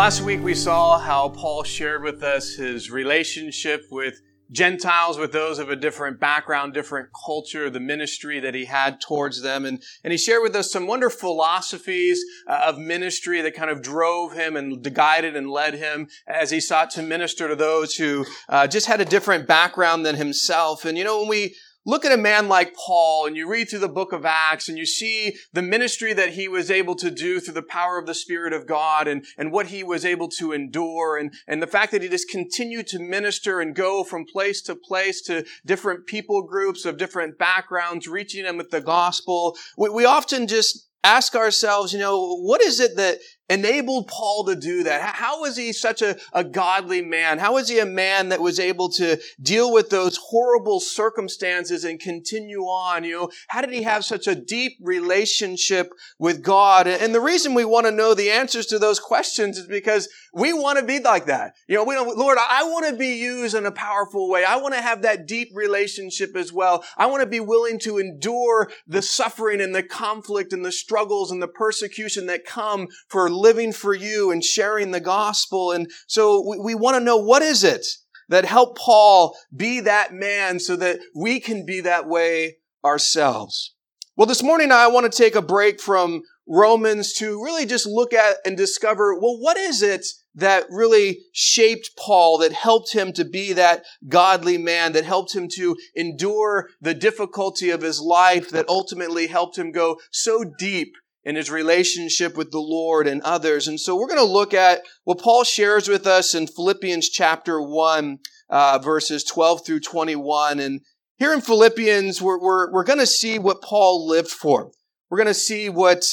Last 0.00 0.22
week 0.22 0.42
we 0.42 0.54
saw 0.54 0.98
how 0.98 1.28
Paul 1.28 1.62
shared 1.62 2.02
with 2.02 2.22
us 2.22 2.54
his 2.54 2.90
relationship 2.90 3.84
with 3.90 4.22
Gentiles, 4.50 5.18
with 5.18 5.30
those 5.30 5.58
of 5.58 5.68
a 5.68 5.76
different 5.76 6.18
background, 6.18 6.72
different 6.72 7.10
culture, 7.12 7.68
the 7.68 7.80
ministry 7.80 8.40
that 8.40 8.54
he 8.54 8.64
had 8.64 8.98
towards 9.02 9.42
them. 9.42 9.66
And, 9.66 9.82
and 10.02 10.10
he 10.10 10.16
shared 10.16 10.42
with 10.42 10.56
us 10.56 10.72
some 10.72 10.86
wonderful 10.86 11.34
philosophies 11.34 12.24
uh, 12.48 12.62
of 12.64 12.78
ministry 12.78 13.42
that 13.42 13.54
kind 13.54 13.70
of 13.70 13.82
drove 13.82 14.32
him 14.32 14.56
and 14.56 14.82
guided 14.94 15.36
and 15.36 15.50
led 15.50 15.74
him 15.74 16.08
as 16.26 16.50
he 16.50 16.60
sought 16.60 16.88
to 16.92 17.02
minister 17.02 17.46
to 17.46 17.54
those 17.54 17.96
who 17.96 18.24
uh, 18.48 18.66
just 18.66 18.86
had 18.86 19.02
a 19.02 19.04
different 19.04 19.46
background 19.46 20.06
than 20.06 20.16
himself. 20.16 20.86
And 20.86 20.96
you 20.96 21.04
know, 21.04 21.20
when 21.20 21.28
we 21.28 21.56
look 21.86 22.04
at 22.04 22.12
a 22.12 22.16
man 22.16 22.48
like 22.48 22.74
Paul 22.74 23.26
and 23.26 23.36
you 23.36 23.48
read 23.48 23.68
through 23.68 23.80
the 23.80 23.88
book 23.88 24.12
of 24.12 24.24
Acts 24.24 24.68
and 24.68 24.76
you 24.76 24.86
see 24.86 25.36
the 25.52 25.62
ministry 25.62 26.12
that 26.12 26.30
he 26.30 26.48
was 26.48 26.70
able 26.70 26.94
to 26.96 27.10
do 27.10 27.40
through 27.40 27.54
the 27.54 27.62
power 27.62 27.98
of 27.98 28.06
the 28.06 28.14
Spirit 28.14 28.52
of 28.52 28.66
God 28.66 29.08
and, 29.08 29.24
and 29.38 29.52
what 29.52 29.68
he 29.68 29.82
was 29.82 30.04
able 30.04 30.28
to 30.38 30.52
endure 30.52 31.16
and, 31.16 31.32
and 31.46 31.62
the 31.62 31.66
fact 31.66 31.92
that 31.92 32.02
he 32.02 32.08
just 32.08 32.28
continued 32.28 32.86
to 32.88 32.98
minister 32.98 33.60
and 33.60 33.74
go 33.74 34.04
from 34.04 34.24
place 34.24 34.62
to 34.62 34.74
place 34.74 35.22
to 35.22 35.44
different 35.64 36.06
people 36.06 36.42
groups 36.42 36.84
of 36.84 36.98
different 36.98 37.38
backgrounds, 37.38 38.06
reaching 38.06 38.44
them 38.44 38.56
with 38.56 38.70
the 38.70 38.80
gospel. 38.80 39.56
We, 39.76 39.88
we 39.88 40.04
often 40.04 40.46
just 40.46 40.88
ask 41.02 41.34
ourselves, 41.34 41.92
you 41.92 41.98
know, 41.98 42.36
what 42.36 42.60
is 42.60 42.78
it 42.78 42.96
that 42.96 43.18
enabled 43.50 44.06
Paul 44.06 44.44
to 44.44 44.56
do 44.56 44.84
that? 44.84 45.02
How 45.16 45.40
was 45.40 45.56
he 45.56 45.72
such 45.72 46.00
a, 46.00 46.16
a 46.32 46.44
godly 46.44 47.02
man? 47.02 47.38
How 47.38 47.54
was 47.54 47.68
he 47.68 47.80
a 47.80 47.86
man 47.86 48.30
that 48.30 48.40
was 48.40 48.60
able 48.60 48.88
to 48.90 49.20
deal 49.42 49.72
with 49.72 49.90
those 49.90 50.16
horrible 50.16 50.80
circumstances 50.80 51.84
and 51.84 51.98
continue 51.98 52.62
on? 52.62 53.04
You 53.04 53.12
know, 53.12 53.30
how 53.48 53.60
did 53.60 53.72
he 53.72 53.82
have 53.82 54.04
such 54.04 54.26
a 54.28 54.36
deep 54.36 54.78
relationship 54.80 55.92
with 56.18 56.42
God? 56.42 56.86
And 56.86 57.14
the 57.14 57.20
reason 57.20 57.52
we 57.52 57.64
want 57.64 57.86
to 57.86 57.92
know 57.92 58.14
the 58.14 58.30
answers 58.30 58.66
to 58.66 58.78
those 58.78 59.00
questions 59.00 59.58
is 59.58 59.66
because 59.66 60.08
we 60.32 60.52
want 60.52 60.78
to 60.78 60.84
be 60.84 61.00
like 61.00 61.26
that. 61.26 61.54
You 61.66 61.74
know, 61.74 61.84
we 61.84 61.94
don't, 61.94 62.16
Lord, 62.16 62.38
I 62.38 62.62
want 62.64 62.86
to 62.86 62.96
be 62.96 63.16
used 63.16 63.56
in 63.56 63.66
a 63.66 63.72
powerful 63.72 64.30
way. 64.30 64.44
I 64.44 64.56
want 64.56 64.74
to 64.74 64.80
have 64.80 65.02
that 65.02 65.26
deep 65.26 65.48
relationship 65.54 66.36
as 66.36 66.52
well. 66.52 66.84
I 66.96 67.06
want 67.06 67.22
to 67.22 67.28
be 67.28 67.40
willing 67.40 67.80
to 67.80 67.98
endure 67.98 68.70
the 68.86 69.02
suffering 69.02 69.60
and 69.60 69.74
the 69.74 69.82
conflict 69.82 70.52
and 70.52 70.64
the 70.64 70.70
struggles 70.70 71.32
and 71.32 71.42
the 71.42 71.48
persecution 71.48 72.26
that 72.26 72.44
come 72.44 72.86
for 73.08 73.28
living 73.40 73.72
for 73.72 73.94
you 73.94 74.30
and 74.30 74.44
sharing 74.44 74.90
the 74.90 75.00
gospel. 75.00 75.72
And 75.72 75.90
so 76.06 76.44
we, 76.46 76.58
we 76.58 76.74
want 76.74 76.96
to 76.96 77.04
know 77.04 77.16
what 77.16 77.42
is 77.42 77.64
it 77.64 77.86
that 78.28 78.44
helped 78.44 78.78
Paul 78.78 79.36
be 79.54 79.80
that 79.80 80.12
man 80.12 80.60
so 80.60 80.76
that 80.76 81.00
we 81.14 81.40
can 81.40 81.66
be 81.66 81.80
that 81.80 82.06
way 82.06 82.58
ourselves. 82.84 83.74
Well, 84.16 84.26
this 84.26 84.42
morning 84.42 84.70
I 84.70 84.86
want 84.86 85.10
to 85.10 85.16
take 85.16 85.34
a 85.34 85.42
break 85.42 85.80
from 85.80 86.22
Romans 86.46 87.12
to 87.14 87.42
really 87.42 87.64
just 87.64 87.86
look 87.86 88.12
at 88.12 88.36
and 88.44 88.56
discover, 88.56 89.14
well, 89.14 89.38
what 89.38 89.56
is 89.56 89.82
it 89.82 90.04
that 90.34 90.64
really 90.68 91.20
shaped 91.32 91.90
Paul, 91.96 92.38
that 92.38 92.52
helped 92.52 92.92
him 92.92 93.12
to 93.14 93.24
be 93.24 93.52
that 93.52 93.84
godly 94.08 94.58
man, 94.58 94.92
that 94.92 95.04
helped 95.04 95.34
him 95.34 95.48
to 95.54 95.76
endure 95.94 96.68
the 96.80 96.94
difficulty 96.94 97.70
of 97.70 97.82
his 97.82 98.00
life, 98.00 98.50
that 98.50 98.68
ultimately 98.68 99.28
helped 99.28 99.58
him 99.58 99.72
go 99.72 99.98
so 100.10 100.44
deep 100.58 100.94
in 101.24 101.36
his 101.36 101.50
relationship 101.50 102.36
with 102.36 102.50
the 102.50 102.60
Lord 102.60 103.06
and 103.06 103.20
others. 103.22 103.68
And 103.68 103.78
so 103.78 103.96
we're 103.96 104.06
going 104.06 104.18
to 104.18 104.24
look 104.24 104.54
at 104.54 104.82
what 105.04 105.18
Paul 105.18 105.44
shares 105.44 105.88
with 105.88 106.06
us 106.06 106.34
in 106.34 106.46
Philippians 106.46 107.08
chapter 107.08 107.60
1, 107.60 108.18
uh, 108.48 108.78
verses 108.82 109.24
12 109.24 109.66
through 109.66 109.80
21. 109.80 110.58
And 110.60 110.80
here 111.18 111.34
in 111.34 111.40
Philippians, 111.40 112.22
we're, 112.22 112.40
we're, 112.40 112.72
we're 112.72 112.84
going 112.84 112.98
to 112.98 113.06
see 113.06 113.38
what 113.38 113.62
Paul 113.62 114.08
lived 114.08 114.30
for. 114.30 114.70
We're 115.10 115.18
going 115.18 115.26
to 115.26 115.34
see 115.34 115.68
what 115.68 116.04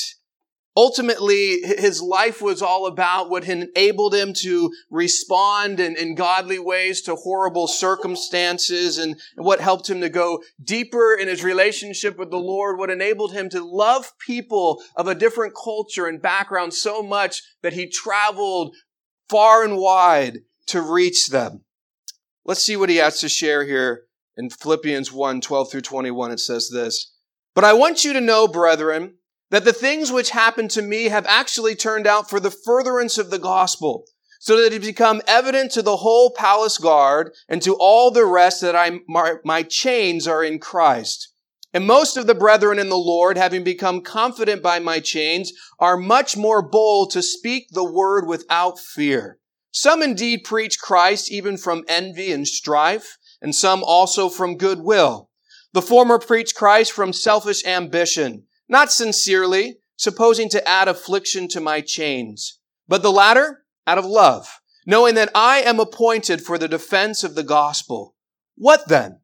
ultimately 0.77 1.59
his 1.63 2.03
life 2.03 2.39
was 2.39 2.61
all 2.61 2.85
about, 2.85 3.31
what 3.31 3.49
enabled 3.49 4.13
him 4.13 4.31
to 4.31 4.71
respond 4.91 5.79
in, 5.79 5.97
in 5.97 6.13
godly 6.13 6.59
ways 6.59 7.01
to 7.01 7.15
horrible 7.15 7.67
circumstances 7.67 8.99
and 8.99 9.19
what 9.35 9.59
helped 9.59 9.89
him 9.89 9.99
to 10.01 10.09
go 10.09 10.41
deeper 10.63 11.17
in 11.19 11.27
his 11.27 11.43
relationship 11.43 12.19
with 12.19 12.29
the 12.29 12.37
Lord, 12.37 12.77
what 12.77 12.91
enabled 12.91 13.33
him 13.33 13.49
to 13.49 13.65
love 13.65 14.13
people 14.19 14.83
of 14.95 15.07
a 15.07 15.15
different 15.15 15.55
culture 15.55 16.05
and 16.05 16.21
background 16.21 16.75
so 16.75 17.01
much 17.01 17.41
that 17.63 17.73
he 17.73 17.89
traveled 17.89 18.75
far 19.29 19.63
and 19.63 19.77
wide 19.77 20.41
to 20.67 20.79
reach 20.79 21.29
them. 21.29 21.63
Let's 22.45 22.63
see 22.63 22.77
what 22.77 22.89
he 22.89 22.97
has 22.97 23.19
to 23.21 23.29
share 23.29 23.65
here 23.65 24.03
in 24.37 24.51
Philippians 24.51 25.11
1, 25.11 25.41
12 25.41 25.71
through 25.71 25.81
21. 25.81 26.31
It 26.31 26.39
says 26.39 26.69
this, 26.71 27.13
But 27.55 27.63
I 27.63 27.73
want 27.73 28.05
you 28.05 28.13
to 28.13 28.21
know, 28.21 28.47
brethren, 28.47 29.15
that 29.49 29.65
the 29.65 29.73
things 29.73 30.11
which 30.11 30.31
happened 30.31 30.71
to 30.71 30.81
me 30.81 31.05
have 31.05 31.25
actually 31.27 31.75
turned 31.75 32.07
out 32.07 32.29
for 32.29 32.39
the 32.39 32.51
furtherance 32.51 33.17
of 33.17 33.29
the 33.29 33.39
gospel, 33.39 34.05
so 34.39 34.61
that 34.61 34.73
it 34.73 34.81
become 34.81 35.21
evident 35.27 35.71
to 35.71 35.81
the 35.81 35.97
whole 35.97 36.31
palace 36.31 36.77
guard 36.77 37.33
and 37.49 37.61
to 37.61 37.75
all 37.75 38.11
the 38.11 38.25
rest 38.25 38.61
that 38.61 38.75
I, 38.75 38.99
my, 39.07 39.35
my 39.43 39.63
chains 39.63 40.27
are 40.27 40.43
in 40.43 40.59
Christ. 40.59 41.33
And 41.73 41.85
most 41.85 42.17
of 42.17 42.27
the 42.27 42.35
brethren 42.35 42.79
in 42.79 42.89
the 42.89 42.97
Lord, 42.97 43.37
having 43.37 43.63
become 43.63 44.01
confident 44.01 44.63
by 44.63 44.79
my 44.79 44.99
chains, 44.99 45.51
are 45.79 45.97
much 45.97 46.37
more 46.37 46.61
bold 46.61 47.11
to 47.11 47.21
speak 47.21 47.67
the 47.71 47.83
word 47.83 48.27
without 48.27 48.79
fear. 48.79 49.39
Some 49.71 50.01
indeed 50.01 50.43
preach 50.43 50.79
Christ 50.79 51.31
even 51.31 51.57
from 51.57 51.83
envy 51.87 52.31
and 52.31 52.47
strife, 52.47 53.17
and 53.41 53.53
some 53.53 53.83
also 53.83 54.29
from 54.29 54.57
goodwill. 54.57 55.29
The 55.73 55.81
former 55.81 56.17
preach 56.17 56.55
Christ 56.55 56.91
from 56.91 57.13
selfish 57.13 57.65
ambition, 57.65 58.45
not 58.69 58.91
sincerely, 58.91 59.77
supposing 59.95 60.49
to 60.49 60.67
add 60.67 60.87
affliction 60.87 61.47
to 61.49 61.59
my 61.59 61.81
chains, 61.81 62.59
but 62.87 63.01
the 63.01 63.11
latter 63.11 63.65
out 63.85 63.97
of 63.97 64.05
love, 64.05 64.59
knowing 64.85 65.15
that 65.15 65.31
I 65.33 65.59
am 65.59 65.79
appointed 65.79 66.41
for 66.41 66.57
the 66.57 66.67
defense 66.67 67.23
of 67.23 67.35
the 67.35 67.43
gospel. 67.43 68.15
What 68.55 68.87
then? 68.87 69.21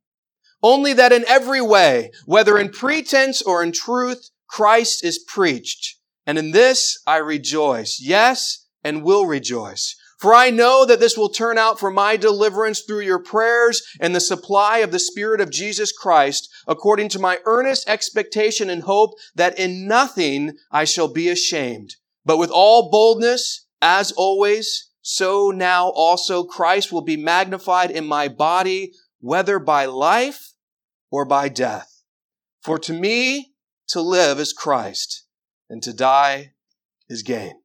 Only 0.62 0.94
that 0.94 1.12
in 1.12 1.26
every 1.28 1.62
way, 1.62 2.12
whether 2.26 2.58
in 2.58 2.70
pretense 2.70 3.42
or 3.42 3.62
in 3.62 3.72
truth, 3.72 4.30
Christ 4.48 5.04
is 5.04 5.20
preached. 5.20 5.98
And 6.25 6.38
in 6.38 6.52
this 6.52 7.02
I 7.06 7.18
rejoice. 7.18 8.00
Yes, 8.02 8.68
and 8.84 9.04
will 9.04 9.25
rejoice. 9.25 9.96
For 10.23 10.34
I 10.34 10.51
know 10.51 10.85
that 10.85 11.01
this 11.01 11.17
will 11.17 11.28
turn 11.28 11.57
out 11.57 11.81
for 11.81 11.91
my 11.91 12.16
deliverance 12.16 12.79
through 12.79 13.01
your 13.01 13.19
prayers 13.19 13.81
and 14.00 14.16
the 14.16 14.22
supply 14.22 14.78
of 14.78 14.94
the 14.94 14.97
Spirit 14.97 15.41
of 15.41 15.50
Jesus 15.50 15.91
Christ, 15.91 16.50
according 16.66 17.09
to 17.09 17.19
my 17.19 17.39
earnest 17.44 17.89
expectation 17.89 18.69
and 18.69 18.83
hope 18.83 19.16
that 19.35 19.59
in 19.59 19.85
nothing 19.85 20.53
I 20.71 20.86
shall 20.86 21.09
be 21.09 21.27
ashamed, 21.27 21.98
but 22.24 22.38
with 22.38 22.50
all 22.50 22.89
boldness, 22.89 23.65
as 23.81 24.13
always, 24.13 24.92
so 25.01 25.51
now 25.53 25.89
also 25.89 26.45
Christ 26.45 26.89
will 26.94 27.01
be 27.01 27.18
magnified 27.18 27.92
in 27.92 28.06
my 28.06 28.30
body, 28.30 28.94
whether 29.19 29.59
by 29.59 29.88
life 29.88 30.53
or 31.12 31.25
by 31.25 31.50
death. 31.50 32.01
For 32.62 32.80
to 32.80 32.94
me, 32.94 33.56
to 33.89 34.00
live 34.00 34.39
is 34.39 34.53
Christ, 34.53 35.25
and 35.69 35.83
to 35.83 35.92
die 35.92 36.53
is 37.09 37.24
gain. 37.24 37.62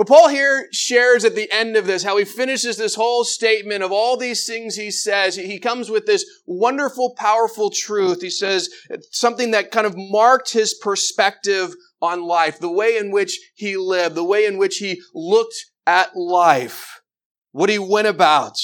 Well, 0.00 0.06
Paul 0.06 0.28
here 0.30 0.66
shares 0.72 1.26
at 1.26 1.34
the 1.34 1.52
end 1.52 1.76
of 1.76 1.86
this 1.86 2.02
how 2.02 2.16
he 2.16 2.24
finishes 2.24 2.78
this 2.78 2.94
whole 2.94 3.22
statement 3.22 3.82
of 3.82 3.92
all 3.92 4.16
these 4.16 4.46
things 4.46 4.74
he 4.74 4.90
says. 4.90 5.36
He 5.36 5.58
comes 5.58 5.90
with 5.90 6.06
this 6.06 6.24
wonderful, 6.46 7.14
powerful 7.18 7.68
truth. 7.68 8.22
He 8.22 8.30
says 8.30 8.70
something 9.10 9.50
that 9.50 9.70
kind 9.70 9.86
of 9.86 9.92
marked 9.98 10.54
his 10.54 10.72
perspective 10.72 11.74
on 12.00 12.22
life, 12.22 12.58
the 12.58 12.72
way 12.72 12.96
in 12.96 13.10
which 13.10 13.38
he 13.54 13.76
lived, 13.76 14.14
the 14.14 14.24
way 14.24 14.46
in 14.46 14.56
which 14.56 14.78
he 14.78 15.02
looked 15.14 15.66
at 15.86 16.16
life, 16.16 17.02
what 17.52 17.68
he 17.68 17.78
went 17.78 18.08
about, 18.08 18.56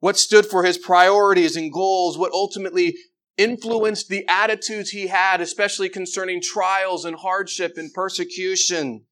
what 0.00 0.16
stood 0.16 0.44
for 0.44 0.64
his 0.64 0.76
priorities 0.76 1.54
and 1.54 1.72
goals, 1.72 2.18
what 2.18 2.32
ultimately 2.32 2.96
influenced 3.36 4.08
the 4.08 4.26
attitudes 4.26 4.90
he 4.90 5.06
had, 5.06 5.40
especially 5.40 5.88
concerning 5.88 6.42
trials 6.42 7.04
and 7.04 7.14
hardship 7.14 7.74
and 7.76 7.94
persecution. 7.94 9.04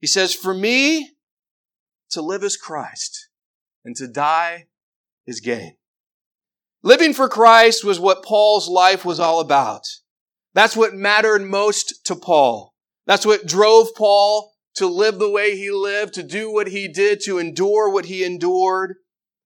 He 0.00 0.06
says, 0.06 0.34
For 0.34 0.54
me, 0.54 1.10
to 2.10 2.22
live 2.22 2.42
is 2.42 2.56
Christ, 2.56 3.28
and 3.84 3.94
to 3.96 4.08
die 4.08 4.66
is 5.26 5.40
gain. 5.40 5.76
Living 6.82 7.12
for 7.12 7.28
Christ 7.28 7.84
was 7.84 8.00
what 8.00 8.24
Paul's 8.24 8.68
life 8.68 9.04
was 9.04 9.20
all 9.20 9.40
about. 9.40 9.86
That's 10.54 10.76
what 10.76 10.94
mattered 10.94 11.42
most 11.42 12.04
to 12.06 12.16
Paul. 12.16 12.74
That's 13.06 13.26
what 13.26 13.46
drove 13.46 13.94
Paul 13.94 14.52
to 14.76 14.86
live 14.86 15.18
the 15.18 15.30
way 15.30 15.56
he 15.56 15.70
lived, 15.70 16.14
to 16.14 16.22
do 16.22 16.50
what 16.50 16.68
he 16.68 16.88
did, 16.88 17.20
to 17.24 17.38
endure 17.38 17.90
what 17.90 18.06
he 18.06 18.24
endured. 18.24 18.96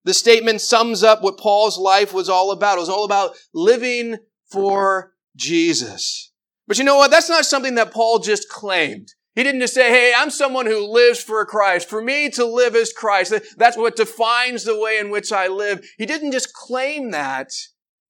The 0.05 0.13
statement 0.13 0.61
sums 0.61 1.03
up 1.03 1.21
what 1.21 1.37
Paul's 1.37 1.77
life 1.77 2.13
was 2.13 2.29
all 2.29 2.51
about. 2.51 2.77
It 2.77 2.81
was 2.81 2.89
all 2.89 3.05
about 3.05 3.35
living 3.53 4.17
for 4.49 5.13
Jesus. 5.35 6.31
But 6.67 6.77
you 6.77 6.83
know 6.83 6.95
what? 6.95 7.11
That's 7.11 7.29
not 7.29 7.45
something 7.45 7.75
that 7.75 7.91
Paul 7.91 8.19
just 8.19 8.49
claimed. 8.49 9.13
He 9.35 9.43
didn't 9.43 9.61
just 9.61 9.73
say, 9.73 9.89
hey, 9.89 10.13
I'm 10.15 10.29
someone 10.29 10.65
who 10.65 10.91
lives 10.91 11.21
for 11.21 11.45
Christ. 11.45 11.89
For 11.89 12.01
me 12.01 12.29
to 12.31 12.45
live 12.45 12.73
is 12.73 12.93
Christ. 12.93 13.33
That's 13.57 13.77
what 13.77 13.97
defines 13.97 14.63
the 14.63 14.79
way 14.79 14.97
in 14.97 15.09
which 15.09 15.31
I 15.31 15.47
live. 15.47 15.85
He 15.97 16.05
didn't 16.05 16.31
just 16.31 16.53
claim 16.53 17.11
that. 17.11 17.49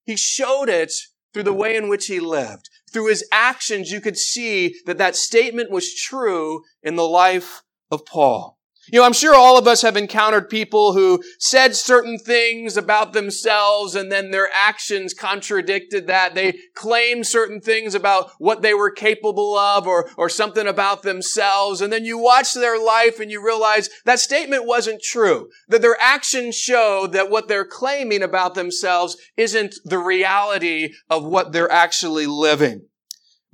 He 0.04 0.16
showed 0.16 0.68
it 0.68 0.92
through 1.34 1.42
the 1.42 1.52
way 1.52 1.76
in 1.76 1.88
which 1.88 2.06
he 2.06 2.20
lived. 2.20 2.70
Through 2.92 3.08
his 3.08 3.28
actions, 3.32 3.90
you 3.90 4.00
could 4.00 4.16
see 4.16 4.76
that 4.86 4.98
that 4.98 5.16
statement 5.16 5.70
was 5.70 5.94
true 5.94 6.62
in 6.82 6.94
the 6.94 7.08
life 7.08 7.62
of 7.90 8.06
Paul. 8.06 8.55
You 8.92 9.00
know, 9.00 9.06
I'm 9.06 9.12
sure 9.12 9.34
all 9.34 9.58
of 9.58 9.66
us 9.66 9.82
have 9.82 9.96
encountered 9.96 10.48
people 10.48 10.92
who 10.92 11.22
said 11.38 11.74
certain 11.74 12.18
things 12.18 12.76
about 12.76 13.12
themselves 13.12 13.94
and 13.94 14.12
then 14.12 14.30
their 14.30 14.48
actions 14.54 15.12
contradicted 15.12 16.06
that. 16.06 16.34
They 16.34 16.58
claimed 16.74 17.26
certain 17.26 17.60
things 17.60 17.94
about 17.94 18.30
what 18.38 18.62
they 18.62 18.74
were 18.74 18.90
capable 18.90 19.56
of 19.56 19.86
or, 19.86 20.08
or 20.16 20.28
something 20.28 20.66
about 20.66 21.02
themselves. 21.02 21.80
And 21.80 21.92
then 21.92 22.04
you 22.04 22.18
watch 22.18 22.54
their 22.54 22.82
life 22.82 23.18
and 23.18 23.30
you 23.30 23.44
realize 23.44 23.90
that 24.04 24.20
statement 24.20 24.66
wasn't 24.66 25.02
true. 25.02 25.48
That 25.68 25.82
their 25.82 25.96
actions 26.00 26.54
show 26.54 27.08
that 27.08 27.30
what 27.30 27.48
they're 27.48 27.64
claiming 27.64 28.22
about 28.22 28.54
themselves 28.54 29.16
isn't 29.36 29.74
the 29.84 29.98
reality 29.98 30.92
of 31.10 31.24
what 31.24 31.52
they're 31.52 31.70
actually 31.70 32.26
living. 32.26 32.86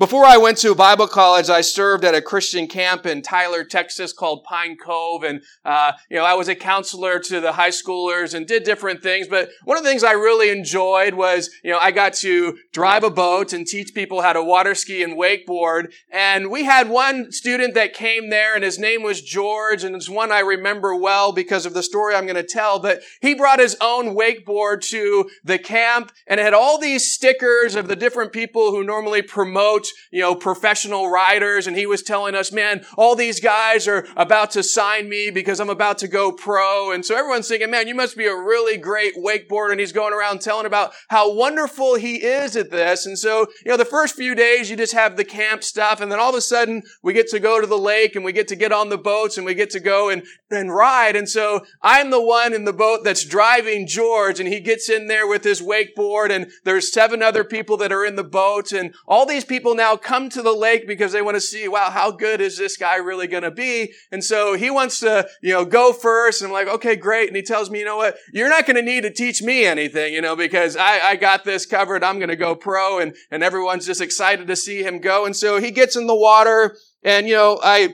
Before 0.02 0.24
I 0.24 0.36
went 0.36 0.58
to 0.58 0.74
Bible 0.74 1.06
college, 1.06 1.48
I 1.48 1.60
served 1.60 2.04
at 2.04 2.12
a 2.12 2.20
Christian 2.20 2.66
camp 2.66 3.06
in 3.06 3.22
Tyler, 3.22 3.62
Texas 3.62 4.12
called 4.12 4.42
Pine 4.42 4.76
Cove. 4.76 5.22
And, 5.22 5.42
uh, 5.64 5.92
you 6.10 6.16
know, 6.16 6.24
I 6.24 6.34
was 6.34 6.48
a 6.48 6.56
counselor 6.56 7.20
to 7.20 7.40
the 7.40 7.52
high 7.52 7.70
schoolers 7.70 8.34
and 8.34 8.44
did 8.44 8.64
different 8.64 9.00
things. 9.00 9.28
But 9.28 9.50
one 9.62 9.76
of 9.76 9.84
the 9.84 9.88
things 9.88 10.02
I 10.02 10.14
really 10.14 10.50
enjoyed 10.50 11.14
was, 11.14 11.50
you 11.62 11.70
know, 11.70 11.78
I 11.78 11.92
got 11.92 12.14
to 12.14 12.58
drive 12.72 13.04
a 13.04 13.10
boat 13.10 13.52
and 13.52 13.64
teach 13.64 13.94
people 13.94 14.22
how 14.22 14.32
to 14.32 14.42
water 14.42 14.74
ski 14.74 15.04
and 15.04 15.16
wakeboard. 15.16 15.92
And 16.10 16.50
we 16.50 16.64
had 16.64 16.90
one 16.90 17.30
student 17.30 17.74
that 17.74 17.94
came 17.94 18.28
there 18.28 18.56
and 18.56 18.64
his 18.64 18.80
name 18.80 19.04
was 19.04 19.22
George. 19.22 19.84
And 19.84 19.94
it's 19.94 20.10
one 20.10 20.32
I 20.32 20.40
remember 20.40 20.96
well 20.96 21.30
because 21.30 21.64
of 21.64 21.74
the 21.74 21.82
story 21.84 22.16
I'm 22.16 22.26
going 22.26 22.34
to 22.34 22.42
tell. 22.42 22.80
But 22.80 23.02
he 23.20 23.34
brought 23.34 23.60
his 23.60 23.76
own 23.80 24.16
wakeboard 24.16 24.80
to 24.90 25.30
the 25.44 25.60
camp 25.60 26.10
and 26.26 26.40
it 26.40 26.42
had 26.42 26.54
all 26.54 26.80
these 26.80 27.12
stickers 27.12 27.76
of 27.76 27.86
the 27.86 27.94
different 27.94 28.32
people 28.32 28.72
who 28.72 28.82
normally 28.82 29.22
promote 29.22 29.91
you 30.10 30.20
know, 30.20 30.34
professional 30.34 31.10
riders 31.10 31.66
and 31.66 31.76
he 31.76 31.86
was 31.86 32.02
telling 32.02 32.34
us, 32.34 32.52
man, 32.52 32.84
all 32.96 33.14
these 33.14 33.40
guys 33.40 33.88
are 33.88 34.06
about 34.16 34.50
to 34.52 34.62
sign 34.62 35.08
me 35.08 35.30
because 35.30 35.60
I'm 35.60 35.70
about 35.70 35.98
to 35.98 36.08
go 36.08 36.32
pro. 36.32 36.92
And 36.92 37.04
so 37.04 37.16
everyone's 37.16 37.48
thinking, 37.48 37.70
man, 37.70 37.88
you 37.88 37.94
must 37.94 38.16
be 38.16 38.26
a 38.26 38.34
really 38.34 38.76
great 38.76 39.14
wakeboarder. 39.16 39.72
And 39.72 39.80
he's 39.80 39.92
going 39.92 40.14
around 40.14 40.40
telling 40.40 40.66
about 40.66 40.92
how 41.08 41.32
wonderful 41.32 41.96
he 41.96 42.16
is 42.16 42.56
at 42.56 42.70
this. 42.70 43.06
And 43.06 43.18
so, 43.18 43.46
you 43.64 43.70
know, 43.70 43.76
the 43.76 43.84
first 43.84 44.14
few 44.14 44.34
days 44.34 44.70
you 44.70 44.76
just 44.76 44.92
have 44.92 45.16
the 45.16 45.24
camp 45.24 45.64
stuff. 45.64 46.00
And 46.00 46.10
then 46.10 46.20
all 46.20 46.30
of 46.30 46.36
a 46.36 46.40
sudden 46.40 46.82
we 47.02 47.12
get 47.12 47.28
to 47.28 47.40
go 47.40 47.60
to 47.60 47.66
the 47.66 47.78
lake 47.78 48.16
and 48.16 48.24
we 48.24 48.32
get 48.32 48.48
to 48.48 48.56
get 48.56 48.72
on 48.72 48.88
the 48.88 48.98
boats 48.98 49.36
and 49.36 49.46
we 49.46 49.54
get 49.54 49.70
to 49.70 49.80
go 49.80 50.10
and, 50.10 50.22
and 50.50 50.74
ride. 50.74 51.16
And 51.16 51.28
so 51.28 51.64
I'm 51.82 52.10
the 52.10 52.22
one 52.22 52.52
in 52.52 52.64
the 52.64 52.72
boat 52.72 53.04
that's 53.04 53.24
driving 53.24 53.86
George 53.86 54.40
and 54.40 54.48
he 54.48 54.60
gets 54.60 54.88
in 54.88 55.06
there 55.06 55.26
with 55.26 55.44
his 55.44 55.60
wakeboard 55.60 56.30
and 56.30 56.50
there's 56.64 56.92
seven 56.92 57.22
other 57.22 57.44
people 57.44 57.76
that 57.78 57.92
are 57.92 58.04
in 58.04 58.16
the 58.16 58.24
boat 58.24 58.72
and 58.72 58.94
all 59.06 59.26
these 59.26 59.44
people 59.44 59.74
now 59.82 59.96
come 59.96 60.28
to 60.28 60.42
the 60.42 60.52
lake 60.52 60.86
because 60.86 61.10
they 61.10 61.22
want 61.22 61.34
to 61.34 61.40
see, 61.40 61.66
wow, 61.66 61.90
how 61.90 62.12
good 62.12 62.40
is 62.40 62.56
this 62.56 62.76
guy 62.76 62.96
really 62.96 63.26
going 63.26 63.42
to 63.42 63.50
be? 63.50 63.92
And 64.12 64.22
so 64.22 64.54
he 64.54 64.70
wants 64.70 65.00
to, 65.00 65.28
you 65.42 65.52
know, 65.52 65.64
go 65.64 65.92
first. 65.92 66.40
And 66.40 66.48
I'm 66.48 66.52
like, 66.52 66.68
okay, 66.68 66.94
great. 66.94 67.26
And 67.26 67.36
he 67.36 67.42
tells 67.42 67.68
me, 67.68 67.80
you 67.80 67.84
know 67.84 67.96
what? 67.96 68.16
You're 68.32 68.48
not 68.48 68.64
going 68.64 68.76
to 68.76 68.82
need 68.82 69.02
to 69.02 69.10
teach 69.10 69.42
me 69.42 69.64
anything, 69.64 70.14
you 70.14 70.20
know, 70.20 70.36
because 70.36 70.76
I, 70.76 71.00
I 71.00 71.16
got 71.16 71.42
this 71.42 71.66
covered. 71.66 72.04
I'm 72.04 72.18
going 72.18 72.28
to 72.28 72.36
go 72.36 72.54
pro 72.54 73.00
and, 73.00 73.16
and 73.32 73.42
everyone's 73.42 73.84
just 73.84 74.00
excited 74.00 74.46
to 74.46 74.54
see 74.54 74.84
him 74.84 75.00
go. 75.00 75.26
And 75.26 75.34
so 75.34 75.60
he 75.60 75.72
gets 75.72 75.96
in 75.96 76.06
the 76.06 76.14
water 76.14 76.76
and, 77.02 77.26
you 77.26 77.34
know, 77.34 77.58
I 77.60 77.92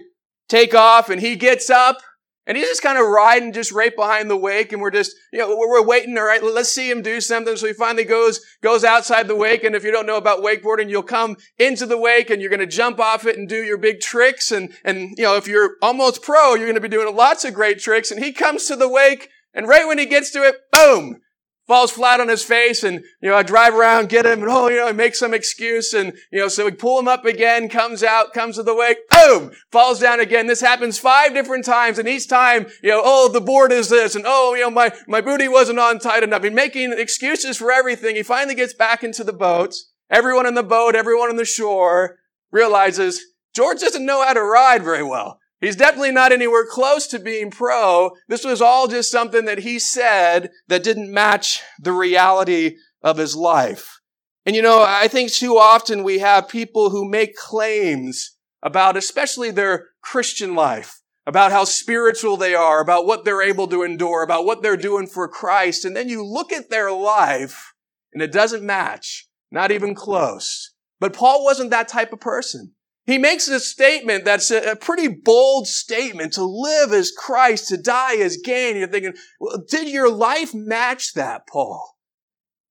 take 0.48 0.74
off 0.74 1.08
and 1.08 1.22
he 1.22 1.36
gets 1.36 1.70
up 1.70 2.02
and 2.48 2.56
he's 2.56 2.66
just 2.66 2.82
kind 2.82 2.98
of 2.98 3.06
riding 3.06 3.52
just 3.52 3.72
right 3.72 3.94
behind 3.94 4.30
the 4.30 4.36
wake 4.36 4.72
and 4.72 4.80
we're 4.80 4.90
just, 4.90 5.14
you 5.34 5.38
know, 5.38 5.54
we're, 5.54 5.86
waiting, 5.86 6.16
all 6.16 6.24
right, 6.24 6.42
let's 6.42 6.72
see 6.72 6.90
him 6.90 7.02
do 7.02 7.20
something. 7.20 7.54
So 7.56 7.66
he 7.66 7.74
finally 7.74 8.04
goes, 8.04 8.40
goes 8.62 8.84
outside 8.84 9.28
the 9.28 9.36
wake. 9.36 9.64
And 9.64 9.76
if 9.76 9.84
you 9.84 9.92
don't 9.92 10.06
know 10.06 10.16
about 10.16 10.42
wakeboarding, 10.42 10.88
you'll 10.88 11.02
come 11.02 11.36
into 11.58 11.84
the 11.84 11.98
wake 11.98 12.30
and 12.30 12.40
you're 12.40 12.50
going 12.50 12.60
to 12.60 12.66
jump 12.66 12.98
off 12.98 13.26
it 13.26 13.36
and 13.36 13.46
do 13.46 13.62
your 13.62 13.76
big 13.76 14.00
tricks. 14.00 14.50
And, 14.50 14.72
and, 14.82 15.10
you 15.18 15.24
know, 15.24 15.36
if 15.36 15.46
you're 15.46 15.76
almost 15.82 16.22
pro, 16.22 16.54
you're 16.54 16.66
going 16.66 16.74
to 16.74 16.80
be 16.80 16.88
doing 16.88 17.14
lots 17.14 17.44
of 17.44 17.52
great 17.52 17.80
tricks. 17.80 18.10
And 18.10 18.24
he 18.24 18.32
comes 18.32 18.64
to 18.66 18.76
the 18.76 18.88
wake 18.88 19.28
and 19.52 19.68
right 19.68 19.86
when 19.86 19.98
he 19.98 20.06
gets 20.06 20.30
to 20.32 20.42
it, 20.42 20.56
boom, 20.72 21.20
falls 21.68 21.92
flat 21.92 22.18
on 22.18 22.28
his 22.28 22.42
face 22.42 22.82
and, 22.82 23.04
you 23.20 23.28
know, 23.28 23.36
I 23.36 23.42
drive 23.42 23.74
around, 23.74 24.08
get 24.08 24.24
him 24.24 24.42
and, 24.42 24.50
oh, 24.50 24.68
you 24.68 24.76
know, 24.76 24.88
I 24.88 24.92
make 24.92 25.14
some 25.14 25.34
excuse 25.34 25.92
and, 25.92 26.14
you 26.32 26.40
know, 26.40 26.48
so 26.48 26.64
we 26.64 26.70
pull 26.70 26.98
him 26.98 27.06
up 27.06 27.26
again, 27.26 27.68
comes 27.68 28.02
out, 28.02 28.32
comes 28.32 28.56
to 28.56 28.62
the 28.62 28.74
wake, 28.74 29.06
boom, 29.10 29.52
falls 29.70 30.00
down 30.00 30.18
again. 30.18 30.46
This 30.46 30.62
happens 30.62 30.98
five 30.98 31.34
different 31.34 31.66
times 31.66 31.98
and 31.98 32.08
each 32.08 32.26
time, 32.26 32.66
you 32.82 32.88
know, 32.88 33.02
oh, 33.04 33.28
the 33.28 33.42
board 33.42 33.70
is 33.70 33.90
this 33.90 34.16
and, 34.16 34.24
oh, 34.26 34.54
you 34.54 34.62
know, 34.62 34.70
my, 34.70 34.92
my 35.06 35.20
booty 35.20 35.46
wasn't 35.46 35.78
on 35.78 35.98
tight 35.98 36.22
enough. 36.22 36.42
He's 36.42 36.52
making 36.52 36.92
excuses 36.92 37.58
for 37.58 37.70
everything. 37.70 38.16
He 38.16 38.22
finally 38.22 38.54
gets 38.54 38.72
back 38.72 39.04
into 39.04 39.22
the 39.22 39.34
boat. 39.34 39.74
Everyone 40.10 40.46
in 40.46 40.54
the 40.54 40.62
boat, 40.62 40.96
everyone 40.96 41.28
on 41.28 41.36
the 41.36 41.44
shore 41.44 42.18
realizes 42.50 43.20
George 43.54 43.80
doesn't 43.80 44.06
know 44.06 44.24
how 44.24 44.32
to 44.32 44.42
ride 44.42 44.82
very 44.82 45.02
well. 45.02 45.38
He's 45.60 45.76
definitely 45.76 46.12
not 46.12 46.32
anywhere 46.32 46.64
close 46.68 47.06
to 47.08 47.18
being 47.18 47.50
pro. 47.50 48.12
This 48.28 48.44
was 48.44 48.62
all 48.62 48.86
just 48.86 49.10
something 49.10 49.44
that 49.46 49.58
he 49.58 49.78
said 49.78 50.50
that 50.68 50.84
didn't 50.84 51.12
match 51.12 51.62
the 51.80 51.92
reality 51.92 52.76
of 53.02 53.16
his 53.16 53.34
life. 53.34 54.00
And 54.46 54.54
you 54.54 54.62
know, 54.62 54.84
I 54.86 55.08
think 55.08 55.32
too 55.32 55.58
often 55.58 56.04
we 56.04 56.20
have 56.20 56.48
people 56.48 56.90
who 56.90 57.08
make 57.08 57.36
claims 57.36 58.36
about 58.62 58.96
especially 58.96 59.50
their 59.50 59.88
Christian 60.00 60.54
life, 60.54 61.00
about 61.26 61.52
how 61.52 61.64
spiritual 61.64 62.36
they 62.36 62.54
are, 62.54 62.80
about 62.80 63.04
what 63.04 63.24
they're 63.24 63.42
able 63.42 63.66
to 63.68 63.82
endure, 63.82 64.22
about 64.22 64.44
what 64.44 64.62
they're 64.62 64.76
doing 64.76 65.06
for 65.06 65.28
Christ. 65.28 65.84
And 65.84 65.94
then 65.94 66.08
you 66.08 66.24
look 66.24 66.52
at 66.52 66.70
their 66.70 66.90
life 66.90 67.74
and 68.12 68.22
it 68.22 68.32
doesn't 68.32 68.64
match, 68.64 69.28
not 69.50 69.70
even 69.70 69.94
close. 69.94 70.72
But 71.00 71.12
Paul 71.12 71.44
wasn't 71.44 71.70
that 71.70 71.88
type 71.88 72.12
of 72.12 72.20
person. 72.20 72.74
He 73.08 73.16
makes 73.16 73.48
a 73.48 73.58
statement 73.58 74.26
that's 74.26 74.50
a, 74.50 74.76
pretty 74.76 75.08
bold 75.08 75.66
statement 75.66 76.34
to 76.34 76.44
live 76.44 76.92
as 76.92 77.10
Christ, 77.10 77.68
to 77.68 77.78
die 77.78 78.16
as 78.16 78.36
gain. 78.36 78.76
You're 78.76 78.86
thinking, 78.86 79.14
well, 79.40 79.64
did 79.66 79.88
your 79.88 80.10
life 80.10 80.52
match 80.52 81.14
that, 81.14 81.46
Paul? 81.46 81.96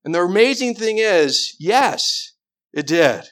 And 0.06 0.13
the 0.13 0.22
amazing 0.22 0.75
thing 0.75 1.00
is, 1.00 1.56
yes, 1.60 2.34
it 2.72 2.86
did. 2.86 3.24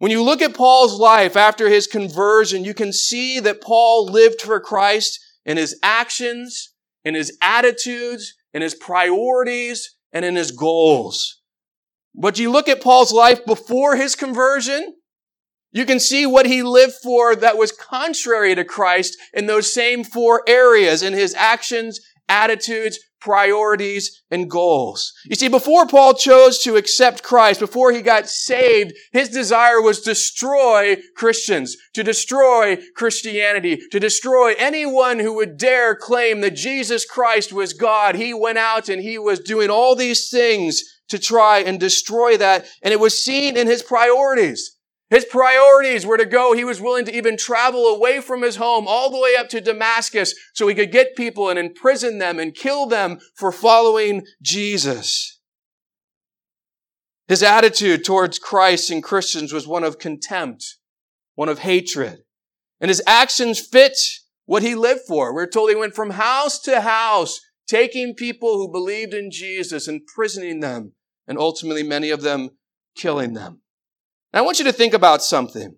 When 0.00 0.10
you 0.10 0.22
look 0.22 0.42
at 0.42 0.54
Paul's 0.54 1.00
life 1.00 1.34
after 1.34 1.70
his 1.70 1.86
conversion, 1.86 2.62
you 2.62 2.74
can 2.74 2.92
see 2.92 3.40
that 3.40 3.62
Paul 3.62 4.04
lived 4.04 4.42
for 4.42 4.60
Christ 4.60 5.18
in 5.46 5.56
his 5.56 5.78
actions, 5.82 6.74
in 7.06 7.14
his 7.14 7.38
attitudes, 7.40 8.34
in 8.52 8.60
his 8.60 8.74
priorities, 8.74 9.96
and 10.12 10.26
in 10.26 10.36
his 10.36 10.50
goals. 10.50 11.40
But 12.14 12.38
you 12.38 12.50
look 12.50 12.68
at 12.68 12.82
Paul's 12.82 13.14
life 13.14 13.46
before 13.46 13.96
his 13.96 14.14
conversion, 14.14 14.96
you 15.72 15.84
can 15.84 16.00
see 16.00 16.26
what 16.26 16.46
he 16.46 16.62
lived 16.62 16.94
for 17.02 17.36
that 17.36 17.56
was 17.56 17.72
contrary 17.72 18.54
to 18.54 18.64
Christ 18.64 19.16
in 19.32 19.46
those 19.46 19.72
same 19.72 20.04
four 20.04 20.42
areas 20.46 21.02
in 21.02 21.12
his 21.12 21.34
actions, 21.34 22.00
attitudes, 22.28 22.98
priorities, 23.20 24.22
and 24.30 24.50
goals. 24.50 25.12
You 25.26 25.36
see, 25.36 25.48
before 25.48 25.86
Paul 25.86 26.14
chose 26.14 26.58
to 26.60 26.76
accept 26.76 27.22
Christ, 27.22 27.60
before 27.60 27.92
he 27.92 28.00
got 28.00 28.28
saved, 28.28 28.94
his 29.12 29.28
desire 29.28 29.80
was 29.80 30.00
destroy 30.00 30.96
Christians, 31.16 31.76
to 31.94 32.02
destroy 32.02 32.78
Christianity, 32.96 33.78
to 33.90 34.00
destroy 34.00 34.54
anyone 34.58 35.18
who 35.18 35.34
would 35.34 35.58
dare 35.58 35.94
claim 35.94 36.40
that 36.40 36.56
Jesus 36.56 37.04
Christ 37.04 37.52
was 37.52 37.74
God. 37.74 38.14
He 38.14 38.32
went 38.32 38.58
out 38.58 38.88
and 38.88 39.02
he 39.02 39.18
was 39.18 39.38
doing 39.38 39.70
all 39.70 39.94
these 39.94 40.30
things 40.30 40.82
to 41.08 41.18
try 41.18 41.58
and 41.58 41.78
destroy 41.78 42.36
that, 42.38 42.66
and 42.82 42.92
it 42.92 43.00
was 43.00 43.22
seen 43.22 43.56
in 43.56 43.66
his 43.66 43.82
priorities. 43.82 44.76
His 45.10 45.24
priorities 45.24 46.06
were 46.06 46.16
to 46.16 46.24
go. 46.24 46.52
He 46.52 46.64
was 46.64 46.80
willing 46.80 47.04
to 47.04 47.14
even 47.14 47.36
travel 47.36 47.86
away 47.86 48.20
from 48.20 48.42
his 48.42 48.56
home 48.56 48.86
all 48.86 49.10
the 49.10 49.18
way 49.18 49.34
up 49.36 49.48
to 49.48 49.60
Damascus 49.60 50.34
so 50.54 50.68
he 50.68 50.74
could 50.74 50.92
get 50.92 51.16
people 51.16 51.48
and 51.48 51.58
imprison 51.58 52.18
them 52.18 52.38
and 52.38 52.54
kill 52.54 52.86
them 52.86 53.18
for 53.34 53.50
following 53.50 54.24
Jesus. 54.40 55.40
His 57.26 57.42
attitude 57.42 58.04
towards 58.04 58.38
Christ 58.38 58.90
and 58.90 59.02
Christians 59.02 59.52
was 59.52 59.66
one 59.66 59.82
of 59.82 59.98
contempt, 59.98 60.76
one 61.34 61.48
of 61.48 61.60
hatred. 61.60 62.20
And 62.80 62.88
his 62.88 63.02
actions 63.04 63.60
fit 63.60 63.98
what 64.46 64.62
he 64.62 64.76
lived 64.76 65.02
for. 65.06 65.34
We're 65.34 65.46
told 65.46 65.70
he 65.70 65.76
went 65.76 65.94
from 65.94 66.10
house 66.10 66.60
to 66.62 66.80
house, 66.80 67.40
taking 67.66 68.14
people 68.14 68.58
who 68.58 68.70
believed 68.70 69.12
in 69.12 69.30
Jesus, 69.32 69.88
imprisoning 69.88 70.60
them, 70.60 70.92
and 71.26 71.36
ultimately 71.36 71.82
many 71.82 72.10
of 72.10 72.22
them 72.22 72.50
killing 72.96 73.34
them. 73.34 73.62
I 74.32 74.42
want 74.42 74.58
you 74.58 74.64
to 74.66 74.72
think 74.72 74.94
about 74.94 75.22
something. 75.22 75.76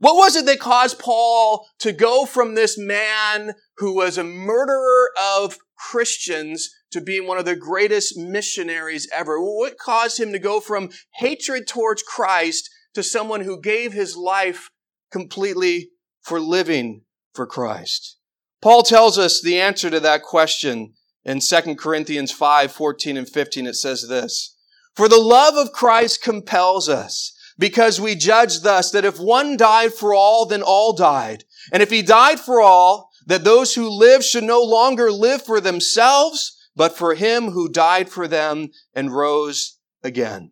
What 0.00 0.16
was 0.16 0.36
it 0.36 0.46
that 0.46 0.60
caused 0.60 0.98
Paul 0.98 1.66
to 1.80 1.92
go 1.92 2.24
from 2.24 2.54
this 2.54 2.78
man 2.78 3.54
who 3.78 3.94
was 3.94 4.16
a 4.16 4.24
murderer 4.24 5.10
of 5.36 5.58
Christians 5.76 6.70
to 6.92 7.00
being 7.00 7.26
one 7.26 7.38
of 7.38 7.44
the 7.44 7.56
greatest 7.56 8.16
missionaries 8.16 9.08
ever? 9.12 9.40
What 9.40 9.76
caused 9.76 10.20
him 10.20 10.32
to 10.32 10.38
go 10.38 10.60
from 10.60 10.90
hatred 11.16 11.66
towards 11.66 12.02
Christ 12.02 12.70
to 12.94 13.02
someone 13.02 13.40
who 13.40 13.60
gave 13.60 13.92
his 13.92 14.16
life 14.16 14.70
completely 15.10 15.90
for 16.22 16.38
living 16.38 17.02
for 17.34 17.46
Christ? 17.46 18.18
Paul 18.62 18.82
tells 18.82 19.18
us 19.18 19.42
the 19.42 19.60
answer 19.60 19.90
to 19.90 20.00
that 20.00 20.22
question 20.22 20.94
in 21.24 21.40
2 21.40 21.74
Corinthians 21.74 22.32
5, 22.32 22.70
14 22.70 23.16
and 23.16 23.28
15. 23.28 23.66
It 23.66 23.74
says 23.74 24.06
this, 24.08 24.56
For 24.98 25.08
the 25.08 25.16
love 25.20 25.54
of 25.54 25.70
Christ 25.70 26.24
compels 26.24 26.88
us 26.88 27.32
because 27.56 28.00
we 28.00 28.16
judge 28.16 28.62
thus 28.62 28.90
that 28.90 29.04
if 29.04 29.16
one 29.16 29.56
died 29.56 29.94
for 29.94 30.12
all, 30.12 30.44
then 30.44 30.60
all 30.60 30.92
died. 30.92 31.44
And 31.72 31.84
if 31.84 31.90
he 31.90 32.02
died 32.02 32.40
for 32.40 32.60
all, 32.60 33.08
that 33.24 33.44
those 33.44 33.76
who 33.76 33.88
live 33.88 34.24
should 34.24 34.42
no 34.42 34.60
longer 34.60 35.12
live 35.12 35.42
for 35.42 35.60
themselves, 35.60 36.56
but 36.74 36.98
for 36.98 37.14
him 37.14 37.52
who 37.52 37.68
died 37.68 38.08
for 38.08 38.26
them 38.26 38.70
and 38.92 39.14
rose 39.14 39.78
again. 40.02 40.50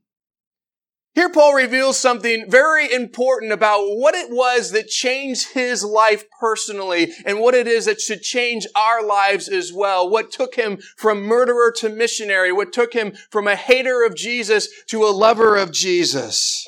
Here 1.16 1.30
Paul 1.30 1.54
reveals 1.54 1.98
something 1.98 2.44
very 2.46 2.92
important 2.92 3.50
about 3.50 3.80
what 3.96 4.14
it 4.14 4.30
was 4.30 4.72
that 4.72 4.88
changed 4.88 5.54
his 5.54 5.82
life 5.82 6.24
personally 6.38 7.10
and 7.24 7.40
what 7.40 7.54
it 7.54 7.66
is 7.66 7.86
that 7.86 8.02
should 8.02 8.20
change 8.20 8.66
our 8.76 9.02
lives 9.02 9.48
as 9.48 9.72
well. 9.72 10.10
What 10.10 10.30
took 10.30 10.56
him 10.56 10.76
from 10.98 11.22
murderer 11.22 11.72
to 11.78 11.88
missionary, 11.88 12.52
what 12.52 12.70
took 12.70 12.92
him 12.92 13.14
from 13.30 13.48
a 13.48 13.56
hater 13.56 14.04
of 14.04 14.14
Jesus 14.14 14.68
to 14.88 15.04
a 15.04 15.08
lover 15.08 15.56
of 15.56 15.72
Jesus. 15.72 16.66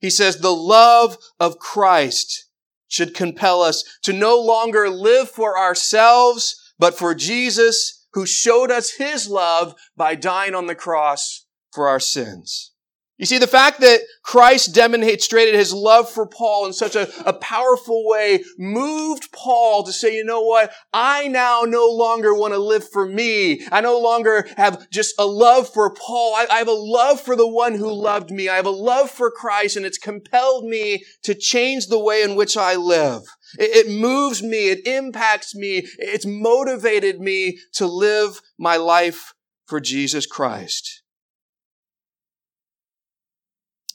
He 0.00 0.10
says 0.10 0.36
the 0.36 0.54
love 0.54 1.16
of 1.40 1.58
Christ 1.58 2.44
should 2.88 3.14
compel 3.14 3.62
us 3.62 3.84
to 4.02 4.12
no 4.12 4.38
longer 4.38 4.90
live 4.90 5.30
for 5.30 5.58
ourselves, 5.58 6.74
but 6.78 6.98
for 6.98 7.14
Jesus 7.14 8.06
who 8.12 8.26
showed 8.26 8.70
us 8.70 8.90
his 8.90 9.30
love 9.30 9.74
by 9.96 10.14
dying 10.14 10.54
on 10.54 10.66
the 10.66 10.74
cross 10.74 11.46
for 11.72 11.88
our 11.88 12.00
sins. 12.00 12.72
You 13.18 13.26
see, 13.26 13.38
the 13.38 13.48
fact 13.48 13.80
that 13.80 14.02
Christ 14.22 14.72
demonstrated 14.72 15.56
his 15.56 15.74
love 15.74 16.08
for 16.08 16.24
Paul 16.24 16.66
in 16.66 16.72
such 16.72 16.94
a, 16.94 17.08
a, 17.28 17.32
powerful 17.32 18.06
way 18.06 18.44
moved 18.56 19.32
Paul 19.32 19.82
to 19.82 19.92
say, 19.92 20.14
you 20.14 20.24
know 20.24 20.42
what? 20.42 20.72
I 20.92 21.26
now 21.26 21.62
no 21.66 21.88
longer 21.88 22.32
want 22.32 22.54
to 22.54 22.58
live 22.58 22.88
for 22.88 23.06
me. 23.06 23.66
I 23.72 23.80
no 23.80 23.98
longer 23.98 24.46
have 24.56 24.88
just 24.90 25.16
a 25.18 25.26
love 25.26 25.68
for 25.68 25.92
Paul. 25.92 26.36
I, 26.36 26.46
I 26.48 26.58
have 26.58 26.68
a 26.68 26.72
love 26.72 27.20
for 27.20 27.34
the 27.34 27.48
one 27.48 27.74
who 27.74 27.92
loved 27.92 28.30
me. 28.30 28.48
I 28.48 28.54
have 28.54 28.66
a 28.66 28.70
love 28.70 29.10
for 29.10 29.32
Christ 29.32 29.76
and 29.76 29.84
it's 29.84 29.98
compelled 29.98 30.64
me 30.64 31.02
to 31.24 31.34
change 31.34 31.88
the 31.88 31.98
way 31.98 32.22
in 32.22 32.36
which 32.36 32.56
I 32.56 32.76
live. 32.76 33.22
It, 33.58 33.86
it 33.86 33.90
moves 33.90 34.44
me. 34.44 34.68
It 34.68 34.86
impacts 34.86 35.56
me. 35.56 35.88
It's 35.98 36.26
motivated 36.26 37.20
me 37.20 37.58
to 37.74 37.86
live 37.86 38.40
my 38.58 38.76
life 38.76 39.34
for 39.66 39.80
Jesus 39.80 40.24
Christ. 40.24 40.97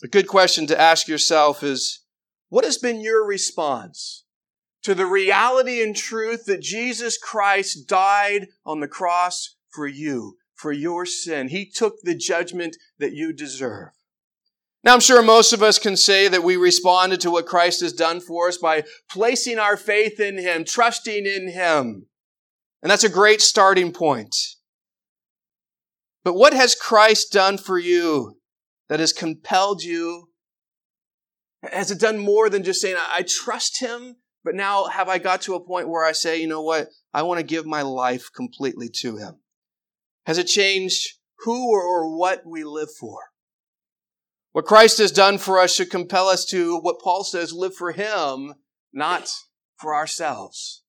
A 0.03 0.07
good 0.07 0.27
question 0.27 0.67
to 0.67 0.79
ask 0.79 1.07
yourself 1.07 1.63
is, 1.63 2.01
what 2.50 2.65
has 2.65 2.77
been 2.77 3.00
your 3.00 3.25
response 3.25 4.25
to 4.83 4.93
the 4.93 5.05
reality 5.05 5.81
and 5.81 5.95
truth 5.95 6.43
that 6.45 6.62
Jesus 6.62 7.17
Christ 7.17 7.88
died 7.88 8.48
on 8.65 8.81
the 8.81 8.88
cross 8.88 9.55
for 9.69 9.88
you, 9.88 10.36
for 10.55 10.74
your 10.74 11.05
sin? 11.05 11.48
He 11.48 11.65
took 11.69 12.01
the 12.03 12.15
judgment 12.15 12.75
that 13.00 13.13
you 13.13 13.31
deserve. 13.31 13.91
Now, 14.83 14.93
I'm 14.93 15.00
sure 15.00 15.22
most 15.22 15.53
of 15.53 15.63
us 15.63 15.79
can 15.79 15.95
say 15.95 16.27
that 16.27 16.43
we 16.43 16.57
responded 16.57 17.22
to 17.22 17.31
what 17.31 17.45
Christ 17.45 17.79
has 17.79 17.93
done 17.93 18.19
for 18.19 18.50
us 18.50 18.57
by 18.57 18.83
placing 19.10 19.57
our 19.57 19.77
faith 19.77 20.19
in 20.19 20.38
Him, 20.38 20.65
trusting 20.65 21.25
in 21.25 21.50
Him. 21.50 22.07
And 22.81 22.91
that's 22.91 23.05
a 23.05 23.10
great 23.10 23.39
starting 23.39 23.93
point. 23.93 24.36
But 26.25 26.33
what 26.33 26.53
has 26.53 26.75
Christ 26.75 27.31
done 27.31 27.57
for 27.57 27.79
you 27.79 28.36
that 28.93 29.00
has 29.00 29.12
compelled 29.12 29.81
you? 29.81 30.29
Has 31.63 31.89
it 31.89 32.00
done 32.00 32.19
more 32.19 32.47
than 32.47 32.63
just 32.63 32.79
saying, 32.79 32.95
I 32.95 33.25
trust 33.27 33.79
him, 33.79 34.17
but 34.43 34.53
now 34.53 34.85
have 34.85 35.09
I 35.09 35.17
got 35.17 35.41
to 35.41 35.55
a 35.55 35.65
point 35.65 35.89
where 35.89 36.05
I 36.05 36.12
say, 36.12 36.39
you 36.39 36.45
know 36.45 36.62
what? 36.62 36.89
I 37.12 37.23
want 37.23 37.39
to 37.39 37.43
give 37.43 37.65
my 37.65 37.81
life 37.81 38.29
completely 38.35 38.88
to 38.97 39.17
him. 39.17 39.39
Has 40.27 40.38
it 40.38 40.43
changed 40.43 41.17
who 41.39 41.71
or 41.71 42.15
what 42.15 42.43
we 42.45 42.63
live 42.63 42.89
for? 43.00 43.17
What 44.51 44.65
Christ 44.65 45.00
has 45.00 45.12
done 45.12 45.39
for 45.39 45.57
us 45.57 45.73
should 45.73 45.89
compel 45.89 46.27
us 46.27 46.45
to 46.51 46.77
what 46.77 47.01
Paul 47.01 47.23
says, 47.23 47.51
live 47.51 47.73
for 47.73 47.93
him, 47.93 48.53
not 48.93 49.27
for 49.77 49.95
ourselves. 49.95 50.83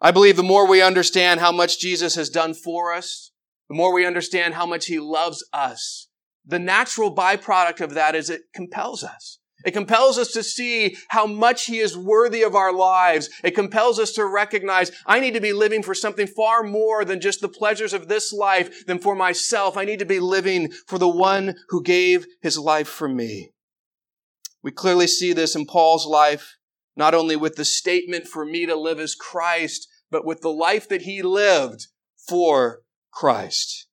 I 0.00 0.10
believe 0.10 0.36
the 0.36 0.42
more 0.42 0.66
we 0.66 0.80
understand 0.80 1.40
how 1.40 1.52
much 1.52 1.78
Jesus 1.78 2.14
has 2.14 2.30
done 2.30 2.54
for 2.54 2.94
us, 2.94 3.30
the 3.68 3.74
more 3.74 3.92
we 3.92 4.06
understand 4.06 4.54
how 4.54 4.64
much 4.64 4.86
he 4.86 4.98
loves 4.98 5.46
us, 5.52 6.08
the 6.44 6.58
natural 6.58 7.14
byproduct 7.14 7.80
of 7.80 7.94
that 7.94 8.14
is 8.14 8.30
it 8.30 8.42
compels 8.54 9.04
us. 9.04 9.38
It 9.64 9.70
compels 9.70 10.18
us 10.18 10.32
to 10.32 10.42
see 10.42 10.96
how 11.08 11.26
much 11.26 11.66
He 11.66 11.78
is 11.78 11.96
worthy 11.96 12.42
of 12.42 12.56
our 12.56 12.72
lives. 12.72 13.30
It 13.44 13.54
compels 13.54 13.98
us 14.00 14.12
to 14.12 14.26
recognize 14.26 14.90
I 15.06 15.20
need 15.20 15.34
to 15.34 15.40
be 15.40 15.52
living 15.52 15.84
for 15.84 15.94
something 15.94 16.26
far 16.26 16.64
more 16.64 17.04
than 17.04 17.20
just 17.20 17.40
the 17.40 17.48
pleasures 17.48 17.92
of 17.92 18.08
this 18.08 18.32
life 18.32 18.84
than 18.86 18.98
for 18.98 19.14
myself. 19.14 19.76
I 19.76 19.84
need 19.84 20.00
to 20.00 20.04
be 20.04 20.18
living 20.18 20.72
for 20.88 20.98
the 20.98 21.08
one 21.08 21.54
who 21.68 21.82
gave 21.82 22.26
His 22.40 22.58
life 22.58 22.88
for 22.88 23.08
me. 23.08 23.52
We 24.62 24.72
clearly 24.72 25.06
see 25.06 25.32
this 25.32 25.54
in 25.54 25.66
Paul's 25.66 26.06
life, 26.06 26.56
not 26.96 27.14
only 27.14 27.36
with 27.36 27.56
the 27.56 27.64
statement 27.64 28.26
for 28.26 28.44
me 28.44 28.66
to 28.66 28.76
live 28.76 29.00
as 29.00 29.14
Christ, 29.14 29.88
but 30.10 30.24
with 30.24 30.42
the 30.42 30.52
life 30.52 30.88
that 30.88 31.02
he 31.02 31.22
lived 31.22 31.88
for 32.28 32.82
Christ. 33.10 33.88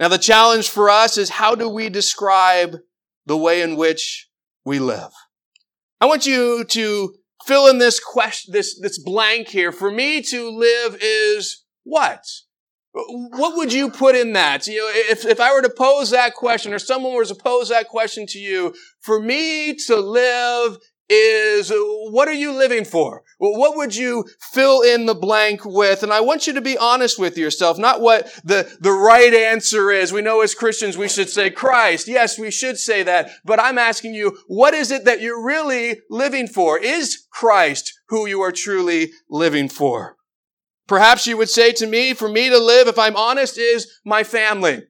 Now, 0.00 0.08
the 0.08 0.18
challenge 0.18 0.68
for 0.68 0.90
us 0.90 1.16
is 1.16 1.30
how 1.30 1.54
do 1.54 1.68
we 1.68 1.88
describe 1.88 2.76
the 3.26 3.36
way 3.36 3.62
in 3.62 3.76
which 3.76 4.28
we 4.64 4.78
live? 4.78 5.12
I 6.00 6.06
want 6.06 6.26
you 6.26 6.64
to 6.64 7.14
fill 7.46 7.68
in 7.68 7.78
this 7.78 8.00
question, 8.00 8.52
this, 8.52 8.78
this 8.80 8.98
blank 8.98 9.48
here. 9.48 9.70
For 9.70 9.90
me 9.90 10.20
to 10.22 10.50
live 10.50 10.98
is 11.00 11.64
what? 11.84 12.24
What 12.92 13.56
would 13.56 13.72
you 13.72 13.90
put 13.90 14.14
in 14.14 14.32
that? 14.34 14.66
You 14.66 14.78
know, 14.78 14.90
if, 14.92 15.24
if 15.24 15.40
I 15.40 15.52
were 15.52 15.62
to 15.62 15.72
pose 15.76 16.10
that 16.10 16.34
question 16.34 16.72
or 16.72 16.78
someone 16.78 17.14
were 17.14 17.24
to 17.24 17.34
pose 17.34 17.68
that 17.68 17.88
question 17.88 18.26
to 18.28 18.38
you, 18.38 18.74
for 19.00 19.20
me 19.20 19.74
to 19.86 19.96
live 19.96 20.78
is 21.08 21.70
uh, 21.70 21.76
what 22.10 22.28
are 22.28 22.32
you 22.32 22.52
living 22.52 22.84
for? 22.84 23.22
What 23.38 23.76
would 23.76 23.94
you 23.94 24.24
fill 24.52 24.82
in 24.82 25.06
the 25.06 25.14
blank 25.14 25.62
with? 25.64 26.02
And 26.02 26.12
I 26.12 26.20
want 26.20 26.46
you 26.46 26.52
to 26.54 26.60
be 26.60 26.78
honest 26.78 27.18
with 27.18 27.36
yourself, 27.36 27.78
not 27.78 28.00
what 28.00 28.32
the, 28.44 28.70
the 28.80 28.92
right 28.92 29.34
answer 29.34 29.90
is. 29.90 30.12
We 30.12 30.22
know 30.22 30.40
as 30.40 30.54
Christians 30.54 30.96
we 30.96 31.08
should 31.08 31.28
say 31.28 31.50
Christ. 31.50 32.08
Yes, 32.08 32.38
we 32.38 32.50
should 32.50 32.78
say 32.78 33.02
that. 33.02 33.30
But 33.44 33.60
I'm 33.60 33.78
asking 33.78 34.14
you, 34.14 34.38
what 34.46 34.72
is 34.74 34.90
it 34.90 35.04
that 35.04 35.20
you're 35.20 35.44
really 35.44 36.00
living 36.08 36.46
for? 36.46 36.78
Is 36.78 37.26
Christ 37.30 37.92
who 38.08 38.26
you 38.26 38.40
are 38.40 38.52
truly 38.52 39.12
living 39.28 39.68
for? 39.68 40.16
Perhaps 40.86 41.26
you 41.26 41.36
would 41.36 41.48
say 41.48 41.72
to 41.72 41.86
me, 41.86 42.12
for 42.12 42.28
me 42.28 42.48
to 42.50 42.58
live, 42.58 42.88
if 42.88 42.98
I'm 42.98 43.16
honest, 43.16 43.58
is 43.58 44.00
my 44.04 44.22
family. 44.22 44.82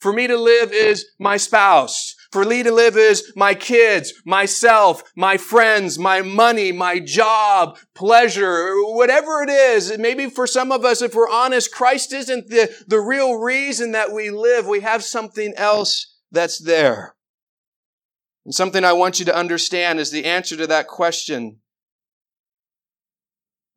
For 0.00 0.12
me 0.12 0.26
to 0.26 0.36
live 0.36 0.72
is 0.72 1.06
my 1.18 1.36
spouse. 1.36 2.14
For 2.32 2.46
me 2.46 2.62
to 2.62 2.72
live 2.72 2.96
is 2.96 3.30
my 3.36 3.54
kids, 3.54 4.14
myself, 4.24 5.02
my 5.14 5.36
friends, 5.36 5.98
my 5.98 6.22
money, 6.22 6.72
my 6.72 6.98
job, 6.98 7.78
pleasure, 7.94 8.74
whatever 8.84 9.42
it 9.42 9.50
is. 9.50 9.98
Maybe 9.98 10.30
for 10.30 10.46
some 10.46 10.72
of 10.72 10.82
us, 10.82 11.02
if 11.02 11.14
we're 11.14 11.28
honest, 11.28 11.74
Christ 11.74 12.14
isn't 12.14 12.48
the, 12.48 12.74
the 12.88 13.00
real 13.00 13.34
reason 13.34 13.92
that 13.92 14.12
we 14.12 14.30
live. 14.30 14.66
We 14.66 14.80
have 14.80 15.04
something 15.04 15.52
else 15.58 16.16
that's 16.30 16.58
there. 16.58 17.14
And 18.46 18.54
something 18.54 18.82
I 18.82 18.94
want 18.94 19.18
you 19.18 19.26
to 19.26 19.36
understand 19.36 20.00
is 20.00 20.10
the 20.10 20.24
answer 20.24 20.56
to 20.56 20.66
that 20.68 20.88
question 20.88 21.58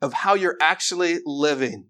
of 0.02 0.14
how 0.14 0.34
you're 0.34 0.58
actually 0.62 1.20
living 1.26 1.88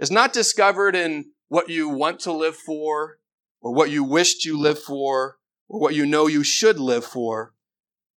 is 0.00 0.10
not 0.10 0.32
discovered 0.32 0.96
in 0.96 1.26
what 1.46 1.68
you 1.68 1.88
want 1.88 2.18
to 2.20 2.32
live 2.32 2.56
for 2.56 3.18
or 3.60 3.72
what 3.72 3.90
you 3.90 4.02
wished 4.02 4.44
you 4.44 4.58
lived 4.58 4.80
for 4.80 5.36
or 5.72 5.80
what 5.80 5.94
you 5.94 6.04
know 6.04 6.26
you 6.26 6.44
should 6.44 6.78
live 6.78 7.04
for. 7.04 7.54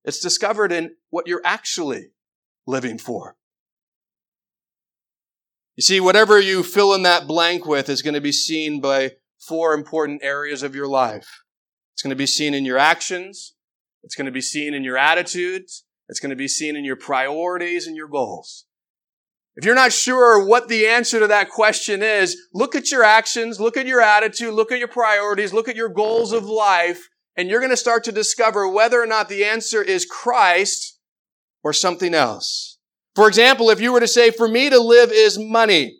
It's 0.03 0.19
discovered 0.19 0.71
in 0.71 0.95
what 1.09 1.25
you're 1.25 1.41
actually 1.45 2.09
living 2.67 2.97
for. 2.97 3.37
You 5.77 5.81
see, 5.81 5.99
whatever 5.99 6.39
you 6.39 6.63
fill 6.63 6.93
in 6.93 7.03
that 7.03 7.27
blank 7.27 7.65
with 7.65 7.89
is 7.89 8.01
going 8.01 8.13
to 8.13 8.21
be 8.21 8.31
seen 8.31 8.81
by 8.81 9.13
four 9.39 9.73
important 9.73 10.21
areas 10.23 10.63
of 10.63 10.75
your 10.75 10.87
life. 10.87 11.43
It's 11.93 12.01
going 12.01 12.11
to 12.11 12.15
be 12.15 12.27
seen 12.27 12.53
in 12.53 12.65
your 12.65 12.77
actions. 12.77 13.55
It's 14.03 14.15
going 14.15 14.25
to 14.25 14.31
be 14.31 14.41
seen 14.41 14.73
in 14.73 14.83
your 14.83 14.97
attitudes. 14.97 15.85
It's 16.09 16.19
going 16.19 16.29
to 16.31 16.35
be 16.35 16.47
seen 16.47 16.75
in 16.75 16.83
your 16.83 16.95
priorities 16.97 17.87
and 17.87 17.95
your 17.95 18.07
goals. 18.07 18.65
If 19.55 19.63
you're 19.63 19.75
not 19.75 19.93
sure 19.93 20.45
what 20.45 20.67
the 20.67 20.85
answer 20.87 21.19
to 21.19 21.27
that 21.27 21.49
question 21.49 22.03
is, 22.03 22.37
look 22.53 22.75
at 22.75 22.91
your 22.91 23.03
actions, 23.03 23.59
look 23.59 23.77
at 23.77 23.87
your 23.87 24.01
attitude, 24.01 24.53
look 24.53 24.73
at 24.73 24.79
your 24.79 24.89
priorities, 24.89 25.53
look 25.53 25.69
at 25.69 25.77
your 25.77 25.87
goals 25.87 26.33
of 26.33 26.43
life, 26.43 27.07
and 27.37 27.49
you're 27.49 27.59
going 27.59 27.71
to 27.71 27.77
start 27.77 28.03
to 28.05 28.11
discover 28.11 28.67
whether 28.67 29.01
or 29.01 29.05
not 29.05 29.29
the 29.29 29.43
answer 29.43 29.81
is 29.81 30.05
Christ 30.05 30.99
or 31.63 31.73
something 31.73 32.13
else. 32.13 32.77
For 33.15 33.27
example, 33.27 33.69
if 33.69 33.79
you 33.79 33.91
were 33.91 33.99
to 33.99 34.07
say, 34.07 34.31
for 34.31 34.47
me 34.47 34.69
to 34.69 34.79
live 34.79 35.11
is 35.11 35.39
money, 35.39 35.99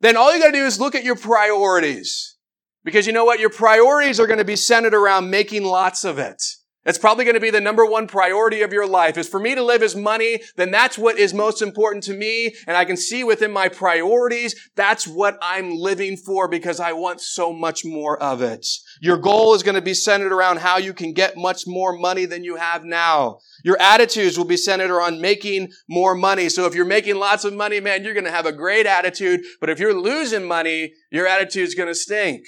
then 0.00 0.16
all 0.16 0.34
you 0.34 0.40
got 0.40 0.46
to 0.46 0.52
do 0.52 0.66
is 0.66 0.80
look 0.80 0.94
at 0.94 1.04
your 1.04 1.16
priorities. 1.16 2.36
Because 2.84 3.06
you 3.06 3.12
know 3.12 3.24
what? 3.24 3.40
Your 3.40 3.50
priorities 3.50 4.20
are 4.20 4.26
going 4.26 4.38
to 4.38 4.44
be 4.44 4.56
centered 4.56 4.94
around 4.94 5.30
making 5.30 5.64
lots 5.64 6.04
of 6.04 6.18
it. 6.18 6.42
That's 6.86 6.98
probably 6.98 7.24
going 7.24 7.34
to 7.34 7.40
be 7.40 7.50
the 7.50 7.60
number 7.60 7.84
one 7.84 8.06
priority 8.06 8.62
of 8.62 8.72
your 8.72 8.86
life. 8.86 9.18
Is 9.18 9.28
for 9.28 9.40
me 9.40 9.56
to 9.56 9.62
live 9.62 9.82
as 9.82 9.96
money, 9.96 10.40
then 10.54 10.70
that's 10.70 10.96
what 10.96 11.18
is 11.18 11.34
most 11.34 11.60
important 11.60 12.04
to 12.04 12.14
me. 12.14 12.54
And 12.68 12.76
I 12.76 12.84
can 12.84 12.96
see 12.96 13.24
within 13.24 13.50
my 13.50 13.68
priorities, 13.68 14.54
that's 14.76 15.06
what 15.06 15.36
I'm 15.42 15.76
living 15.76 16.16
for 16.16 16.46
because 16.46 16.78
I 16.78 16.92
want 16.92 17.20
so 17.20 17.52
much 17.52 17.84
more 17.84 18.22
of 18.22 18.40
it. 18.40 18.64
Your 19.00 19.18
goal 19.18 19.54
is 19.54 19.64
going 19.64 19.74
to 19.74 19.82
be 19.82 19.94
centered 19.94 20.32
around 20.32 20.60
how 20.60 20.78
you 20.78 20.94
can 20.94 21.12
get 21.12 21.36
much 21.36 21.66
more 21.66 21.92
money 21.92 22.24
than 22.24 22.44
you 22.44 22.54
have 22.54 22.84
now. 22.84 23.40
Your 23.64 23.80
attitudes 23.80 24.38
will 24.38 24.44
be 24.44 24.56
centered 24.56 24.92
around 24.92 25.20
making 25.20 25.72
more 25.88 26.14
money. 26.14 26.48
So 26.48 26.66
if 26.66 26.74
you're 26.76 26.84
making 26.84 27.16
lots 27.16 27.44
of 27.44 27.52
money, 27.52 27.80
man, 27.80 28.04
you're 28.04 28.14
going 28.14 28.24
to 28.24 28.30
have 28.30 28.46
a 28.46 28.52
great 28.52 28.86
attitude. 28.86 29.40
But 29.60 29.70
if 29.70 29.80
you're 29.80 30.00
losing 30.00 30.46
money, 30.46 30.92
your 31.10 31.26
attitude 31.26 31.66
is 31.66 31.74
going 31.74 31.88
to 31.88 31.96
stink. 31.96 32.44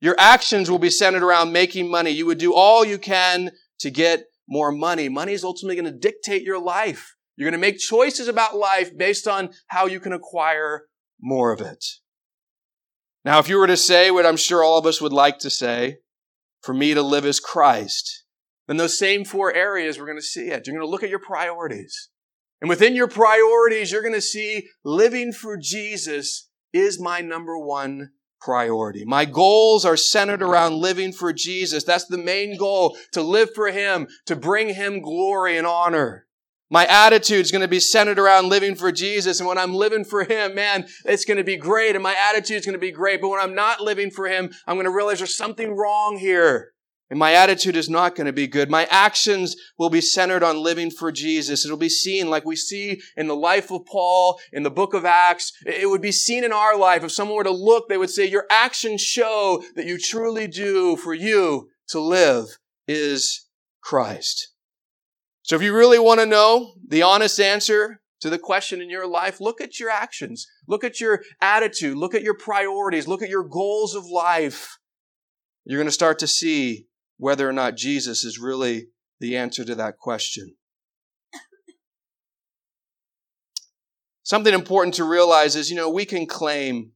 Your 0.00 0.14
actions 0.18 0.70
will 0.70 0.78
be 0.78 0.90
centered 0.90 1.22
around 1.22 1.52
making 1.52 1.90
money. 1.90 2.10
You 2.10 2.26
would 2.26 2.38
do 2.38 2.54
all 2.54 2.84
you 2.84 2.98
can 2.98 3.50
to 3.80 3.90
get 3.90 4.26
more 4.48 4.70
money. 4.72 5.08
Money 5.08 5.32
is 5.32 5.44
ultimately 5.44 5.80
going 5.80 5.92
to 5.92 5.98
dictate 5.98 6.42
your 6.42 6.60
life. 6.60 7.14
You're 7.36 7.50
going 7.50 7.60
to 7.60 7.66
make 7.66 7.78
choices 7.78 8.28
about 8.28 8.56
life 8.56 8.96
based 8.96 9.28
on 9.28 9.50
how 9.68 9.86
you 9.86 10.00
can 10.00 10.12
acquire 10.12 10.84
more 11.20 11.52
of 11.52 11.60
it. 11.60 11.84
Now, 13.24 13.38
if 13.38 13.48
you 13.48 13.58
were 13.58 13.66
to 13.66 13.76
say 13.76 14.10
what 14.10 14.26
I'm 14.26 14.36
sure 14.36 14.62
all 14.62 14.78
of 14.78 14.86
us 14.86 15.00
would 15.00 15.12
like 15.12 15.38
to 15.40 15.50
say, 15.50 15.98
for 16.62 16.74
me 16.74 16.94
to 16.94 17.02
live 17.02 17.24
as 17.24 17.40
Christ, 17.40 18.24
then 18.66 18.76
those 18.76 18.98
same 18.98 19.24
four 19.24 19.54
areas 19.54 19.98
we're 19.98 20.06
going 20.06 20.18
to 20.18 20.22
see 20.22 20.48
it. 20.48 20.66
You're 20.66 20.76
going 20.76 20.86
to 20.86 20.90
look 20.90 21.02
at 21.02 21.10
your 21.10 21.18
priorities. 21.18 22.10
And 22.60 22.68
within 22.68 22.94
your 22.94 23.08
priorities, 23.08 23.92
you're 23.92 24.02
going 24.02 24.14
to 24.14 24.20
see 24.20 24.68
living 24.84 25.32
for 25.32 25.56
Jesus 25.56 26.48
is 26.72 27.00
my 27.00 27.20
number 27.20 27.58
one 27.58 28.10
priority. 28.40 29.04
My 29.04 29.24
goals 29.24 29.84
are 29.84 29.96
centered 29.96 30.42
around 30.42 30.74
living 30.74 31.12
for 31.12 31.32
Jesus. 31.32 31.84
That's 31.84 32.06
the 32.06 32.18
main 32.18 32.56
goal, 32.56 32.96
to 33.12 33.22
live 33.22 33.50
for 33.54 33.70
Him, 33.70 34.08
to 34.26 34.36
bring 34.36 34.74
Him 34.74 35.00
glory 35.00 35.56
and 35.56 35.66
honor. 35.66 36.26
My 36.70 36.86
attitude 36.86 37.40
is 37.40 37.50
going 37.50 37.62
to 37.62 37.68
be 37.68 37.80
centered 37.80 38.18
around 38.18 38.50
living 38.50 38.74
for 38.74 38.92
Jesus. 38.92 39.40
And 39.40 39.48
when 39.48 39.56
I'm 39.56 39.72
living 39.72 40.04
for 40.04 40.24
Him, 40.24 40.54
man, 40.54 40.86
it's 41.04 41.24
going 41.24 41.38
to 41.38 41.44
be 41.44 41.56
great. 41.56 41.94
And 41.94 42.02
my 42.02 42.14
attitude 42.14 42.58
is 42.58 42.66
going 42.66 42.74
to 42.74 42.78
be 42.78 42.92
great. 42.92 43.22
But 43.22 43.30
when 43.30 43.40
I'm 43.40 43.54
not 43.54 43.80
living 43.80 44.10
for 44.10 44.28
Him, 44.28 44.50
I'm 44.66 44.76
going 44.76 44.84
to 44.84 44.90
realize 44.90 45.18
there's 45.18 45.36
something 45.36 45.74
wrong 45.74 46.18
here. 46.18 46.72
And 47.10 47.18
my 47.18 47.32
attitude 47.32 47.74
is 47.74 47.88
not 47.88 48.14
going 48.14 48.26
to 48.26 48.32
be 48.32 48.46
good. 48.46 48.70
My 48.70 48.86
actions 48.90 49.56
will 49.78 49.88
be 49.88 50.02
centered 50.02 50.42
on 50.42 50.62
living 50.62 50.90
for 50.90 51.10
Jesus. 51.10 51.64
It'll 51.64 51.78
be 51.78 51.88
seen 51.88 52.28
like 52.28 52.44
we 52.44 52.56
see 52.56 53.00
in 53.16 53.28
the 53.28 53.36
life 53.36 53.70
of 53.70 53.86
Paul, 53.86 54.38
in 54.52 54.62
the 54.62 54.70
book 54.70 54.92
of 54.92 55.06
Acts. 55.06 55.52
It 55.64 55.88
would 55.88 56.02
be 56.02 56.12
seen 56.12 56.44
in 56.44 56.52
our 56.52 56.76
life. 56.76 57.02
If 57.02 57.12
someone 57.12 57.36
were 57.36 57.44
to 57.44 57.50
look, 57.50 57.88
they 57.88 57.96
would 57.96 58.10
say, 58.10 58.26
your 58.26 58.46
actions 58.50 59.00
show 59.00 59.62
that 59.74 59.86
you 59.86 59.98
truly 59.98 60.46
do 60.46 60.96
for 60.96 61.14
you 61.14 61.70
to 61.88 61.98
live 61.98 62.58
is 62.86 63.46
Christ. 63.80 64.52
So 65.42 65.56
if 65.56 65.62
you 65.62 65.74
really 65.74 65.98
want 65.98 66.20
to 66.20 66.26
know 66.26 66.74
the 66.86 67.00
honest 67.00 67.40
answer 67.40 68.02
to 68.20 68.28
the 68.28 68.38
question 68.38 68.82
in 68.82 68.90
your 68.90 69.06
life, 69.06 69.40
look 69.40 69.62
at 69.62 69.80
your 69.80 69.88
actions. 69.88 70.46
Look 70.66 70.84
at 70.84 71.00
your 71.00 71.22
attitude. 71.40 71.96
Look 71.96 72.14
at 72.14 72.22
your 72.22 72.34
priorities. 72.34 73.08
Look 73.08 73.22
at 73.22 73.30
your 73.30 73.44
goals 73.44 73.94
of 73.94 74.04
life. 74.04 74.76
You're 75.64 75.78
going 75.78 75.88
to 75.88 75.92
start 75.92 76.18
to 76.18 76.26
see 76.26 76.87
whether 77.18 77.48
or 77.48 77.52
not 77.52 77.76
Jesus 77.76 78.24
is 78.24 78.38
really 78.38 78.88
the 79.20 79.36
answer 79.36 79.64
to 79.64 79.74
that 79.74 79.98
question. 79.98 80.54
Something 84.22 84.54
important 84.54 84.94
to 84.94 85.04
realize 85.04 85.56
is, 85.56 85.70
you 85.70 85.76
know, 85.76 85.90
we 85.90 86.04
can 86.04 86.26
claim 86.26 86.92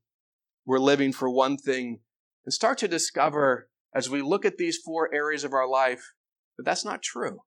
we're 0.66 0.78
living 0.78 1.12
for 1.12 1.28
one 1.28 1.56
thing 1.56 2.00
and 2.44 2.52
start 2.52 2.78
to 2.78 2.88
discover 2.88 3.68
as 3.94 4.08
we 4.08 4.22
look 4.22 4.44
at 4.44 4.58
these 4.58 4.78
four 4.78 5.12
areas 5.14 5.42
of 5.42 5.52
our 5.52 5.68
life 5.68 6.12
that 6.56 6.64
that's 6.64 6.84
not 6.84 7.02
true. 7.02 7.40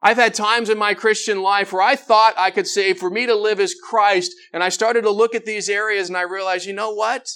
I've 0.00 0.16
had 0.16 0.34
times 0.34 0.70
in 0.70 0.78
my 0.78 0.94
Christian 0.94 1.42
life 1.42 1.72
where 1.72 1.82
I 1.82 1.96
thought 1.96 2.34
I 2.38 2.52
could 2.52 2.68
say, 2.68 2.94
for 2.94 3.10
me 3.10 3.26
to 3.26 3.34
live 3.34 3.58
as 3.58 3.74
Christ, 3.74 4.32
and 4.52 4.62
I 4.62 4.68
started 4.68 5.02
to 5.02 5.10
look 5.10 5.34
at 5.34 5.44
these 5.44 5.68
areas 5.68 6.08
and 6.08 6.16
I 6.16 6.22
realized, 6.22 6.66
you 6.66 6.72
know 6.72 6.94
what? 6.94 7.28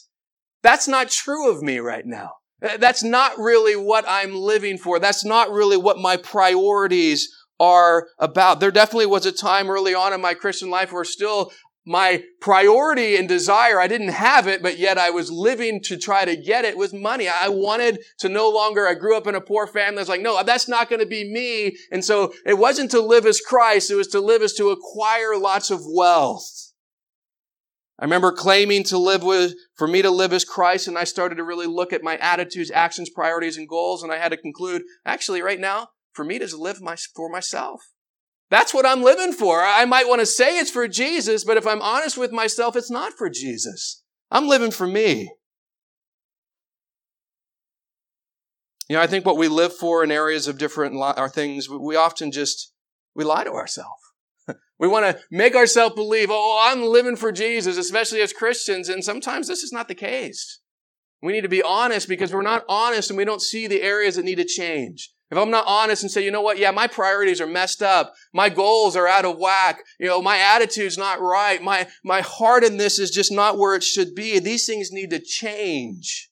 That's 0.63 0.87
not 0.87 1.11
true 1.11 1.51
of 1.51 1.63
me 1.63 1.81
right 1.81 2.07
now. 2.07 2.31
That's 2.79 3.03
not 3.03 3.39
really 3.39 3.75
what 3.75 4.05
I'm 4.07 4.35
living 4.35 4.79
for. 4.79 4.99
That's 4.99 5.25
not 5.25 5.51
really 5.51 5.77
what 5.77 5.99
my 5.99 6.17
priorities 6.17 7.29
are 7.59 8.09
about. 8.19 8.61
There 8.61 8.71
definitely 8.71 9.07
was 9.07 9.27
a 9.27 9.33
time 9.33 9.69
early 9.69 9.95
on 9.95 10.13
in 10.13 10.21
my 10.21 10.35
Christian 10.35 10.71
life 10.71 10.93
where 10.93 11.05
still 11.05 11.53
my 11.85 12.23
priority 12.41 13.17
and 13.17 13.29
desire, 13.29 13.81
I 13.81 13.89
didn't 13.89 14.09
have 14.11 14.47
it, 14.47 14.63
but 14.63 14.79
yet 14.79 14.99
I 14.99 15.11
was 15.11 15.33
living 15.33 15.81
to 15.85 15.97
try 15.97 16.25
to 16.25 16.37
get 16.37 16.65
it 16.65 16.77
was 16.77 16.93
money. 16.93 17.29
I 17.29 17.49
wanted 17.49 17.99
to 18.21 18.29
no 18.29 18.49
longer, 18.49 18.87
I 18.87 18.95
grew 18.95 19.17
up 19.17 19.27
in 19.27 19.35
a 19.35 19.41
poor 19.41 19.67
family. 19.67 19.99
I 19.99 20.03
was 20.03 20.09
like, 20.09 20.21
no, 20.21 20.41
that's 20.45 20.69
not 20.69 20.89
going 20.89 21.01
to 21.01 21.07
be 21.07 21.29
me. 21.33 21.77
And 21.91 22.05
so 22.05 22.33
it 22.47 22.59
wasn't 22.59 22.93
to 22.93 23.01
live 23.01 23.27
as 23.27 23.41
Christ. 23.41 23.91
It 23.91 23.97
was 23.97 24.09
to 24.09 24.21
live 24.21 24.43
as 24.43 24.55
to 24.55 24.71
acquire 24.71 25.37
lots 25.37 25.73
of 25.73 25.81
wealth. 25.85 26.62
I 27.99 28.05
remember 28.05 28.33
claiming 28.33 28.83
to 28.85 28.99
live 28.99 29.23
with, 29.23 29.55
for 29.77 29.87
me 29.87 30.03
to 30.03 30.11
live 30.11 30.33
as 30.33 30.45
Christ, 30.45 30.89
and 30.89 30.99
I 30.99 31.05
started 31.05 31.37
to 31.37 31.45
really 31.45 31.67
look 31.67 31.93
at 31.93 32.03
my 32.03 32.17
attitudes, 32.17 32.71
actions, 32.71 33.11
priorities, 33.11 33.57
and 33.57 33.69
goals, 33.69 34.03
and 34.03 34.11
I 34.11 34.19
had 34.19 34.31
to 34.31 34.37
conclude, 34.37 34.83
actually, 35.05 35.43
right 35.43 35.61
now, 35.61 35.89
for 36.13 36.25
me 36.25 36.39
to 36.39 36.57
live 36.57 36.81
my, 36.81 36.97
for 37.15 37.29
myself. 37.29 37.81
That's 38.51 38.75
what 38.75 38.87
I'm 38.87 39.03
living 39.03 39.33
for. 39.33 39.63
I 39.63 39.85
might 39.85 40.09
want 40.09 40.21
to 40.21 40.27
say 40.27 40.59
it's 40.59 40.71
for 40.71 40.89
Jesus, 40.89 41.45
but 41.45 41.57
if 41.57 41.67
I'm 41.67 41.81
honest 41.81 42.19
with 42.19 42.33
myself, 42.33 42.77
it's 42.77 42.91
not 42.91 43.13
for 43.13 43.31
Jesus. 43.31 44.03
I'm 44.31 44.49
living 44.49 44.71
for 44.71 44.87
me. 44.87 45.31
You 48.89 48.97
know, 48.97 49.03
I 49.03 49.07
think 49.07 49.25
what 49.25 49.39
we 49.39 49.49
live 49.49 49.75
for 49.75 50.05
in 50.05 50.11
areas 50.11 50.49
of 50.49 50.59
different 50.59 50.95
li- 50.95 51.15
are 51.17 51.29
things 51.29 51.69
we 51.69 51.97
often 51.97 52.31
just 52.31 52.73
we 53.15 53.25
lie 53.25 53.45
to 53.45 53.53
ourselves. 53.53 54.03
We 54.83 54.89
want 54.89 55.07
to 55.07 55.23
make 55.31 55.55
ourselves 55.55 55.95
believe, 55.95 56.27
oh, 56.29 56.61
I'm 56.61 56.83
living 56.83 57.15
for 57.15 57.31
Jesus, 57.31 57.79
especially 57.79 58.21
as 58.21 58.33
Christians. 58.33 58.89
And 58.89 59.05
sometimes 59.05 59.47
this 59.47 59.63
is 59.63 59.73
not 59.73 59.87
the 59.87 59.95
case. 59.95 60.59
We 61.23 61.33
need 61.33 61.43
to 61.43 61.49
be 61.49 61.63
honest 61.63 62.09
because 62.09 62.35
we're 62.35 62.43
not 62.43 62.65
honest 62.69 63.09
and 63.09 63.17
we 63.17 63.25
don't 63.25 63.41
see 63.41 63.69
the 63.69 63.81
areas 63.81 64.17
that 64.17 64.25
need 64.25 64.39
to 64.39 64.45
change. 64.45 65.13
If 65.31 65.39
I'm 65.39 65.53
not 65.53 65.69
honest 65.69 66.03
and 66.03 66.11
say, 66.11 66.25
you 66.25 66.33
know 66.33 66.43
what? 66.43 66.59
Yeah, 66.59 66.73
my 66.73 66.89
priorities 66.89 67.41
are 67.41 67.47
messed 67.47 67.81
up. 67.81 68.13
My 68.35 68.49
goals 68.49 68.97
are 68.97 69.07
out 69.07 69.25
of 69.25 69.39
whack. 69.39 69.79
You 70.01 70.09
know, 70.09 70.21
my 70.21 70.39
attitude's 70.39 70.99
not 70.99 71.21
right. 71.21 71.63
My, 71.63 71.87
my 72.05 72.21
heart 72.21 72.65
in 72.65 72.77
this 72.77 72.99
is 72.99 73.13
just 73.13 73.31
not 73.31 73.59
where 73.59 73.77
it 73.77 73.85
should 73.85 74.17
be. 74.17 74.41
These 74.41 74.67
things 74.67 74.91
need 74.91 75.11
to 75.11 75.21
change 75.21 76.29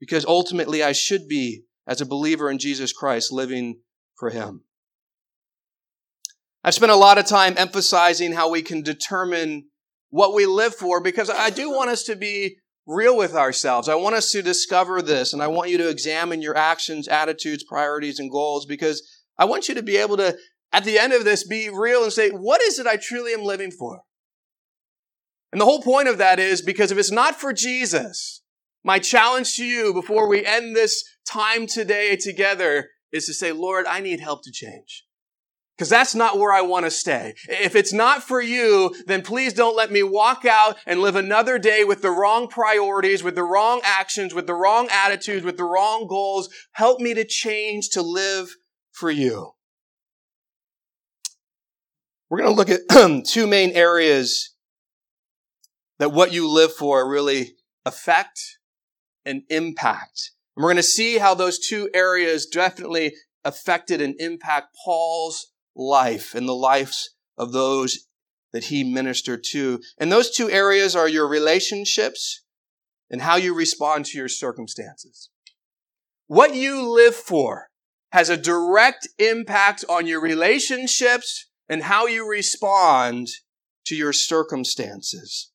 because 0.00 0.24
ultimately 0.26 0.82
I 0.82 0.90
should 0.90 1.28
be, 1.28 1.62
as 1.86 2.00
a 2.00 2.06
believer 2.06 2.50
in 2.50 2.58
Jesus 2.58 2.92
Christ, 2.92 3.30
living 3.30 3.78
for 4.18 4.30
Him. 4.30 4.62
I've 6.66 6.74
spent 6.74 6.90
a 6.90 6.96
lot 6.96 7.16
of 7.16 7.26
time 7.26 7.54
emphasizing 7.56 8.32
how 8.32 8.50
we 8.50 8.60
can 8.60 8.82
determine 8.82 9.66
what 10.10 10.34
we 10.34 10.46
live 10.46 10.74
for 10.74 11.00
because 11.00 11.30
I 11.30 11.48
do 11.48 11.70
want 11.70 11.90
us 11.90 12.02
to 12.04 12.16
be 12.16 12.56
real 12.88 13.16
with 13.16 13.36
ourselves. 13.36 13.88
I 13.88 13.94
want 13.94 14.16
us 14.16 14.32
to 14.32 14.42
discover 14.42 15.00
this 15.00 15.32
and 15.32 15.40
I 15.40 15.46
want 15.46 15.70
you 15.70 15.78
to 15.78 15.88
examine 15.88 16.42
your 16.42 16.56
actions, 16.56 17.06
attitudes, 17.06 17.62
priorities, 17.62 18.18
and 18.18 18.32
goals 18.32 18.66
because 18.66 19.00
I 19.38 19.44
want 19.44 19.68
you 19.68 19.76
to 19.76 19.82
be 19.82 19.96
able 19.96 20.16
to, 20.16 20.36
at 20.72 20.82
the 20.82 20.98
end 20.98 21.12
of 21.12 21.24
this, 21.24 21.46
be 21.46 21.70
real 21.70 22.02
and 22.02 22.12
say, 22.12 22.30
what 22.30 22.60
is 22.60 22.80
it 22.80 22.86
I 22.88 22.96
truly 22.96 23.32
am 23.32 23.44
living 23.44 23.70
for? 23.70 24.00
And 25.52 25.60
the 25.60 25.66
whole 25.66 25.82
point 25.82 26.08
of 26.08 26.18
that 26.18 26.40
is 26.40 26.62
because 26.62 26.90
if 26.90 26.98
it's 26.98 27.12
not 27.12 27.40
for 27.40 27.52
Jesus, 27.52 28.42
my 28.82 28.98
challenge 28.98 29.54
to 29.54 29.64
you 29.64 29.94
before 29.94 30.28
we 30.28 30.44
end 30.44 30.74
this 30.74 31.04
time 31.24 31.68
today 31.68 32.16
together 32.16 32.88
is 33.12 33.26
to 33.26 33.34
say, 33.34 33.52
Lord, 33.52 33.86
I 33.86 34.00
need 34.00 34.18
help 34.18 34.42
to 34.42 34.50
change. 34.50 35.05
Because 35.76 35.90
that's 35.90 36.14
not 36.14 36.38
where 36.38 36.54
I 36.54 36.62
want 36.62 36.86
to 36.86 36.90
stay. 36.90 37.34
If 37.48 37.76
it's 37.76 37.92
not 37.92 38.22
for 38.22 38.40
you, 38.40 38.94
then 39.06 39.20
please 39.20 39.52
don't 39.52 39.76
let 39.76 39.92
me 39.92 40.02
walk 40.02 40.46
out 40.46 40.78
and 40.86 41.00
live 41.00 41.16
another 41.16 41.58
day 41.58 41.84
with 41.84 42.00
the 42.00 42.10
wrong 42.10 42.48
priorities, 42.48 43.22
with 43.22 43.34
the 43.34 43.42
wrong 43.42 43.82
actions, 43.84 44.32
with 44.32 44.46
the 44.46 44.54
wrong 44.54 44.88
attitudes, 44.90 45.44
with 45.44 45.58
the 45.58 45.64
wrong 45.64 46.06
goals. 46.06 46.48
Help 46.72 47.00
me 47.00 47.12
to 47.12 47.24
change 47.24 47.90
to 47.90 48.00
live 48.00 48.48
for 48.90 49.10
you. 49.10 49.52
We're 52.30 52.38
going 52.38 52.50
to 52.50 52.56
look 52.56 52.70
at 52.70 53.24
two 53.26 53.46
main 53.46 53.72
areas 53.72 54.54
that 55.98 56.12
what 56.12 56.32
you 56.32 56.48
live 56.48 56.72
for 56.72 57.08
really 57.08 57.54
affect 57.84 58.40
and 59.24 59.42
impact 59.50 60.30
And 60.56 60.62
we're 60.62 60.70
going 60.70 60.76
to 60.76 60.82
see 60.82 61.18
how 61.18 61.34
those 61.34 61.58
two 61.58 61.90
areas 61.92 62.46
definitely 62.46 63.14
affected 63.44 64.00
and 64.00 64.14
impact 64.18 64.74
Paul's 64.84 65.52
life 65.76 66.34
and 66.34 66.48
the 66.48 66.54
lives 66.54 67.14
of 67.38 67.52
those 67.52 68.06
that 68.52 68.64
he 68.64 68.82
ministered 68.82 69.44
to. 69.52 69.80
And 69.98 70.10
those 70.10 70.30
two 70.30 70.50
areas 70.50 70.96
are 70.96 71.08
your 71.08 71.28
relationships 71.28 72.42
and 73.10 73.22
how 73.22 73.36
you 73.36 73.54
respond 73.54 74.06
to 74.06 74.18
your 74.18 74.28
circumstances. 74.28 75.30
What 76.26 76.54
you 76.54 76.82
live 76.88 77.14
for 77.14 77.68
has 78.12 78.30
a 78.30 78.36
direct 78.36 79.08
impact 79.18 79.84
on 79.88 80.06
your 80.06 80.20
relationships 80.20 81.46
and 81.68 81.82
how 81.82 82.06
you 82.06 82.28
respond 82.28 83.28
to 83.84 83.94
your 83.94 84.12
circumstances. 84.12 85.52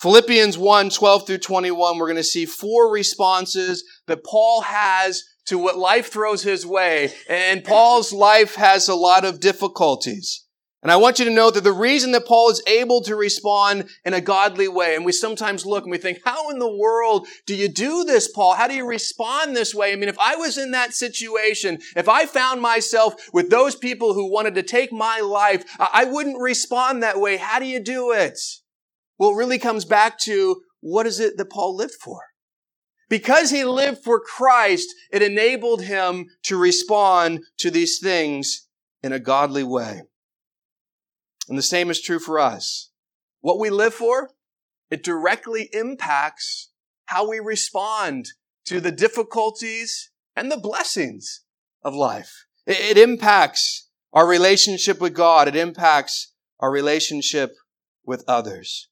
Philippians 0.00 0.58
1, 0.58 0.90
12 0.90 1.26
through 1.26 1.38
21, 1.38 1.98
we're 1.98 2.06
going 2.06 2.16
to 2.16 2.24
see 2.24 2.44
four 2.44 2.90
responses 2.90 3.84
that 4.06 4.24
Paul 4.24 4.62
has 4.62 5.22
to 5.46 5.58
what 5.58 5.78
life 5.78 6.12
throws 6.12 6.42
his 6.42 6.66
way. 6.66 7.12
And 7.28 7.64
Paul's 7.64 8.12
life 8.12 8.56
has 8.56 8.88
a 8.88 8.94
lot 8.94 9.24
of 9.24 9.40
difficulties. 9.40 10.44
And 10.82 10.92
I 10.92 10.96
want 10.96 11.18
you 11.18 11.24
to 11.24 11.32
know 11.32 11.50
that 11.50 11.64
the 11.64 11.72
reason 11.72 12.12
that 12.12 12.26
Paul 12.26 12.48
is 12.48 12.62
able 12.68 13.00
to 13.02 13.16
respond 13.16 13.88
in 14.04 14.14
a 14.14 14.20
godly 14.20 14.68
way, 14.68 14.94
and 14.94 15.04
we 15.04 15.10
sometimes 15.10 15.66
look 15.66 15.82
and 15.82 15.90
we 15.90 15.98
think, 15.98 16.20
how 16.24 16.48
in 16.50 16.60
the 16.60 16.72
world 16.72 17.26
do 17.44 17.56
you 17.56 17.66
do 17.66 18.04
this, 18.04 18.28
Paul? 18.28 18.54
How 18.54 18.68
do 18.68 18.74
you 18.74 18.86
respond 18.86 19.56
this 19.56 19.74
way? 19.74 19.92
I 19.92 19.96
mean, 19.96 20.08
if 20.08 20.18
I 20.20 20.36
was 20.36 20.56
in 20.58 20.70
that 20.72 20.94
situation, 20.94 21.80
if 21.96 22.08
I 22.08 22.26
found 22.26 22.60
myself 22.60 23.14
with 23.32 23.50
those 23.50 23.74
people 23.74 24.14
who 24.14 24.30
wanted 24.30 24.54
to 24.54 24.62
take 24.62 24.92
my 24.92 25.18
life, 25.18 25.64
I 25.80 26.04
wouldn't 26.04 26.40
respond 26.40 27.02
that 27.02 27.18
way. 27.18 27.36
How 27.36 27.58
do 27.58 27.66
you 27.66 27.80
do 27.80 28.12
it? 28.12 28.38
Well, 29.18 29.30
it 29.30 29.36
really 29.36 29.58
comes 29.58 29.84
back 29.84 30.18
to 30.20 30.62
what 30.80 31.06
is 31.06 31.18
it 31.18 31.36
that 31.38 31.50
Paul 31.50 31.74
lived 31.74 31.94
for? 31.94 32.20
Because 33.08 33.50
he 33.50 33.64
lived 33.64 34.02
for 34.02 34.18
Christ, 34.18 34.88
it 35.12 35.22
enabled 35.22 35.82
him 35.82 36.26
to 36.44 36.56
respond 36.56 37.44
to 37.58 37.70
these 37.70 37.98
things 37.98 38.66
in 39.02 39.12
a 39.12 39.20
godly 39.20 39.62
way. 39.62 40.02
And 41.48 41.56
the 41.56 41.62
same 41.62 41.90
is 41.90 42.02
true 42.02 42.18
for 42.18 42.38
us. 42.38 42.90
What 43.40 43.60
we 43.60 43.70
live 43.70 43.94
for, 43.94 44.30
it 44.90 45.04
directly 45.04 45.68
impacts 45.72 46.70
how 47.06 47.28
we 47.28 47.38
respond 47.38 48.26
to 48.64 48.80
the 48.80 48.90
difficulties 48.90 50.10
and 50.34 50.50
the 50.50 50.56
blessings 50.56 51.42
of 51.82 51.94
life. 51.94 52.46
It, 52.66 52.98
impacts 52.98 53.88
our 54.12 54.26
relationship 54.26 55.00
with 55.00 55.14
God. 55.14 55.46
It 55.46 55.54
impacts 55.54 56.32
our 56.58 56.70
relationship 56.70 57.54
with 58.04 58.24
others. 58.26 58.88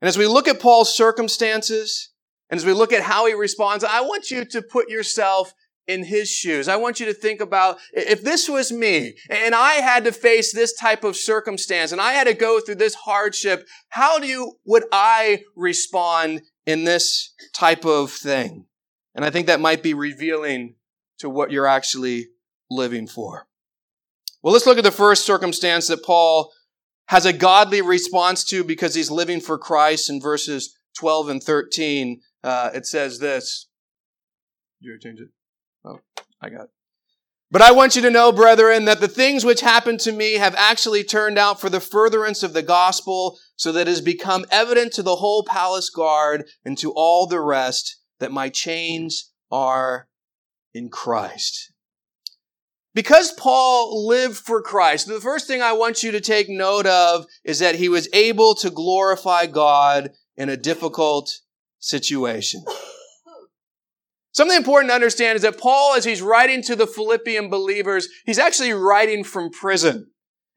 And 0.00 0.08
as 0.08 0.16
we 0.16 0.26
look 0.26 0.48
at 0.48 0.60
Paul's 0.60 0.96
circumstances, 0.96 2.09
and 2.50 2.58
as 2.58 2.66
we 2.66 2.72
look 2.72 2.92
at 2.92 3.02
how 3.02 3.26
he 3.26 3.34
responds, 3.34 3.84
I 3.84 4.00
want 4.00 4.30
you 4.30 4.44
to 4.44 4.60
put 4.60 4.88
yourself 4.88 5.54
in 5.86 6.04
his 6.04 6.28
shoes. 6.28 6.68
I 6.68 6.76
want 6.76 7.00
you 7.00 7.06
to 7.06 7.14
think 7.14 7.40
about 7.40 7.78
if 7.92 8.22
this 8.22 8.48
was 8.48 8.70
me 8.70 9.16
and 9.28 9.54
I 9.54 9.74
had 9.74 10.04
to 10.04 10.12
face 10.12 10.52
this 10.52 10.72
type 10.72 11.02
of 11.04 11.16
circumstance 11.16 11.90
and 11.92 12.00
I 12.00 12.12
had 12.12 12.26
to 12.26 12.34
go 12.34 12.60
through 12.60 12.76
this 12.76 12.94
hardship, 12.94 13.66
how 13.88 14.18
do 14.18 14.26
you, 14.26 14.58
would 14.64 14.84
I 14.92 15.42
respond 15.56 16.42
in 16.66 16.84
this 16.84 17.34
type 17.52 17.84
of 17.84 18.12
thing? 18.12 18.66
And 19.14 19.24
I 19.24 19.30
think 19.30 19.46
that 19.46 19.60
might 19.60 19.82
be 19.82 19.94
revealing 19.94 20.76
to 21.18 21.28
what 21.28 21.50
you're 21.50 21.66
actually 21.66 22.28
living 22.70 23.06
for. 23.06 23.46
Well, 24.42 24.52
let's 24.52 24.66
look 24.66 24.78
at 24.78 24.84
the 24.84 24.90
first 24.90 25.24
circumstance 25.24 25.88
that 25.88 26.04
Paul 26.04 26.52
has 27.06 27.26
a 27.26 27.32
godly 27.32 27.82
response 27.82 28.44
to 28.44 28.62
because 28.62 28.94
he's 28.94 29.10
living 29.10 29.40
for 29.40 29.58
Christ 29.58 30.08
in 30.08 30.20
verses 30.20 30.78
12 30.96 31.28
and 31.28 31.42
13. 31.42 32.20
Uh, 32.42 32.70
it 32.74 32.86
says 32.86 33.18
this. 33.18 33.68
Did 34.80 34.88
you 34.88 34.98
change 34.98 35.20
it? 35.20 35.28
Oh, 35.84 36.00
I 36.40 36.48
got 36.50 36.64
it. 36.64 36.70
But 37.52 37.62
I 37.62 37.72
want 37.72 37.96
you 37.96 38.02
to 38.02 38.10
know, 38.10 38.30
brethren, 38.30 38.84
that 38.84 39.00
the 39.00 39.08
things 39.08 39.44
which 39.44 39.60
happened 39.60 39.98
to 40.00 40.12
me 40.12 40.34
have 40.34 40.54
actually 40.56 41.02
turned 41.02 41.36
out 41.36 41.60
for 41.60 41.68
the 41.68 41.80
furtherance 41.80 42.44
of 42.44 42.52
the 42.52 42.62
gospel, 42.62 43.38
so 43.56 43.72
that 43.72 43.82
it 43.82 43.88
has 43.88 44.00
become 44.00 44.46
evident 44.50 44.92
to 44.92 45.02
the 45.02 45.16
whole 45.16 45.44
palace 45.44 45.90
guard 45.90 46.48
and 46.64 46.78
to 46.78 46.92
all 46.92 47.26
the 47.26 47.40
rest 47.40 48.00
that 48.20 48.30
my 48.30 48.48
chains 48.48 49.32
are 49.50 50.08
in 50.72 50.88
Christ. 50.88 51.72
Because 52.94 53.32
Paul 53.32 54.06
lived 54.06 54.36
for 54.36 54.62
Christ, 54.62 55.08
the 55.08 55.20
first 55.20 55.46
thing 55.46 55.60
I 55.60 55.72
want 55.72 56.02
you 56.02 56.12
to 56.12 56.20
take 56.20 56.48
note 56.48 56.86
of 56.86 57.26
is 57.44 57.58
that 57.58 57.76
he 57.76 57.88
was 57.88 58.08
able 58.12 58.54
to 58.56 58.70
glorify 58.70 59.46
God 59.46 60.10
in 60.36 60.48
a 60.48 60.56
difficult 60.56 61.40
situation. 61.80 62.64
Something 64.32 64.56
important 64.56 64.90
to 64.90 64.94
understand 64.94 65.36
is 65.36 65.42
that 65.42 65.58
Paul, 65.58 65.94
as 65.96 66.04
he's 66.04 66.22
writing 66.22 66.62
to 66.62 66.76
the 66.76 66.86
Philippian 66.86 67.50
believers, 67.50 68.08
he's 68.24 68.38
actually 68.38 68.72
writing 68.72 69.24
from 69.24 69.50
prison. 69.50 70.10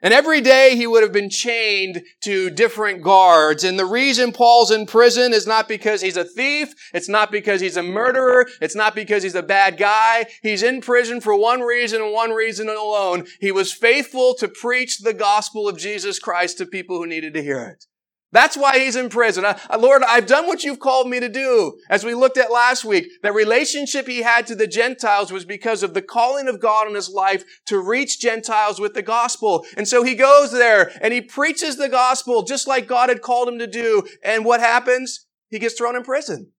And 0.03 0.13
every 0.13 0.41
day 0.41 0.75
he 0.75 0.85
would 0.85 1.01
have 1.01 1.13
been 1.13 1.29
chained 1.29 2.03
to 2.23 2.49
different 2.49 3.01
guards. 3.01 3.63
And 3.63 3.79
the 3.79 3.85
reason 3.85 4.33
Paul's 4.33 4.69
in 4.69 4.85
prison 4.85 5.31
is 5.33 5.47
not 5.47 5.69
because 5.69 6.01
he's 6.01 6.17
a 6.17 6.25
thief. 6.25 6.73
It's 6.93 7.07
not 7.07 7.31
because 7.31 7.61
he's 7.61 7.77
a 7.77 7.83
murderer. 7.83 8.47
It's 8.61 8.75
not 8.75 8.95
because 8.95 9.23
he's 9.23 9.33
a 9.33 9.41
bad 9.41 9.77
guy. 9.77 10.25
He's 10.41 10.61
in 10.61 10.81
prison 10.81 11.21
for 11.21 11.33
one 11.33 11.61
reason 11.61 12.01
and 12.01 12.11
one 12.11 12.31
reason 12.31 12.67
alone. 12.67 13.27
He 13.39 13.51
was 13.51 13.71
faithful 13.71 14.35
to 14.35 14.49
preach 14.49 14.99
the 14.99 15.13
gospel 15.13 15.69
of 15.69 15.77
Jesus 15.77 16.19
Christ 16.19 16.57
to 16.57 16.65
people 16.65 16.97
who 16.97 17.07
needed 17.07 17.33
to 17.35 17.41
hear 17.41 17.63
it. 17.63 17.85
That's 18.33 18.57
why 18.57 18.79
he's 18.79 18.95
in 18.95 19.09
prison. 19.09 19.45
I, 19.45 19.75
Lord, 19.77 20.01
I've 20.01 20.25
done 20.25 20.47
what 20.47 20.63
you've 20.63 20.79
called 20.79 21.07
me 21.07 21.19
to 21.19 21.29
do. 21.29 21.77
As 21.87 22.03
we 22.03 22.15
looked 22.15 22.39
at 22.39 22.51
last 22.51 22.83
week, 22.83 23.07
that 23.21 23.31
relationship 23.31 24.07
he 24.07 24.23
had 24.23 24.47
to 24.47 24.55
the 24.55 24.65
Gentiles 24.65 25.31
was 25.31 25.45
because 25.45 25.83
of 25.83 25.93
the 25.93 26.01
calling 26.01 26.47
of 26.47 26.59
God 26.59 26.87
in 26.87 26.95
his 26.95 27.09
life 27.09 27.43
to 27.67 27.79
reach 27.79 28.19
Gentiles 28.19 28.79
with 28.79 28.95
the 28.95 29.03
gospel. 29.03 29.63
And 29.77 29.87
so 29.87 30.01
he 30.03 30.15
goes 30.15 30.51
there 30.51 30.91
and 30.99 31.13
he 31.13 31.21
preaches 31.21 31.77
the 31.77 31.89
gospel 31.89 32.41
just 32.41 32.67
like 32.67 32.87
God 32.87 33.09
had 33.09 33.21
called 33.21 33.49
him 33.49 33.59
to 33.59 33.67
do. 33.67 34.01
And 34.23 34.43
what 34.43 34.61
happens? 34.61 35.27
He 35.49 35.59
gets 35.59 35.75
thrown 35.75 35.95
in 35.95 36.01
prison. 36.01 36.53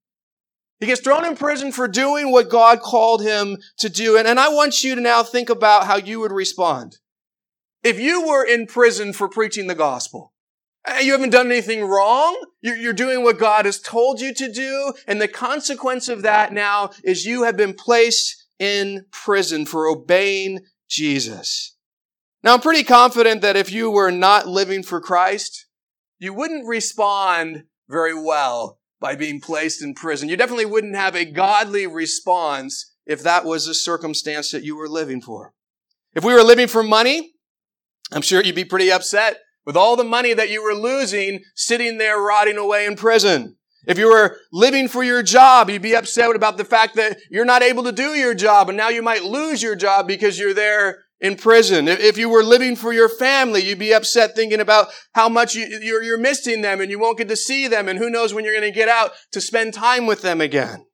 He 0.78 0.86
gets 0.86 1.00
thrown 1.00 1.24
in 1.24 1.34
prison 1.34 1.72
for 1.72 1.88
doing 1.88 2.30
what 2.30 2.48
God 2.48 2.82
called 2.82 3.20
him 3.20 3.58
to 3.78 3.88
do. 3.88 4.16
And, 4.16 4.28
and 4.28 4.38
I 4.38 4.48
want 4.48 4.84
you 4.84 4.94
to 4.94 5.00
now 5.00 5.24
think 5.24 5.50
about 5.50 5.86
how 5.86 5.96
you 5.96 6.20
would 6.20 6.30
respond. 6.30 6.98
If 7.82 7.98
you 7.98 8.24
were 8.28 8.44
in 8.44 8.68
prison 8.68 9.12
for 9.12 9.28
preaching 9.28 9.66
the 9.66 9.74
gospel, 9.74 10.33
Uh, 10.86 10.98
you 11.00 11.12
haven't 11.12 11.30
done 11.30 11.50
anything 11.50 11.84
wrong. 11.84 12.38
You're 12.60 12.92
doing 12.92 13.22
what 13.22 13.38
God 13.38 13.64
has 13.64 13.80
told 13.80 14.20
you 14.20 14.34
to 14.34 14.52
do. 14.52 14.92
And 15.06 15.20
the 15.20 15.28
consequence 15.28 16.08
of 16.08 16.22
that 16.22 16.52
now 16.52 16.90
is 17.02 17.24
you 17.24 17.44
have 17.44 17.56
been 17.56 17.74
placed 17.74 18.44
in 18.58 19.06
prison 19.10 19.66
for 19.66 19.86
obeying 19.86 20.60
Jesus. 20.88 21.76
Now, 22.42 22.54
I'm 22.54 22.60
pretty 22.60 22.84
confident 22.84 23.40
that 23.40 23.56
if 23.56 23.72
you 23.72 23.90
were 23.90 24.10
not 24.10 24.46
living 24.46 24.82
for 24.82 25.00
Christ, 25.00 25.66
you 26.18 26.34
wouldn't 26.34 26.66
respond 26.66 27.64
very 27.88 28.14
well 28.14 28.78
by 29.00 29.16
being 29.16 29.40
placed 29.40 29.82
in 29.82 29.94
prison. 29.94 30.28
You 30.28 30.36
definitely 30.36 30.66
wouldn't 30.66 30.96
have 30.96 31.14
a 31.14 31.24
godly 31.24 31.86
response 31.86 32.94
if 33.06 33.22
that 33.22 33.44
was 33.44 33.66
the 33.66 33.74
circumstance 33.74 34.50
that 34.50 34.64
you 34.64 34.76
were 34.76 34.88
living 34.88 35.22
for. 35.22 35.54
If 36.14 36.24
we 36.24 36.34
were 36.34 36.42
living 36.42 36.68
for 36.68 36.82
money, 36.82 37.32
I'm 38.12 38.22
sure 38.22 38.42
you'd 38.42 38.54
be 38.54 38.64
pretty 38.64 38.92
upset 38.92 39.38
with 39.66 39.76
all 39.76 39.96
the 39.96 40.04
money 40.04 40.32
that 40.32 40.50
you 40.50 40.62
were 40.62 40.74
losing 40.74 41.42
sitting 41.54 41.98
there 41.98 42.18
rotting 42.18 42.58
away 42.58 42.86
in 42.86 42.96
prison. 42.96 43.56
If 43.86 43.98
you 43.98 44.08
were 44.08 44.38
living 44.50 44.88
for 44.88 45.04
your 45.04 45.22
job, 45.22 45.68
you'd 45.68 45.82
be 45.82 45.94
upset 45.94 46.34
about 46.34 46.56
the 46.56 46.64
fact 46.64 46.96
that 46.96 47.18
you're 47.30 47.44
not 47.44 47.62
able 47.62 47.84
to 47.84 47.92
do 47.92 48.14
your 48.14 48.34
job 48.34 48.68
and 48.68 48.78
now 48.78 48.88
you 48.88 49.02
might 49.02 49.24
lose 49.24 49.62
your 49.62 49.76
job 49.76 50.06
because 50.06 50.38
you're 50.38 50.54
there 50.54 51.04
in 51.20 51.36
prison. 51.36 51.88
If 51.88 52.18
you 52.18 52.28
were 52.28 52.42
living 52.42 52.76
for 52.76 52.92
your 52.92 53.08
family, 53.08 53.62
you'd 53.62 53.78
be 53.78 53.94
upset 53.94 54.34
thinking 54.34 54.60
about 54.60 54.88
how 55.14 55.28
much 55.28 55.54
you, 55.54 55.66
you're 55.80 56.18
missing 56.18 56.62
them 56.62 56.80
and 56.80 56.90
you 56.90 56.98
won't 56.98 57.18
get 57.18 57.28
to 57.28 57.36
see 57.36 57.68
them 57.68 57.88
and 57.88 57.98
who 57.98 58.10
knows 58.10 58.32
when 58.32 58.44
you're 58.44 58.58
going 58.58 58.70
to 58.70 58.78
get 58.78 58.88
out 58.88 59.12
to 59.32 59.40
spend 59.40 59.74
time 59.74 60.06
with 60.06 60.22
them 60.22 60.40
again. 60.40 60.86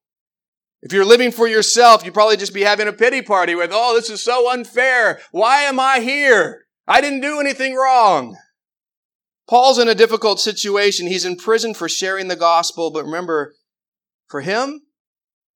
If 0.82 0.92
you're 0.92 1.04
living 1.04 1.30
for 1.30 1.46
yourself, 1.46 2.04
you'd 2.04 2.14
probably 2.14 2.38
just 2.38 2.54
be 2.54 2.62
having 2.62 2.88
a 2.88 2.92
pity 2.92 3.22
party 3.22 3.54
with, 3.54 3.70
oh, 3.72 3.94
this 3.94 4.08
is 4.08 4.22
so 4.22 4.50
unfair. 4.50 5.20
Why 5.30 5.62
am 5.62 5.78
I 5.78 6.00
here? 6.00 6.64
I 6.88 7.00
didn't 7.00 7.20
do 7.20 7.38
anything 7.38 7.74
wrong. 7.74 8.36
Paul's 9.50 9.80
in 9.80 9.88
a 9.88 9.96
difficult 9.96 10.38
situation. 10.38 11.08
He's 11.08 11.24
in 11.24 11.34
prison 11.34 11.74
for 11.74 11.88
sharing 11.88 12.28
the 12.28 12.36
gospel, 12.36 12.92
but 12.92 13.04
remember, 13.04 13.54
for 14.28 14.42
him, 14.42 14.82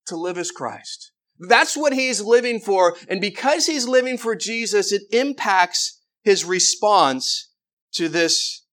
to 0.07 0.16
live 0.16 0.37
as 0.37 0.50
Christ. 0.50 1.12
That's 1.38 1.76
what 1.76 1.92
he's 1.92 2.20
living 2.20 2.59
for. 2.59 2.96
And 3.09 3.20
because 3.20 3.66
he's 3.66 3.87
living 3.87 4.18
for 4.18 4.35
Jesus, 4.35 4.90
it 4.90 5.02
impacts 5.12 6.02
his 6.24 6.44
response 6.44 7.52
to 7.92 8.09
this 8.09 8.66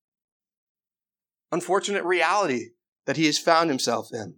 unfortunate 1.51 2.03
reality 2.03 2.69
that 3.05 3.17
he 3.17 3.27
has 3.27 3.37
found 3.37 3.69
himself 3.69 4.09
in. 4.11 4.37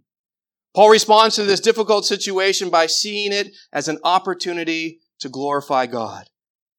Paul 0.76 0.90
responds 0.90 1.36
to 1.36 1.44
this 1.44 1.62
difficult 1.62 2.06
situation 2.06 2.70
by 2.70 2.88
seeing 2.88 3.32
it 3.32 3.56
as 3.72 3.88
an 3.88 4.00
opportunity 4.04 5.00
to 5.20 5.30
glorify 5.30 5.86
God. 5.86 6.26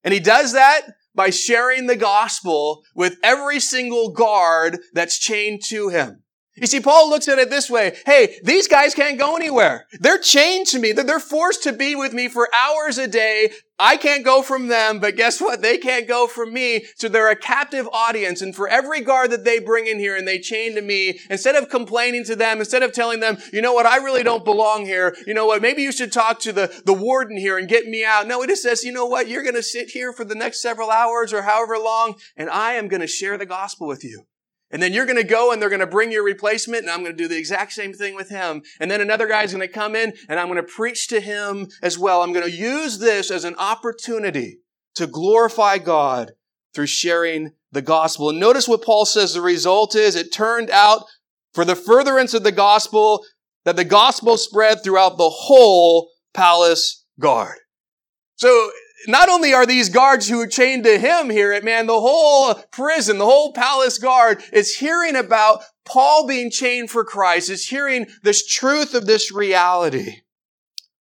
And 0.03 0.12
he 0.12 0.21
does 0.21 0.53
that 0.53 0.83
by 1.14 1.31
sharing 1.31 1.87
the 1.87 1.96
gospel 1.96 2.83
with 2.94 3.18
every 3.22 3.61
single 3.61 4.11
guard 4.11 4.79
that's 4.92 5.18
chained 5.18 5.62
to 5.66 5.88
him. 5.88 6.24
You 6.57 6.68
see, 6.68 6.81
Paul 6.81 7.11
looks 7.11 7.27
at 7.27 7.40
it 7.40 7.50
this 7.50 7.68
way. 7.68 7.96
Hey, 8.07 8.37
these 8.44 8.68
guys 8.68 8.94
can't 8.94 9.18
go 9.18 9.35
anywhere. 9.35 9.87
They're 9.98 10.18
chained 10.18 10.68
to 10.68 10.79
me. 10.79 10.92
They're 10.92 11.18
forced 11.18 11.64
to 11.64 11.72
be 11.72 11.96
with 11.96 12.12
me 12.12 12.29
for 12.29 12.48
hours 12.55 12.96
a 12.96 13.09
day. 13.09 13.50
I 13.79 13.97
can't 13.97 14.25
go 14.25 14.43
from 14.43 14.69
them, 14.69 15.01
but 15.01 15.17
guess 15.17 15.41
what? 15.41 15.61
They 15.61 15.79
can't 15.79 16.07
go 16.07 16.29
from 16.29 16.53
me. 16.53 16.87
So 16.97 17.09
they're 17.09 17.31
a 17.31 17.37
captive 17.37 17.89
audience. 17.93 18.41
And 18.41 18.55
for 18.55 18.69
every 18.69 19.01
guard 19.01 19.33
that 19.33 19.45
they 19.45 19.59
bring 19.59 19.89
in 19.89 19.99
here 19.99 20.17
and 20.17 20.29
they 20.29 20.39
chain 20.39 20.77
to 20.77 20.83
me, 20.83 21.19
instead 21.29 21.57
of 21.57 21.69
complaining 21.69 22.25
to 22.27 22.37
them, 22.37 22.59
instead 22.59 22.85
of 22.85 22.93
telling 22.93 23.19
them, 23.19 23.39
you 23.53 23.61
know 23.61 23.73
what? 23.73 23.87
I 23.87 23.97
really 23.97 24.23
don't 24.23 24.45
belong 24.45 24.87
here. 24.87 25.17
You 25.27 25.35
know 25.35 25.47
what? 25.47 25.61
Maybe 25.61 25.83
you 25.83 25.91
should 25.91 26.13
talk 26.13 26.39
to 26.41 26.53
the, 26.53 26.83
the 26.87 26.93
warden 26.93 27.37
here 27.37 27.59
and 27.59 27.69
get 27.69 27.87
me 27.87 28.05
out. 28.05 28.29
No, 28.29 28.43
it 28.43 28.49
just 28.49 28.63
says, 28.63 28.85
you 28.85 28.93
know 28.93 29.07
what? 29.07 29.27
You're 29.29 29.43
going 29.43 29.55
to 29.57 29.63
sit 29.63 29.91
here 29.91 30.13
for 30.13 30.25
the 30.25 30.37
next 30.37 30.63
several 30.63 30.91
hours 30.91 31.33
or 31.33 31.43
however 31.43 31.77
long, 31.77 32.15
and 32.37 32.49
I 32.49 32.75
am 32.75 32.87
going 32.87 33.01
to 33.01 33.09
share 33.09 33.37
the 33.37 33.47
gospel 33.47 33.89
with 33.89 34.05
you. 34.05 34.25
And 34.75 34.83
then 34.83 34.93
you're 34.93 35.07
going 35.07 35.17
to 35.17 35.23
go 35.23 35.53
and 35.53 35.63
they're 35.63 35.69
going 35.69 35.79
to 35.79 35.87
bring 35.87 36.11
your 36.11 36.25
replacement 36.25 36.83
and 36.83 36.91
I'm 36.91 37.05
going 37.05 37.17
to 37.17 37.23
do 37.23 37.29
the 37.29 37.39
exact 37.39 37.73
same 37.73 37.93
thing 37.93 38.17
with 38.17 38.29
him. 38.29 38.63
And 38.81 38.91
then 38.91 39.01
another 39.01 39.29
guy's 39.29 39.53
going 39.55 39.67
to 39.67 39.73
come 39.73 39.95
in 39.95 40.13
and 40.29 40.41
I'm 40.41 40.49
going 40.49 40.57
to 40.57 40.65
preach 40.65 41.07
to 41.09 41.21
him 41.21 41.69
as 41.81 41.97
well. 41.97 42.23
I'm 42.23 42.33
going 42.33 42.45
to 42.45 42.51
use 42.51 42.99
this 42.99 43.31
as 43.31 43.45
an 43.45 43.55
opportunity 43.55 44.59
to 44.97 45.07
glorify 45.07 45.79
God 45.79 46.33
through 46.75 46.89
sharing 46.89 47.53
the 47.71 47.83
gospel. 47.83 48.31
And 48.31 48.41
notice 48.41 48.67
what 48.67 48.83
Paul 48.83 49.07
says 49.07 49.33
the 49.33 49.41
result 49.41 49.95
is. 49.95 50.17
It 50.17 50.33
turned 50.33 50.71
out 50.71 51.05
for 51.53 51.65
the 51.65 51.77
furtherance 51.77 52.35
of 52.35 52.43
the 52.43 52.51
gospel 52.51 53.25
that 53.65 53.77
the 53.77 53.85
gospel 53.85 54.37
spread 54.37 54.83
throughout 54.83 55.19
the 55.19 55.31
whole 55.31 56.11
palace 56.35 57.05
guard. 57.21 57.59
So 58.35 58.73
not 59.07 59.29
only 59.29 59.53
are 59.53 59.67
these 59.67 59.88
guards 59.88 60.29
who 60.29 60.40
are 60.40 60.47
chained 60.47 60.85
to 60.85 60.99
him 60.99 61.31
here 61.31 61.53
at 61.53 61.64
man, 61.64 61.87
the 61.87 62.01
whole 62.01 62.55
prison, 62.71 63.19
the 63.19 63.25
whole 63.25 63.53
palace 63.53 63.99
guard 63.99 64.43
is 64.53 64.77
hearing 64.77 65.17
about 65.17 65.62
Paul 65.85 66.27
being 66.27 66.51
chained 66.51 66.90
for 66.90 67.05
Christ, 67.05 67.51
is 67.51 67.69
hearing 67.69 68.07
this 68.23 68.47
truth 68.47 68.95
of 68.95 69.07
this 69.07 69.33
reality. 69.33 70.23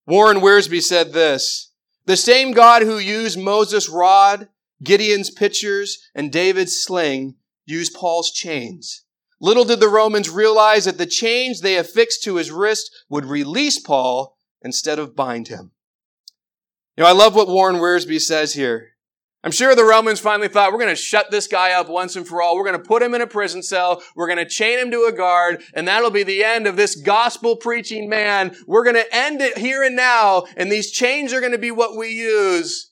Warren 0.06 0.38
Wiersbe 0.38 0.82
said 0.82 1.12
this, 1.12 1.72
the 2.06 2.16
same 2.16 2.52
God 2.52 2.82
who 2.82 2.98
used 2.98 3.38
Moses' 3.38 3.88
rod, 3.88 4.48
Gideon's 4.82 5.30
pitchers, 5.30 5.98
and 6.14 6.30
David's 6.30 6.76
sling 6.76 7.36
used 7.64 7.94
Paul's 7.94 8.30
chains. 8.30 9.04
Little 9.40 9.64
did 9.64 9.80
the 9.80 9.88
Romans 9.88 10.28
realize 10.28 10.84
that 10.84 10.98
the 10.98 11.06
chains 11.06 11.60
they 11.60 11.76
affixed 11.76 12.22
to 12.24 12.36
his 12.36 12.50
wrist 12.50 12.90
would 13.08 13.24
release 13.24 13.78
Paul 13.78 14.36
instead 14.62 14.98
of 14.98 15.16
bind 15.16 15.48
him. 15.48 15.72
You 16.96 17.02
know, 17.02 17.10
I 17.10 17.12
love 17.12 17.34
what 17.34 17.48
Warren 17.48 17.76
Wiersbe 17.76 18.20
says 18.20 18.54
here. 18.54 18.90
I'm 19.42 19.50
sure 19.50 19.74
the 19.74 19.84
Romans 19.84 20.20
finally 20.20 20.48
thought, 20.48 20.72
we're 20.72 20.78
going 20.78 20.94
to 20.94 20.96
shut 20.96 21.30
this 21.30 21.46
guy 21.46 21.72
up 21.72 21.90
once 21.90 22.16
and 22.16 22.26
for 22.26 22.40
all. 22.40 22.56
We're 22.56 22.64
going 22.64 22.80
to 22.80 22.88
put 22.88 23.02
him 23.02 23.14
in 23.14 23.20
a 23.20 23.26
prison 23.26 23.62
cell. 23.62 24.02
We're 24.16 24.26
going 24.26 24.38
to 24.38 24.48
chain 24.48 24.78
him 24.78 24.90
to 24.90 25.04
a 25.04 25.12
guard, 25.12 25.62
and 25.74 25.86
that'll 25.86 26.10
be 26.10 26.22
the 26.22 26.42
end 26.42 26.66
of 26.66 26.76
this 26.76 26.94
gospel 26.94 27.56
preaching 27.56 28.08
man. 28.08 28.56
We're 28.66 28.84
going 28.84 28.96
to 28.96 29.14
end 29.14 29.42
it 29.42 29.58
here 29.58 29.82
and 29.82 29.96
now, 29.96 30.44
and 30.56 30.72
these 30.72 30.90
chains 30.90 31.34
are 31.34 31.40
going 31.40 31.52
to 31.52 31.58
be 31.58 31.70
what 31.70 31.94
we 31.94 32.08
use. 32.14 32.90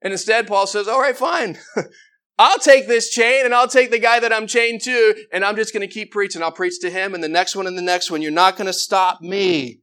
And 0.00 0.12
instead, 0.12 0.46
Paul 0.46 0.66
says, 0.66 0.88
all 0.88 1.00
right, 1.00 1.16
fine. 1.16 1.58
I'll 2.38 2.58
take 2.58 2.88
this 2.88 3.10
chain 3.10 3.44
and 3.44 3.54
I'll 3.54 3.68
take 3.68 3.90
the 3.90 3.98
guy 3.98 4.20
that 4.20 4.32
I'm 4.32 4.46
chained 4.46 4.80
to, 4.82 5.14
and 5.30 5.44
I'm 5.44 5.56
just 5.56 5.74
going 5.74 5.86
to 5.86 5.92
keep 5.92 6.12
preaching. 6.12 6.42
I'll 6.42 6.50
preach 6.50 6.80
to 6.80 6.88
him 6.88 7.12
and 7.12 7.22
the 7.22 7.28
next 7.28 7.54
one 7.54 7.66
and 7.66 7.76
the 7.76 7.82
next 7.82 8.10
one. 8.10 8.22
You're 8.22 8.30
not 8.30 8.56
going 8.56 8.68
to 8.68 8.72
stop 8.72 9.20
me 9.20 9.80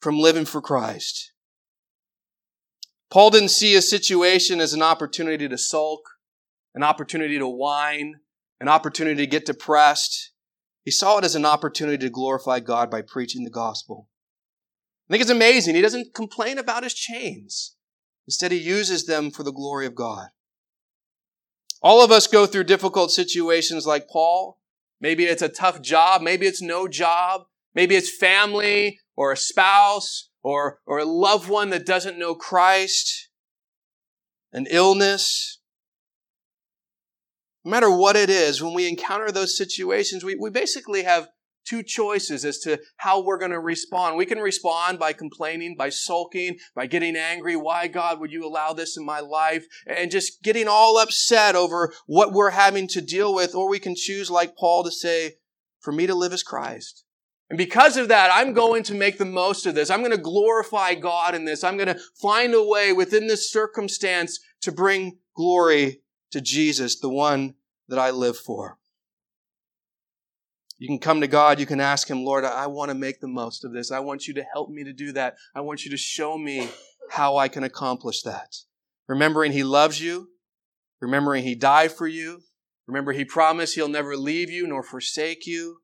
from 0.00 0.18
living 0.18 0.44
for 0.46 0.60
Christ. 0.60 1.30
Paul 3.10 3.30
didn't 3.30 3.50
see 3.50 3.74
a 3.74 3.82
situation 3.82 4.60
as 4.60 4.72
an 4.72 4.82
opportunity 4.82 5.48
to 5.48 5.58
sulk, 5.58 6.00
an 6.74 6.82
opportunity 6.82 7.38
to 7.38 7.48
whine, 7.48 8.16
an 8.60 8.68
opportunity 8.68 9.24
to 9.24 9.30
get 9.30 9.46
depressed. 9.46 10.32
He 10.84 10.90
saw 10.90 11.18
it 11.18 11.24
as 11.24 11.34
an 11.34 11.44
opportunity 11.44 11.98
to 11.98 12.10
glorify 12.10 12.60
God 12.60 12.90
by 12.90 13.02
preaching 13.02 13.44
the 13.44 13.50
gospel. 13.50 14.08
I 15.08 15.12
think 15.12 15.22
it's 15.22 15.30
amazing. 15.30 15.74
He 15.74 15.82
doesn't 15.82 16.14
complain 16.14 16.58
about 16.58 16.82
his 16.82 16.94
chains. 16.94 17.76
Instead, 18.26 18.50
he 18.50 18.58
uses 18.58 19.06
them 19.06 19.30
for 19.30 19.44
the 19.44 19.52
glory 19.52 19.86
of 19.86 19.94
God. 19.94 20.28
All 21.80 22.02
of 22.02 22.10
us 22.10 22.26
go 22.26 22.46
through 22.46 22.64
difficult 22.64 23.12
situations 23.12 23.86
like 23.86 24.08
Paul. 24.08 24.58
Maybe 25.00 25.24
it's 25.24 25.42
a 25.42 25.48
tough 25.48 25.80
job. 25.80 26.22
Maybe 26.22 26.46
it's 26.46 26.62
no 26.62 26.88
job. 26.88 27.42
Maybe 27.74 27.94
it's 27.94 28.16
family 28.16 28.98
or 29.14 29.30
a 29.30 29.36
spouse 29.36 30.30
or, 30.46 30.78
or 30.86 31.00
a 31.00 31.04
loved 31.04 31.48
one 31.48 31.70
that 31.70 31.84
doesn't 31.84 32.20
know 32.20 32.32
Christ, 32.32 33.30
an 34.52 34.68
illness. 34.70 35.58
No 37.64 37.72
matter 37.72 37.90
what 37.90 38.14
it 38.14 38.30
is, 38.30 38.62
when 38.62 38.72
we 38.72 38.88
encounter 38.88 39.32
those 39.32 39.58
situations, 39.58 40.22
we, 40.22 40.36
we 40.36 40.50
basically 40.50 41.02
have 41.02 41.30
two 41.64 41.82
choices 41.82 42.44
as 42.44 42.60
to 42.60 42.78
how 42.98 43.20
we're 43.20 43.40
going 43.40 43.50
to 43.50 43.58
respond. 43.58 44.16
We 44.16 44.24
can 44.24 44.38
respond 44.38 45.00
by 45.00 45.12
complaining, 45.12 45.74
by 45.76 45.88
sulking, 45.88 46.58
by 46.76 46.86
getting 46.86 47.16
angry. 47.16 47.56
Why, 47.56 47.88
God, 47.88 48.20
would 48.20 48.30
you 48.30 48.46
allow 48.46 48.72
this 48.72 48.96
in 48.96 49.04
my 49.04 49.18
life? 49.18 49.66
And 49.84 50.12
just 50.12 50.44
getting 50.44 50.68
all 50.68 50.96
upset 50.96 51.56
over 51.56 51.92
what 52.06 52.32
we're 52.32 52.50
having 52.50 52.86
to 52.90 53.00
deal 53.00 53.34
with. 53.34 53.56
Or 53.56 53.68
we 53.68 53.80
can 53.80 53.96
choose, 53.96 54.30
like 54.30 54.56
Paul, 54.56 54.84
to 54.84 54.92
say, 54.92 55.38
for 55.80 55.90
me 55.90 56.06
to 56.06 56.14
live 56.14 56.32
as 56.32 56.44
Christ. 56.44 57.02
And 57.48 57.56
because 57.56 57.96
of 57.96 58.08
that, 58.08 58.30
I'm 58.32 58.52
going 58.52 58.82
to 58.84 58.94
make 58.94 59.18
the 59.18 59.24
most 59.24 59.66
of 59.66 59.74
this. 59.74 59.88
I'm 59.88 60.00
going 60.00 60.10
to 60.10 60.18
glorify 60.18 60.94
God 60.94 61.34
in 61.34 61.44
this. 61.44 61.62
I'm 61.62 61.76
going 61.76 61.94
to 61.94 62.00
find 62.20 62.54
a 62.54 62.64
way 62.64 62.92
within 62.92 63.28
this 63.28 63.50
circumstance 63.50 64.40
to 64.62 64.72
bring 64.72 65.18
glory 65.36 66.02
to 66.32 66.40
Jesus, 66.40 66.98
the 66.98 67.08
one 67.08 67.54
that 67.88 67.98
I 67.98 68.10
live 68.10 68.36
for. 68.36 68.78
You 70.78 70.88
can 70.88 70.98
come 70.98 71.20
to 71.20 71.28
God, 71.28 71.58
you 71.58 71.66
can 71.66 71.80
ask 71.80 72.10
Him, 72.10 72.24
Lord, 72.24 72.44
I 72.44 72.66
want 72.66 72.90
to 72.90 72.94
make 72.94 73.20
the 73.20 73.28
most 73.28 73.64
of 73.64 73.72
this. 73.72 73.90
I 73.90 74.00
want 74.00 74.26
you 74.26 74.34
to 74.34 74.44
help 74.52 74.68
me 74.68 74.84
to 74.84 74.92
do 74.92 75.12
that. 75.12 75.36
I 75.54 75.60
want 75.62 75.84
you 75.84 75.90
to 75.92 75.96
show 75.96 76.36
me 76.36 76.68
how 77.10 77.36
I 77.36 77.48
can 77.48 77.64
accomplish 77.64 78.22
that. 78.22 78.56
Remembering 79.08 79.52
He 79.52 79.62
loves 79.62 80.00
you, 80.00 80.28
remembering 81.00 81.44
He 81.44 81.54
died 81.54 81.92
for 81.92 82.06
you, 82.06 82.42
remember 82.86 83.12
He 83.12 83.24
promised 83.24 83.74
He'll 83.74 83.88
never 83.88 84.16
leave 84.16 84.50
you 84.50 84.66
nor 84.66 84.82
forsake 84.82 85.46
you. 85.46 85.78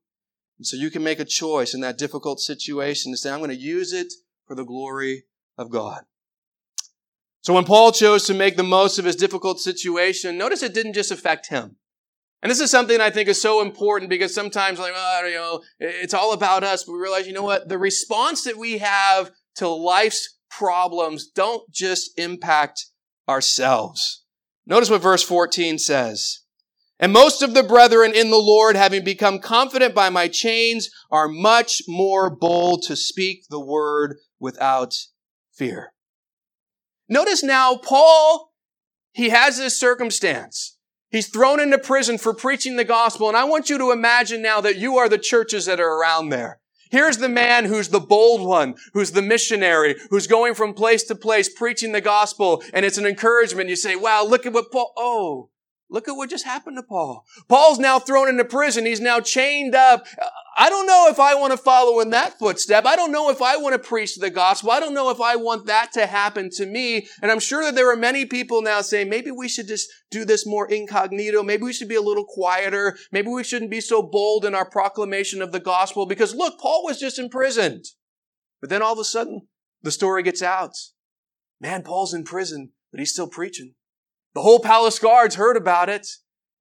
And 0.63 0.67
so 0.69 0.77
you 0.77 0.89
can 0.89 1.03
make 1.03 1.19
a 1.19 1.25
choice 1.25 1.73
in 1.73 1.81
that 1.81 1.97
difficult 1.97 2.39
situation 2.39 3.11
to 3.11 3.17
say, 3.17 3.29
I'm 3.29 3.39
going 3.39 3.49
to 3.49 3.55
use 3.57 3.91
it 3.91 4.13
for 4.47 4.55
the 4.55 4.63
glory 4.63 5.25
of 5.57 5.69
God. 5.69 6.03
So 7.41 7.53
when 7.53 7.65
Paul 7.65 7.91
chose 7.91 8.25
to 8.27 8.33
make 8.33 8.55
the 8.55 8.63
most 8.63 8.97
of 8.97 9.03
his 9.03 9.17
difficult 9.17 9.59
situation, 9.59 10.37
notice 10.37 10.63
it 10.63 10.73
didn't 10.73 10.93
just 10.93 11.11
affect 11.11 11.49
him. 11.49 11.75
And 12.41 12.49
this 12.49 12.61
is 12.61 12.71
something 12.71 13.01
I 13.01 13.09
think 13.09 13.27
is 13.27 13.41
so 13.41 13.61
important 13.61 14.09
because 14.09 14.33
sometimes, 14.33 14.79
like, 14.79 14.93
oh, 14.95 15.25
you 15.27 15.35
know, 15.35 15.61
it's 15.79 16.13
all 16.13 16.31
about 16.31 16.63
us, 16.63 16.85
but 16.85 16.93
we 16.93 16.99
realize, 16.99 17.27
you 17.27 17.33
know 17.33 17.43
what? 17.43 17.67
The 17.67 17.77
response 17.77 18.45
that 18.45 18.55
we 18.55 18.77
have 18.77 19.31
to 19.55 19.67
life's 19.67 20.37
problems 20.49 21.27
don't 21.27 21.69
just 21.73 22.17
impact 22.17 22.85
ourselves. 23.27 24.23
Notice 24.65 24.89
what 24.89 25.01
verse 25.01 25.23
14 25.23 25.77
says. 25.77 26.42
And 27.03 27.11
most 27.11 27.41
of 27.41 27.53
the 27.53 27.63
brethren 27.63 28.13
in 28.15 28.29
the 28.29 28.37
Lord, 28.37 28.77
having 28.77 29.03
become 29.03 29.39
confident 29.39 29.93
by 29.93 30.09
my 30.09 30.29
chains, 30.29 30.89
are 31.11 31.27
much 31.27 31.81
more 31.85 32.33
bold 32.33 32.83
to 32.83 32.95
speak 32.95 33.43
the 33.49 33.59
word 33.59 34.19
without 34.39 34.95
fear. 35.51 35.91
Notice 37.09 37.43
now, 37.43 37.75
Paul, 37.75 38.53
he 39.11 39.31
has 39.31 39.57
this 39.57 39.77
circumstance. 39.77 40.77
He's 41.09 41.27
thrown 41.27 41.59
into 41.59 41.77
prison 41.77 42.17
for 42.17 42.33
preaching 42.33 42.77
the 42.77 42.85
gospel. 42.85 43.27
And 43.27 43.35
I 43.35 43.43
want 43.43 43.69
you 43.69 43.77
to 43.79 43.91
imagine 43.91 44.41
now 44.41 44.61
that 44.61 44.77
you 44.77 44.97
are 44.97 45.09
the 45.09 45.17
churches 45.17 45.65
that 45.65 45.81
are 45.81 45.99
around 45.99 46.29
there. 46.29 46.61
Here's 46.89 47.17
the 47.17 47.27
man 47.27 47.65
who's 47.65 47.89
the 47.89 47.99
bold 47.99 48.47
one, 48.47 48.75
who's 48.93 49.11
the 49.11 49.21
missionary, 49.21 49.97
who's 50.09 50.25
going 50.25 50.53
from 50.53 50.73
place 50.73 51.03
to 51.03 51.15
place 51.15 51.49
preaching 51.53 51.91
the 51.91 51.99
gospel. 51.99 52.63
And 52.73 52.85
it's 52.85 52.97
an 52.97 53.05
encouragement. 53.05 53.67
You 53.67 53.75
say, 53.75 53.97
wow, 53.97 54.23
look 54.23 54.45
at 54.45 54.53
what 54.53 54.71
Paul, 54.71 54.93
oh, 54.95 55.49
Look 55.93 56.07
at 56.07 56.17
what 56.17 56.31
just 56.31 56.43
happened 56.43 56.75
to 56.77 56.81
Paul. 56.81 57.23
Paul's 57.47 57.77
now 57.77 57.99
thrown 57.99 58.27
into 58.27 58.43
prison. 58.45 58.87
He's 58.87 58.99
now 58.99 59.19
chained 59.19 59.75
up. 59.75 60.07
I 60.57 60.67
don't 60.67 60.87
know 60.87 61.05
if 61.07 61.19
I 61.19 61.35
want 61.35 61.51
to 61.51 61.57
follow 61.57 61.99
in 61.99 62.09
that 62.09 62.39
footstep. 62.39 62.87
I 62.87 62.95
don't 62.95 63.11
know 63.11 63.29
if 63.29 63.43
I 63.43 63.57
want 63.57 63.73
to 63.73 63.87
preach 63.87 64.15
the 64.15 64.31
gospel. 64.31 64.71
I 64.71 64.79
don't 64.79 64.95
know 64.95 65.11
if 65.11 65.21
I 65.21 65.35
want 65.35 65.67
that 65.67 65.91
to 65.91 66.07
happen 66.07 66.49
to 66.55 66.65
me. 66.65 67.07
And 67.21 67.31
I'm 67.31 67.39
sure 67.39 67.63
that 67.63 67.75
there 67.75 67.91
are 67.91 67.95
many 67.95 68.25
people 68.25 68.63
now 68.63 68.81
saying, 68.81 69.07
maybe 69.07 69.29
we 69.29 69.47
should 69.47 69.67
just 69.67 69.87
do 70.09 70.25
this 70.25 70.47
more 70.47 70.67
incognito. 70.67 71.43
Maybe 71.43 71.61
we 71.61 71.73
should 71.73 71.89
be 71.89 71.93
a 71.93 72.01
little 72.01 72.25
quieter. 72.25 72.97
Maybe 73.11 73.27
we 73.27 73.43
shouldn't 73.43 73.69
be 73.69 73.79
so 73.79 74.01
bold 74.01 74.45
in 74.45 74.55
our 74.55 74.67
proclamation 74.67 75.43
of 75.43 75.51
the 75.51 75.59
gospel 75.59 76.07
because 76.07 76.33
look, 76.33 76.59
Paul 76.59 76.83
was 76.83 76.99
just 76.99 77.19
imprisoned. 77.19 77.85
But 78.61 78.71
then 78.71 78.81
all 78.81 78.93
of 78.93 78.99
a 78.99 79.03
sudden, 79.03 79.47
the 79.83 79.91
story 79.91 80.23
gets 80.23 80.41
out. 80.41 80.73
Man, 81.61 81.83
Paul's 81.83 82.15
in 82.15 82.23
prison, 82.23 82.71
but 82.89 82.99
he's 82.99 83.11
still 83.11 83.27
preaching. 83.27 83.75
The 84.33 84.41
whole 84.41 84.59
palace 84.59 84.99
guards 84.99 85.35
heard 85.35 85.57
about 85.57 85.89
it. 85.89 86.07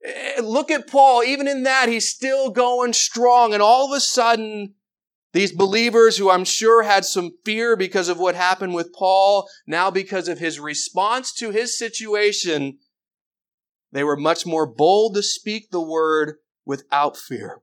Eh, 0.05 0.41
look 0.43 0.71
at 0.71 0.87
Paul. 0.87 1.23
Even 1.23 1.49
in 1.49 1.63
that, 1.63 1.89
he's 1.89 2.11
still 2.11 2.51
going 2.51 2.93
strong. 2.93 3.55
And 3.55 3.63
all 3.63 3.91
of 3.91 3.97
a 3.97 4.01
sudden, 4.01 4.75
these 5.33 5.53
believers 5.53 6.19
who 6.19 6.31
I'm 6.31 6.45
sure 6.45 6.83
had 6.83 7.05
some 7.05 7.33
fear 7.45 7.77
because 7.77 8.09
of 8.09 8.19
what 8.19 8.35
happened 8.35 8.75
with 8.75 8.93
Paul, 8.93 9.49
now 9.67 9.91
because 9.91 10.29
of 10.29 10.39
his 10.39 10.61
response 10.61 11.33
to 11.35 11.51
his 11.51 11.79
situation, 11.79 12.79
they 13.93 14.05
were 14.05 14.17
much 14.17 14.45
more 14.45 14.67
bold 14.67 15.15
to 15.15 15.23
speak 15.23 15.71
the 15.71 15.81
word 15.81 16.37
without 16.67 17.17
fear. 17.17 17.63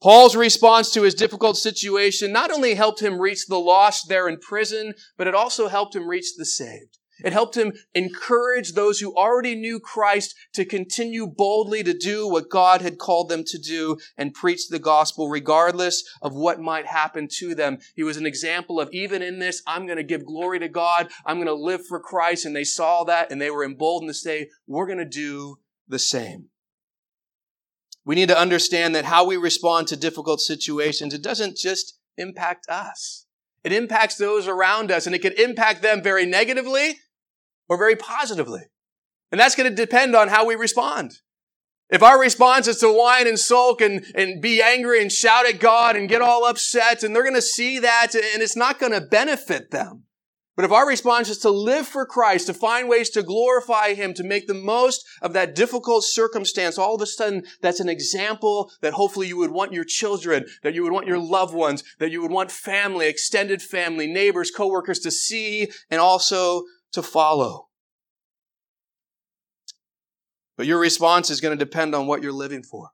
Paul's 0.00 0.34
response 0.34 0.90
to 0.92 1.02
his 1.02 1.14
difficult 1.14 1.56
situation 1.56 2.32
not 2.32 2.50
only 2.50 2.74
helped 2.74 3.00
him 3.00 3.20
reach 3.20 3.46
the 3.46 3.58
lost 3.58 4.08
there 4.08 4.28
in 4.28 4.38
prison, 4.38 4.94
but 5.16 5.28
it 5.28 5.34
also 5.34 5.68
helped 5.68 5.94
him 5.94 6.08
reach 6.08 6.34
the 6.36 6.44
saved. 6.44 6.98
It 7.24 7.32
helped 7.32 7.56
him 7.56 7.72
encourage 7.94 8.72
those 8.72 9.00
who 9.00 9.14
already 9.14 9.54
knew 9.54 9.80
Christ 9.80 10.34
to 10.54 10.64
continue 10.64 11.26
boldly 11.26 11.82
to 11.82 11.94
do 11.94 12.28
what 12.28 12.50
God 12.50 12.82
had 12.82 12.98
called 12.98 13.28
them 13.28 13.44
to 13.44 13.58
do 13.58 13.98
and 14.16 14.34
preach 14.34 14.68
the 14.68 14.78
gospel 14.78 15.28
regardless 15.28 16.04
of 16.20 16.34
what 16.34 16.60
might 16.60 16.86
happen 16.86 17.28
to 17.38 17.54
them. 17.54 17.78
He 17.94 18.02
was 18.02 18.16
an 18.16 18.26
example 18.26 18.80
of 18.80 18.88
even 18.92 19.22
in 19.22 19.38
this, 19.38 19.62
I'm 19.66 19.86
going 19.86 19.98
to 19.98 20.02
give 20.02 20.24
glory 20.24 20.58
to 20.60 20.68
God. 20.68 21.10
I'm 21.24 21.36
going 21.36 21.46
to 21.46 21.54
live 21.54 21.86
for 21.86 22.00
Christ. 22.00 22.44
And 22.44 22.54
they 22.54 22.64
saw 22.64 23.04
that 23.04 23.30
and 23.30 23.40
they 23.40 23.50
were 23.50 23.64
emboldened 23.64 24.10
to 24.10 24.14
say, 24.14 24.48
we're 24.66 24.86
going 24.86 24.98
to 24.98 25.04
do 25.04 25.58
the 25.88 25.98
same. 25.98 26.46
We 28.04 28.14
need 28.16 28.28
to 28.28 28.38
understand 28.38 28.94
that 28.94 29.04
how 29.04 29.24
we 29.24 29.36
respond 29.36 29.88
to 29.88 29.96
difficult 29.96 30.40
situations, 30.40 31.14
it 31.14 31.22
doesn't 31.22 31.56
just 31.56 31.98
impact 32.16 32.68
us. 32.68 33.26
It 33.62 33.72
impacts 33.72 34.16
those 34.16 34.48
around 34.48 34.90
us 34.90 35.06
and 35.06 35.14
it 35.14 35.22
can 35.22 35.34
impact 35.34 35.82
them 35.82 36.02
very 36.02 36.26
negatively 36.26 36.98
or 37.68 37.76
very 37.76 37.96
positively. 37.96 38.62
And 39.30 39.40
that's 39.40 39.54
going 39.54 39.68
to 39.68 39.74
depend 39.74 40.14
on 40.14 40.28
how 40.28 40.46
we 40.46 40.54
respond. 40.54 41.12
If 41.88 42.02
our 42.02 42.18
response 42.18 42.68
is 42.68 42.78
to 42.78 42.88
whine 42.92 43.26
and 43.26 43.38
sulk 43.38 43.82
and, 43.82 44.04
and 44.14 44.40
be 44.40 44.62
angry 44.62 45.02
and 45.02 45.12
shout 45.12 45.46
at 45.46 45.60
God 45.60 45.94
and 45.94 46.08
get 46.08 46.22
all 46.22 46.46
upset, 46.46 47.02
and 47.02 47.14
they're 47.14 47.22
going 47.22 47.34
to 47.34 47.42
see 47.42 47.78
that 47.80 48.14
and 48.14 48.42
it's 48.42 48.56
not 48.56 48.78
going 48.78 48.92
to 48.92 49.00
benefit 49.00 49.70
them. 49.70 50.04
But 50.54 50.66
if 50.66 50.72
our 50.72 50.86
response 50.86 51.30
is 51.30 51.38
to 51.38 51.50
live 51.50 51.86
for 51.86 52.04
Christ, 52.04 52.46
to 52.46 52.54
find 52.54 52.88
ways 52.88 53.08
to 53.10 53.22
glorify 53.22 53.94
Him, 53.94 54.12
to 54.14 54.22
make 54.22 54.46
the 54.46 54.54
most 54.54 55.04
of 55.22 55.32
that 55.32 55.54
difficult 55.54 56.04
circumstance, 56.04 56.76
all 56.76 56.94
of 56.94 57.00
a 57.00 57.06
sudden 57.06 57.44
that's 57.62 57.80
an 57.80 57.88
example 57.88 58.70
that 58.82 58.92
hopefully 58.92 59.28
you 59.28 59.38
would 59.38 59.50
want 59.50 59.72
your 59.72 59.84
children, 59.84 60.44
that 60.62 60.74
you 60.74 60.82
would 60.82 60.92
want 60.92 61.06
your 61.06 61.18
loved 61.18 61.54
ones, 61.54 61.82
that 62.00 62.10
you 62.10 62.20
would 62.20 62.30
want 62.30 62.50
family, 62.50 63.08
extended 63.08 63.62
family, 63.62 64.06
neighbors, 64.06 64.50
coworkers 64.50 64.98
to 65.00 65.10
see 65.10 65.70
and 65.90 66.00
also 66.00 66.64
to 66.92 67.02
follow. 67.02 67.68
But 70.56 70.66
your 70.66 70.78
response 70.78 71.30
is 71.30 71.40
going 71.40 71.56
to 71.56 71.64
depend 71.64 71.94
on 71.94 72.06
what 72.06 72.22
you're 72.22 72.32
living 72.32 72.62
for. 72.62 72.90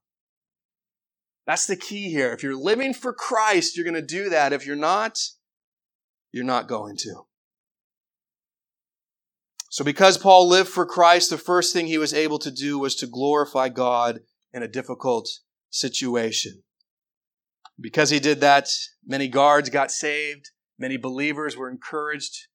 That's 1.46 1.66
the 1.66 1.76
key 1.76 2.10
here. 2.10 2.32
If 2.32 2.42
you're 2.42 2.54
living 2.54 2.94
for 2.94 3.12
Christ, 3.12 3.76
you're 3.76 3.84
going 3.84 3.94
to 3.94 4.02
do 4.02 4.28
that. 4.28 4.52
If 4.52 4.66
you're 4.66 4.76
not, 4.76 5.18
you're 6.30 6.44
not 6.44 6.68
going 6.68 6.96
to. 6.98 7.22
So 9.70 9.84
because 9.84 10.18
Paul 10.18 10.48
lived 10.48 10.68
for 10.68 10.86
Christ, 10.86 11.30
the 11.30 11.38
first 11.38 11.72
thing 11.72 11.86
he 11.86 11.98
was 11.98 12.14
able 12.14 12.38
to 12.40 12.50
do 12.50 12.78
was 12.78 12.94
to 12.96 13.06
glorify 13.06 13.68
God 13.68 14.20
in 14.52 14.62
a 14.62 14.68
difficult 14.68 15.28
situation. 15.70 16.62
Because 17.80 18.10
he 18.10 18.18
did 18.18 18.40
that, 18.40 18.68
many 19.06 19.28
guards 19.28 19.70
got 19.70 19.90
saved, 19.90 20.50
many 20.78 20.96
believers 20.96 21.56
were 21.56 21.70
encouraged 21.70 22.48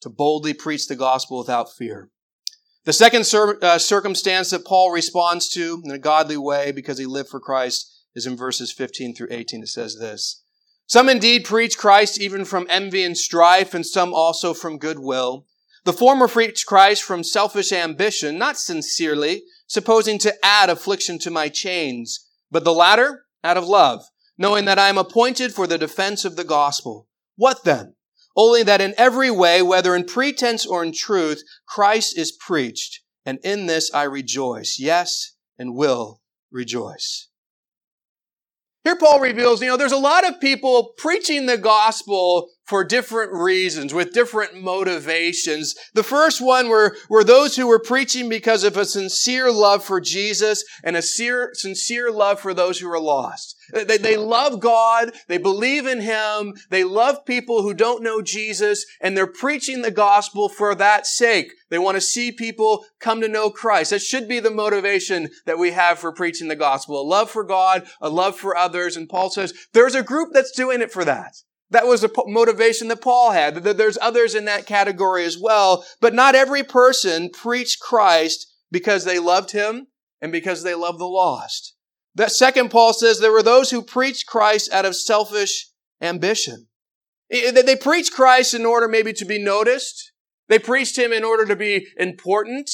to 0.00 0.08
boldly 0.08 0.54
preach 0.54 0.86
the 0.86 0.96
gospel 0.96 1.38
without 1.38 1.72
fear. 1.72 2.10
The 2.84 2.92
second 2.92 3.26
cir- 3.26 3.58
uh, 3.60 3.78
circumstance 3.78 4.50
that 4.50 4.64
Paul 4.64 4.90
responds 4.90 5.48
to 5.50 5.82
in 5.84 5.90
a 5.90 5.98
godly 5.98 6.36
way 6.36 6.72
because 6.72 6.98
he 6.98 7.06
lived 7.06 7.28
for 7.28 7.40
Christ 7.40 7.92
is 8.14 8.26
in 8.26 8.36
verses 8.36 8.72
15 8.72 9.14
through 9.14 9.28
18. 9.30 9.62
It 9.62 9.68
says 9.68 9.98
this. 9.98 10.42
Some 10.86 11.10
indeed 11.10 11.44
preach 11.44 11.76
Christ 11.76 12.18
even 12.18 12.46
from 12.46 12.66
envy 12.70 13.04
and 13.04 13.16
strife, 13.16 13.74
and 13.74 13.84
some 13.84 14.14
also 14.14 14.54
from 14.54 14.78
goodwill. 14.78 15.46
The 15.84 15.92
former 15.92 16.28
preach 16.28 16.64
Christ 16.66 17.02
from 17.02 17.22
selfish 17.22 17.72
ambition, 17.72 18.38
not 18.38 18.56
sincerely, 18.56 19.42
supposing 19.66 20.18
to 20.20 20.34
add 20.42 20.70
affliction 20.70 21.18
to 21.20 21.30
my 21.30 21.50
chains, 21.50 22.26
but 22.50 22.64
the 22.64 22.72
latter 22.72 23.26
out 23.44 23.58
of 23.58 23.68
love, 23.68 24.02
knowing 24.38 24.64
that 24.64 24.78
I 24.78 24.88
am 24.88 24.96
appointed 24.96 25.52
for 25.52 25.66
the 25.66 25.76
defense 25.76 26.24
of 26.24 26.36
the 26.36 26.44
gospel. 26.44 27.06
What 27.36 27.64
then? 27.64 27.94
Only 28.38 28.62
that 28.62 28.80
in 28.80 28.94
every 28.96 29.30
way, 29.30 29.60
whether 29.60 29.96
in 29.96 30.04
pretense 30.04 30.64
or 30.64 30.84
in 30.84 30.92
truth, 30.92 31.42
Christ 31.66 32.16
is 32.16 32.30
preached, 32.30 33.02
and 33.26 33.38
in 33.42 33.66
this 33.66 33.92
I 33.92 34.04
rejoice, 34.04 34.78
yes, 34.78 35.34
and 35.58 35.74
will 35.74 36.20
rejoice. 36.52 37.28
Here 38.84 38.96
Paul 38.96 39.20
reveals, 39.20 39.60
you 39.60 39.66
know, 39.66 39.76
there's 39.76 39.92
a 39.92 39.98
lot 39.98 40.26
of 40.26 40.40
people 40.40 40.94
preaching 40.96 41.46
the 41.46 41.58
gospel 41.58 42.48
for 42.64 42.84
different 42.84 43.32
reasons, 43.32 43.92
with 43.92 44.14
different 44.14 44.54
motivations. 44.54 45.74
The 45.94 46.04
first 46.04 46.40
one 46.40 46.68
were, 46.68 46.96
were 47.10 47.24
those 47.24 47.56
who 47.56 47.66
were 47.66 47.80
preaching 47.80 48.28
because 48.28 48.62
of 48.62 48.76
a 48.76 48.84
sincere 48.84 49.50
love 49.50 49.84
for 49.84 50.00
Jesus 50.00 50.64
and 50.84 50.96
a 50.96 51.02
sincere, 51.02 51.50
sincere 51.54 52.10
love 52.10 52.40
for 52.40 52.54
those 52.54 52.78
who 52.78 52.88
are 52.90 53.00
lost. 53.00 53.56
They, 53.72 53.98
they 53.98 54.16
love 54.16 54.60
God. 54.60 55.12
They 55.26 55.38
believe 55.38 55.86
in 55.86 56.00
Him. 56.00 56.54
They 56.70 56.84
love 56.84 57.24
people 57.24 57.62
who 57.62 57.74
don't 57.74 58.02
know 58.02 58.22
Jesus 58.22 58.86
and 59.00 59.16
they're 59.16 59.26
preaching 59.26 59.82
the 59.82 59.90
gospel 59.90 60.48
for 60.48 60.74
that 60.74 61.06
sake. 61.06 61.52
They 61.70 61.78
want 61.78 61.96
to 61.96 62.00
see 62.00 62.32
people 62.32 62.84
come 63.00 63.20
to 63.20 63.28
know 63.28 63.50
Christ. 63.50 63.90
That 63.90 64.02
should 64.02 64.28
be 64.28 64.40
the 64.40 64.50
motivation 64.50 65.28
that 65.46 65.58
we 65.58 65.72
have 65.72 65.98
for 65.98 66.12
preaching 66.12 66.48
the 66.48 66.56
gospel. 66.56 67.00
A 67.00 67.02
love 67.02 67.30
for 67.30 67.44
God, 67.44 67.86
a 68.00 68.08
love 68.08 68.36
for 68.36 68.56
others. 68.56 68.96
And 68.96 69.08
Paul 69.08 69.30
says 69.30 69.52
there's 69.72 69.94
a 69.94 70.02
group 70.02 70.30
that's 70.32 70.52
doing 70.52 70.80
it 70.80 70.92
for 70.92 71.04
that. 71.04 71.36
That 71.70 71.86
was 71.86 72.00
the 72.00 72.24
motivation 72.26 72.88
that 72.88 73.02
Paul 73.02 73.32
had. 73.32 73.56
There's 73.56 73.98
others 74.00 74.34
in 74.34 74.46
that 74.46 74.66
category 74.66 75.24
as 75.26 75.38
well. 75.38 75.84
But 76.00 76.14
not 76.14 76.34
every 76.34 76.62
person 76.62 77.30
preached 77.30 77.80
Christ 77.80 78.46
because 78.70 79.04
they 79.04 79.18
loved 79.18 79.50
Him 79.50 79.88
and 80.20 80.32
because 80.32 80.62
they 80.62 80.74
loved 80.74 80.98
the 80.98 81.04
lost. 81.04 81.74
That 82.14 82.32
second, 82.32 82.70
Paul 82.70 82.92
says 82.92 83.18
there 83.20 83.32
were 83.32 83.42
those 83.42 83.70
who 83.70 83.82
preached 83.82 84.26
Christ 84.26 84.72
out 84.72 84.84
of 84.84 84.96
selfish 84.96 85.68
ambition. 86.00 86.66
They 87.30 87.76
preached 87.76 88.12
Christ 88.12 88.54
in 88.54 88.64
order 88.64 88.88
maybe 88.88 89.12
to 89.12 89.24
be 89.24 89.38
noticed. 89.42 90.12
They 90.48 90.58
preached 90.58 90.98
him 90.98 91.12
in 91.12 91.24
order 91.24 91.44
to 91.44 91.56
be 91.56 91.86
important. 91.98 92.70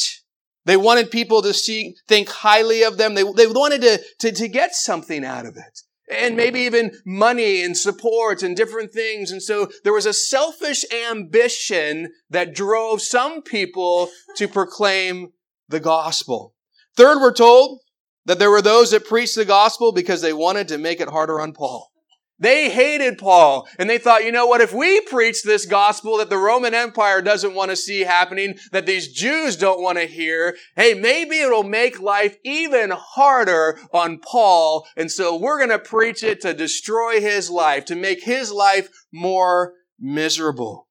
They 0.64 0.77
wanted 0.77 1.11
people 1.11 1.42
to 1.42 1.53
see, 1.53 1.97
think 2.09 2.29
highly 2.29 2.83
of 2.83 2.97
them. 2.97 3.14
They, 3.14 3.25
they 3.37 3.47
wanted 3.47 3.83
to, 3.83 4.01
to, 4.20 4.33
to 4.33 4.49
get 4.49 4.75
something 4.75 5.25
out 5.25 5.44
of 5.44 5.57
it. 5.57 5.81
And 6.11 6.37
maybe 6.37 6.61
even 6.61 6.92
money 7.05 7.62
and 7.62 7.77
support 7.77 8.42
and 8.42 8.57
different 8.57 8.92
things. 8.92 9.31
And 9.33 9.42
so 9.42 9.68
there 9.83 9.92
was 9.92 10.07
a 10.07 10.12
selfish 10.12 10.85
ambition 11.11 12.12
that 12.31 12.55
drove 12.55 13.03
some 13.03 13.42
people 13.42 14.11
to 14.37 14.47
proclaim 14.47 15.33
the 15.68 15.81
gospel. 15.81 16.55
Third, 16.97 17.20
we're 17.20 17.33
told 17.33 17.81
that 18.26 18.38
there 18.38 18.50
were 18.50 18.62
those 18.62 18.90
that 18.90 19.04
preached 19.04 19.37
the 19.37 19.44
gospel 19.44 19.92
because 19.92 20.22
they 20.22 20.32
wanted 20.32 20.68
to 20.68 20.78
make 20.78 21.00
it 21.00 21.08
harder 21.08 21.40
on 21.40 21.52
Paul. 21.52 21.90
They 22.38 22.68
hated 22.68 23.18
Paul 23.18 23.68
and 23.78 23.88
they 23.88 23.98
thought, 23.98 24.24
you 24.24 24.32
know 24.32 24.46
what, 24.46 24.60
if 24.60 24.72
we 24.72 25.00
preach 25.02 25.44
this 25.44 25.66
gospel 25.66 26.18
that 26.18 26.30
the 26.30 26.37
Roman 26.37 26.74
Empire 26.74 27.22
doesn't 27.22 27.54
want 27.54 27.70
to 27.70 27.76
see 27.76 28.00
happening, 28.00 28.56
that 28.72 28.87
these 28.87 29.12
Jews 29.12 29.56
don't 29.56 29.80
want 29.80 29.98
to 29.98 30.06
hear, 30.06 30.56
hey, 30.74 30.94
maybe 30.94 31.38
it'll 31.38 31.62
make 31.62 32.00
life 32.00 32.37
even 32.44 32.90
harder 32.90 33.78
on 33.92 34.18
Paul. 34.18 34.87
And 34.96 35.12
so 35.12 35.37
we're 35.37 35.58
going 35.58 35.70
to 35.70 35.78
preach 35.78 36.24
it 36.24 36.40
to 36.40 36.52
destroy 36.54 37.20
his 37.20 37.50
life, 37.50 37.84
to 37.87 37.94
make 37.94 38.24
his 38.24 38.50
life 38.50 38.88
more 39.12 39.74
miserable. 40.00 40.88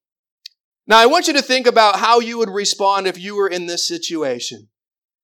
Now 0.86 0.98
I 0.98 1.06
want 1.06 1.28
you 1.28 1.34
to 1.34 1.42
think 1.42 1.66
about 1.66 1.96
how 1.96 2.20
you 2.20 2.38
would 2.38 2.50
respond 2.50 3.06
if 3.06 3.18
you 3.18 3.36
were 3.36 3.48
in 3.48 3.66
this 3.66 3.86
situation. 3.86 4.68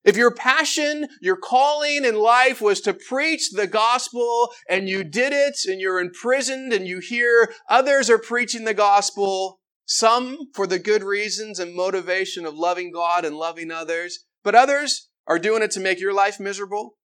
If 0.03 0.17
your 0.17 0.35
passion, 0.35 1.09
your 1.21 1.37
calling 1.37 2.05
in 2.05 2.15
life 2.15 2.61
was 2.61 2.81
to 2.83 2.95
preach 2.95 3.51
the 3.51 3.67
gospel 3.67 4.51
and 4.69 4.89
you 4.89 5.05
did 5.05 5.33
it 5.33 5.57
and 5.67 5.81
you're 5.81 6.01
imprisoned 6.01 6.73
and 6.73 6.87
you 6.87 7.01
hear 7.01 7.53
others 7.69 8.09
are 8.09 8.19
preaching 8.19 8.65
the 8.65 8.75
gospel, 8.75 9.61
some 9.85 10.39
for 10.55 10.67
the 10.67 10.79
good 10.79 11.03
reasons 11.03 11.59
and 11.59 11.75
motivation 11.75 12.47
of 12.47 12.55
loving 12.55 12.93
God 12.93 13.25
and 13.25 13.37
loving 13.37 13.71
others, 13.71 14.25
but 14.43 14.55
others 14.55 15.09
are 15.27 15.39
doing 15.39 15.63
it 15.63 15.71
to 15.73 15.81
make 15.81 16.01
your 16.01 16.15
life 16.15 16.41
miserable. 16.41 16.97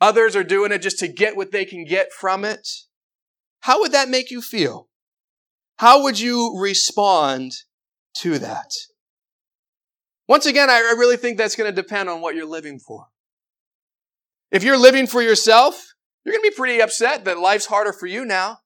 Others 0.00 0.36
are 0.36 0.44
doing 0.44 0.70
it 0.70 0.82
just 0.82 0.98
to 1.00 1.08
get 1.08 1.36
what 1.36 1.50
they 1.50 1.64
can 1.64 1.84
get 1.84 2.12
from 2.12 2.44
it. 2.44 2.68
How 3.60 3.80
would 3.80 3.92
that 3.92 4.08
make 4.08 4.30
you 4.30 4.40
feel? 4.40 4.88
How 5.78 6.02
would 6.02 6.20
you 6.20 6.56
respond 6.58 7.52
to 8.18 8.38
that? 8.38 8.70
Once 10.26 10.46
again, 10.46 10.70
I 10.70 10.78
really 10.96 11.16
think 11.16 11.36
that's 11.36 11.56
going 11.56 11.72
to 11.72 11.82
depend 11.82 12.08
on 12.08 12.20
what 12.20 12.34
you're 12.34 12.46
living 12.46 12.78
for. 12.78 13.06
If 14.50 14.62
you're 14.62 14.78
living 14.78 15.06
for 15.06 15.20
yourself, 15.20 15.94
you're 16.24 16.32
going 16.32 16.44
to 16.44 16.50
be 16.50 16.56
pretty 16.56 16.80
upset 16.80 17.24
that 17.24 17.38
life's 17.38 17.66
harder 17.66 17.92
for 17.92 18.06
you 18.06 18.24
now. 18.24 18.58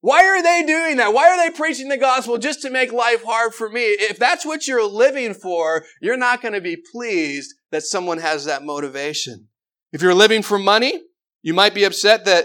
Why 0.00 0.24
are 0.24 0.42
they 0.42 0.62
doing 0.64 0.98
that? 0.98 1.12
Why 1.12 1.28
are 1.28 1.36
they 1.36 1.56
preaching 1.56 1.88
the 1.88 1.96
gospel 1.96 2.38
just 2.38 2.62
to 2.62 2.70
make 2.70 2.92
life 2.92 3.24
hard 3.24 3.52
for 3.52 3.68
me? 3.68 3.80
If 3.80 4.18
that's 4.18 4.46
what 4.46 4.68
you're 4.68 4.88
living 4.88 5.34
for, 5.34 5.84
you're 6.00 6.16
not 6.16 6.40
going 6.40 6.54
to 6.54 6.60
be 6.60 6.76
pleased 6.76 7.54
that 7.72 7.82
someone 7.82 8.18
has 8.18 8.44
that 8.44 8.62
motivation. 8.62 9.48
If 9.92 10.00
you're 10.00 10.14
living 10.14 10.42
for 10.42 10.58
money, 10.58 11.00
you 11.42 11.52
might 11.52 11.74
be 11.74 11.82
upset 11.82 12.24
that 12.26 12.44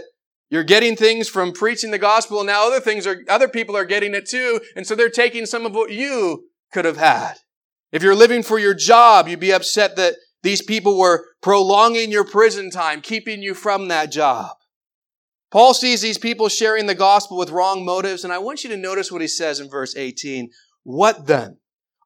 you're 0.50 0.64
getting 0.64 0.96
things 0.96 1.30
from 1.30 1.52
preaching 1.52 1.92
the 1.92 2.00
gospel 2.00 2.40
and 2.40 2.48
now 2.48 2.66
other 2.66 2.80
things 2.80 3.06
are, 3.06 3.24
other 3.30 3.48
people 3.48 3.78
are 3.78 3.86
getting 3.86 4.16
it 4.16 4.28
too. 4.28 4.60
And 4.76 4.88
so 4.88 4.96
they're 4.96 5.10
taking 5.10 5.46
some 5.46 5.66
of 5.66 5.76
what 5.76 5.92
you 5.92 6.46
could 6.72 6.86
have 6.86 6.98
had. 6.98 7.36
If 7.94 8.02
you're 8.02 8.16
living 8.16 8.42
for 8.42 8.58
your 8.58 8.74
job, 8.74 9.28
you'd 9.28 9.40
be 9.40 9.54
upset 9.54 9.96
that 9.98 10.16
these 10.42 10.64
people 10.64 10.98
were 10.98 11.28
prolonging 11.42 12.12
your 12.12 12.26
prison 12.26 12.72
time, 12.72 13.02
keeping 13.02 13.44
you 13.44 13.54
from 13.54 13.88
that 13.88 14.12
job. 14.12 14.58
Paul 15.52 15.76
sees 15.76 16.02
these 16.02 16.18
people 16.18 16.50
sharing 16.50 16.88
the 16.88 16.96
gospel 16.96 17.38
with 17.38 17.52
wrong 17.52 17.86
motives, 17.86 18.24
and 18.24 18.34
I 18.34 18.40
want 18.40 18.64
you 18.64 18.72
to 18.72 18.78
notice 18.78 19.12
what 19.12 19.22
he 19.22 19.28
says 19.28 19.60
in 19.60 19.70
verse 19.70 19.96
18. 19.96 20.50
What 20.82 21.28
then? 21.28 21.60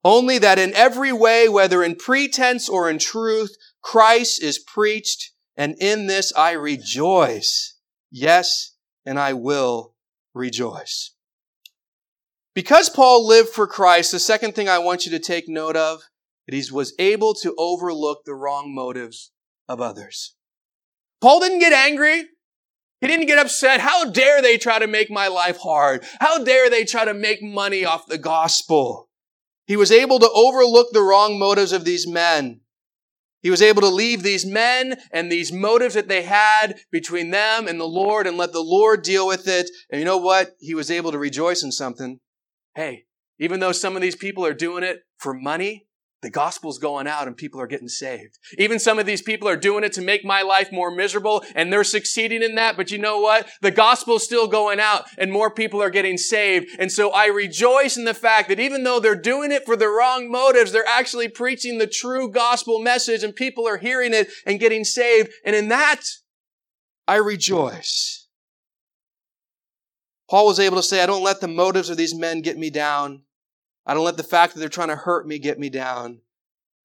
Only 0.03 0.37
that 0.39 0.59
in 0.59 0.73
every 0.73 1.13
way, 1.13 1.47
whether 1.47 1.81
in 1.81 1.95
pretense 1.95 2.67
or 2.67 2.89
in 2.89 2.99
truth, 2.99 3.55
Christ 3.81 4.43
is 4.43 4.59
preached, 4.59 5.31
and 5.55 5.75
in 5.79 6.07
this 6.07 6.33
I 6.35 6.51
rejoice. 6.51 7.77
Yes, 8.11 8.75
and 9.05 9.17
I 9.17 9.31
will 9.31 9.95
rejoice. 10.33 11.13
Because 12.57 12.89
Paul 12.89 13.27
lived 13.27 13.49
for 13.49 13.67
Christ, 13.67 14.11
the 14.11 14.17
second 14.17 14.55
thing 14.55 14.67
I 14.67 14.79
want 14.79 15.05
you 15.05 15.11
to 15.11 15.19
take 15.19 15.47
note 15.47 15.75
of, 15.75 16.01
that 16.47 16.55
he 16.55 16.63
was 16.71 16.91
able 16.97 17.35
to 17.35 17.53
overlook 17.55 18.25
the 18.25 18.33
wrong 18.33 18.73
motives 18.73 19.31
of 19.69 19.79
others. 19.79 20.33
Paul 21.21 21.39
didn't 21.39 21.59
get 21.59 21.71
angry. 21.71 22.23
He 22.99 23.05
didn't 23.05 23.27
get 23.27 23.37
upset. 23.37 23.79
How 23.79 24.09
dare 24.09 24.41
they 24.41 24.57
try 24.57 24.79
to 24.79 24.87
make 24.87 25.11
my 25.11 25.27
life 25.27 25.57
hard? 25.57 26.03
How 26.19 26.43
dare 26.43 26.67
they 26.67 26.83
try 26.83 27.05
to 27.05 27.13
make 27.13 27.43
money 27.43 27.85
off 27.85 28.07
the 28.07 28.17
gospel? 28.17 29.07
He 29.67 29.77
was 29.77 29.91
able 29.91 30.17
to 30.17 30.31
overlook 30.33 30.87
the 30.93 31.03
wrong 31.03 31.37
motives 31.37 31.73
of 31.73 31.85
these 31.85 32.07
men. 32.07 32.61
He 33.43 33.51
was 33.51 33.61
able 33.61 33.83
to 33.83 33.87
leave 33.87 34.23
these 34.23 34.47
men 34.47 34.99
and 35.11 35.31
these 35.31 35.53
motives 35.53 35.93
that 35.93 36.07
they 36.07 36.23
had 36.23 36.79
between 36.91 37.29
them 37.29 37.67
and 37.67 37.79
the 37.79 37.85
Lord 37.85 38.25
and 38.25 38.35
let 38.35 38.51
the 38.51 38.61
Lord 38.61 39.03
deal 39.03 39.27
with 39.27 39.47
it. 39.47 39.69
And 39.91 39.99
you 39.99 40.05
know 40.05 40.17
what? 40.17 40.55
He 40.59 40.73
was 40.73 40.89
able 40.89 41.11
to 41.11 41.19
rejoice 41.19 41.61
in 41.61 41.71
something. 41.71 42.19
Hey, 42.77 43.05
even 43.39 43.59
though 43.59 43.71
some 43.71 43.95
of 43.95 44.03
these 44.03 44.15
people 44.15 44.45
are 44.45 44.53
doing 44.53 44.83
it 44.83 44.99
for 45.17 45.33
money, 45.33 45.87
the 46.21 46.29
gospel's 46.29 46.77
going 46.77 47.07
out 47.07 47.25
and 47.25 47.35
people 47.35 47.59
are 47.59 47.65
getting 47.65 47.87
saved. 47.87 48.37
Even 48.59 48.77
some 48.77 48.99
of 48.99 49.07
these 49.07 49.23
people 49.23 49.49
are 49.49 49.57
doing 49.57 49.83
it 49.83 49.93
to 49.93 50.01
make 50.01 50.23
my 50.23 50.43
life 50.43 50.71
more 50.71 50.91
miserable 50.91 51.43
and 51.55 51.73
they're 51.73 51.83
succeeding 51.83 52.43
in 52.43 52.53
that. 52.53 52.77
But 52.77 52.91
you 52.91 52.99
know 52.99 53.19
what? 53.19 53.49
The 53.63 53.71
gospel's 53.71 54.23
still 54.23 54.47
going 54.47 54.79
out 54.79 55.05
and 55.17 55.31
more 55.31 55.49
people 55.49 55.81
are 55.81 55.89
getting 55.89 56.19
saved. 56.19 56.67
And 56.77 56.91
so 56.91 57.09
I 57.09 57.25
rejoice 57.29 57.97
in 57.97 58.05
the 58.05 58.13
fact 58.13 58.47
that 58.49 58.59
even 58.59 58.83
though 58.83 58.99
they're 58.99 59.15
doing 59.15 59.51
it 59.51 59.65
for 59.65 59.75
the 59.75 59.89
wrong 59.89 60.29
motives, 60.29 60.71
they're 60.71 60.87
actually 60.87 61.29
preaching 61.29 61.79
the 61.79 61.87
true 61.87 62.29
gospel 62.29 62.77
message 62.77 63.23
and 63.23 63.35
people 63.35 63.67
are 63.67 63.77
hearing 63.77 64.13
it 64.13 64.27
and 64.45 64.59
getting 64.59 64.83
saved. 64.83 65.31
And 65.43 65.55
in 65.55 65.69
that, 65.69 66.01
I 67.07 67.15
rejoice. 67.15 68.16
Paul 70.29 70.45
was 70.45 70.59
able 70.59 70.77
to 70.77 70.83
say, 70.83 71.01
I 71.01 71.05
don't 71.05 71.23
let 71.23 71.39
the 71.41 71.47
motives 71.47 71.89
of 71.89 71.97
these 71.97 72.15
men 72.15 72.41
get 72.41 72.57
me 72.57 72.69
down. 72.69 73.23
I 73.85 73.93
don't 73.93 74.05
let 74.05 74.17
the 74.17 74.23
fact 74.23 74.53
that 74.53 74.59
they're 74.59 74.69
trying 74.69 74.89
to 74.89 74.95
hurt 74.95 75.25
me 75.27 75.39
get 75.39 75.59
me 75.59 75.69
down. 75.69 76.19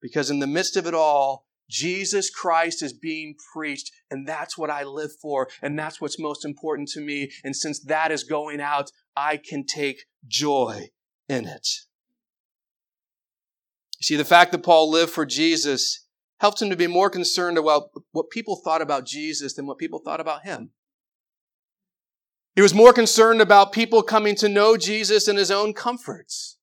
Because 0.01 0.29
in 0.29 0.39
the 0.39 0.47
midst 0.47 0.77
of 0.77 0.87
it 0.87 0.93
all, 0.93 1.45
Jesus 1.69 2.29
Christ 2.29 2.83
is 2.83 2.93
being 2.93 3.35
preached, 3.53 3.91
and 4.11 4.27
that's 4.27 4.57
what 4.57 4.69
I 4.69 4.83
live 4.83 5.11
for, 5.21 5.49
and 5.61 5.77
that's 5.79 5.99
what's 5.99 6.19
most 6.19 6.45
important 6.45 6.89
to 6.89 7.01
me. 7.01 7.31
And 7.43 7.55
since 7.55 7.79
that 7.79 8.11
is 8.11 8.23
going 8.23 8.61
out, 8.61 8.91
I 9.15 9.37
can 9.37 9.65
take 9.65 10.05
joy 10.27 10.89
in 11.27 11.45
it. 11.45 11.67
You 13.99 14.03
see, 14.03 14.15
the 14.15 14.25
fact 14.25 14.51
that 14.51 14.63
Paul 14.63 14.91
lived 14.91 15.11
for 15.11 15.25
Jesus 15.25 16.05
helped 16.39 16.61
him 16.61 16.69
to 16.69 16.75
be 16.75 16.87
more 16.87 17.09
concerned 17.09 17.57
about 17.57 17.89
what 18.11 18.29
people 18.29 18.61
thought 18.63 18.81
about 18.81 19.05
Jesus 19.05 19.53
than 19.53 19.65
what 19.65 19.77
people 19.77 19.99
thought 19.99 20.19
about 20.19 20.43
him. 20.43 20.71
He 22.55 22.61
was 22.61 22.73
more 22.73 22.93
concerned 22.93 23.41
about 23.41 23.71
people 23.71 24.03
coming 24.03 24.35
to 24.35 24.49
know 24.49 24.77
Jesus 24.77 25.27
and 25.27 25.37
his 25.39 25.49
own 25.49 25.73
comforts. 25.73 26.57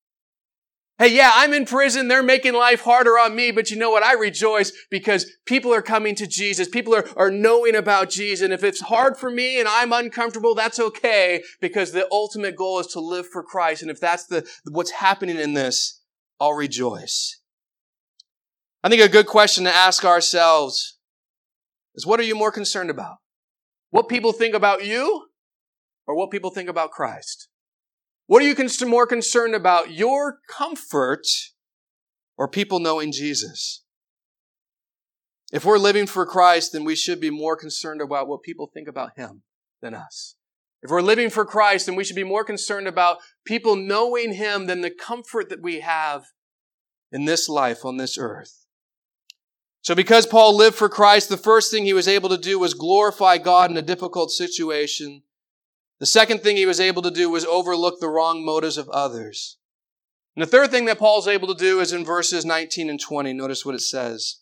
Hey, 1.00 1.16
yeah, 1.16 1.30
I'm 1.34 1.54
in 1.54 1.64
prison. 1.64 2.08
They're 2.08 2.22
making 2.22 2.52
life 2.52 2.82
harder 2.82 3.12
on 3.12 3.34
me. 3.34 3.52
But 3.52 3.70
you 3.70 3.78
know 3.78 3.90
what? 3.90 4.02
I 4.02 4.12
rejoice 4.12 4.70
because 4.90 5.32
people 5.46 5.72
are 5.72 5.80
coming 5.80 6.14
to 6.16 6.26
Jesus. 6.26 6.68
People 6.68 6.94
are, 6.94 7.06
are 7.16 7.30
knowing 7.30 7.74
about 7.74 8.10
Jesus. 8.10 8.44
And 8.44 8.52
if 8.52 8.62
it's 8.62 8.82
hard 8.82 9.16
for 9.16 9.30
me 9.30 9.58
and 9.58 9.66
I'm 9.66 9.94
uncomfortable, 9.94 10.54
that's 10.54 10.78
okay 10.78 11.42
because 11.58 11.92
the 11.92 12.06
ultimate 12.12 12.54
goal 12.54 12.80
is 12.80 12.86
to 12.88 13.00
live 13.00 13.26
for 13.26 13.42
Christ. 13.42 13.80
And 13.80 13.90
if 13.90 13.98
that's 13.98 14.26
the, 14.26 14.46
what's 14.70 14.90
happening 14.90 15.38
in 15.38 15.54
this, 15.54 16.02
I'll 16.38 16.52
rejoice. 16.52 17.40
I 18.84 18.90
think 18.90 19.00
a 19.00 19.08
good 19.08 19.26
question 19.26 19.64
to 19.64 19.74
ask 19.74 20.04
ourselves 20.04 20.98
is 21.94 22.06
what 22.06 22.20
are 22.20 22.24
you 22.24 22.34
more 22.34 22.52
concerned 22.52 22.90
about? 22.90 23.16
What 23.88 24.08
people 24.08 24.32
think 24.32 24.54
about 24.54 24.84
you 24.84 25.29
or 26.06 26.14
what 26.14 26.30
people 26.30 26.50
think 26.50 26.68
about 26.68 26.90
Christ? 26.90 27.48
What 28.26 28.42
are 28.42 28.46
you 28.46 28.54
more 28.86 29.06
concerned 29.06 29.54
about? 29.54 29.90
Your 29.90 30.38
comfort 30.48 31.26
or 32.36 32.48
people 32.48 32.78
knowing 32.78 33.12
Jesus? 33.12 33.82
If 35.52 35.64
we're 35.64 35.78
living 35.78 36.06
for 36.06 36.24
Christ, 36.24 36.72
then 36.72 36.84
we 36.84 36.94
should 36.94 37.20
be 37.20 37.30
more 37.30 37.56
concerned 37.56 38.00
about 38.00 38.28
what 38.28 38.42
people 38.42 38.70
think 38.72 38.88
about 38.88 39.16
Him 39.16 39.42
than 39.82 39.94
us. 39.94 40.36
If 40.82 40.90
we're 40.90 41.02
living 41.02 41.28
for 41.28 41.44
Christ, 41.44 41.86
then 41.86 41.96
we 41.96 42.04
should 42.04 42.16
be 42.16 42.24
more 42.24 42.44
concerned 42.44 42.86
about 42.86 43.18
people 43.44 43.76
knowing 43.76 44.34
Him 44.34 44.66
than 44.66 44.80
the 44.80 44.90
comfort 44.90 45.48
that 45.48 45.62
we 45.62 45.80
have 45.80 46.26
in 47.12 47.24
this 47.24 47.48
life 47.48 47.84
on 47.84 47.96
this 47.96 48.16
earth. 48.16 48.66
So 49.82 49.94
because 49.94 50.26
Paul 50.26 50.56
lived 50.56 50.76
for 50.76 50.88
Christ, 50.88 51.28
the 51.28 51.36
first 51.36 51.70
thing 51.70 51.84
he 51.84 51.92
was 51.92 52.06
able 52.06 52.28
to 52.28 52.38
do 52.38 52.58
was 52.58 52.74
glorify 52.74 53.38
God 53.38 53.70
in 53.70 53.76
a 53.76 53.82
difficult 53.82 54.30
situation. 54.30 55.22
The 56.00 56.06
second 56.06 56.40
thing 56.40 56.56
he 56.56 56.66
was 56.66 56.80
able 56.80 57.02
to 57.02 57.10
do 57.10 57.28
was 57.30 57.44
overlook 57.44 58.00
the 58.00 58.08
wrong 58.08 58.44
motives 58.44 58.78
of 58.78 58.88
others. 58.88 59.58
And 60.34 60.42
the 60.42 60.50
third 60.50 60.70
thing 60.70 60.86
that 60.86 60.98
Paul's 60.98 61.28
able 61.28 61.48
to 61.48 61.54
do 61.54 61.80
is 61.80 61.92
in 61.92 62.04
verses 62.04 62.44
19 62.44 62.88
and 62.88 62.98
20. 62.98 63.34
Notice 63.34 63.66
what 63.66 63.74
it 63.74 63.82
says. 63.82 64.40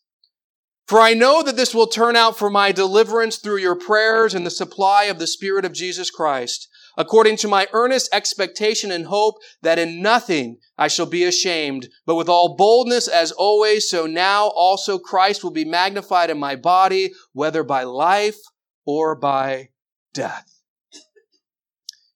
For 0.86 1.00
I 1.00 1.12
know 1.12 1.42
that 1.42 1.56
this 1.56 1.74
will 1.74 1.88
turn 1.88 2.16
out 2.16 2.38
for 2.38 2.48
my 2.48 2.72
deliverance 2.72 3.36
through 3.36 3.58
your 3.58 3.74
prayers 3.74 4.34
and 4.34 4.46
the 4.46 4.50
supply 4.50 5.04
of 5.04 5.18
the 5.18 5.26
Spirit 5.26 5.64
of 5.64 5.74
Jesus 5.74 6.10
Christ, 6.10 6.68
according 6.96 7.36
to 7.38 7.48
my 7.48 7.66
earnest 7.72 8.08
expectation 8.14 8.90
and 8.90 9.06
hope 9.06 9.34
that 9.60 9.78
in 9.78 10.00
nothing 10.00 10.58
I 10.78 10.88
shall 10.88 11.04
be 11.04 11.24
ashamed, 11.24 11.88
but 12.06 12.14
with 12.14 12.28
all 12.28 12.56
boldness 12.56 13.06
as 13.06 13.32
always, 13.32 13.90
so 13.90 14.06
now 14.06 14.46
also 14.46 14.98
Christ 14.98 15.44
will 15.44 15.50
be 15.50 15.66
magnified 15.66 16.30
in 16.30 16.38
my 16.38 16.56
body, 16.56 17.12
whether 17.32 17.62
by 17.62 17.82
life 17.82 18.38
or 18.86 19.14
by 19.14 19.70
death. 20.14 20.57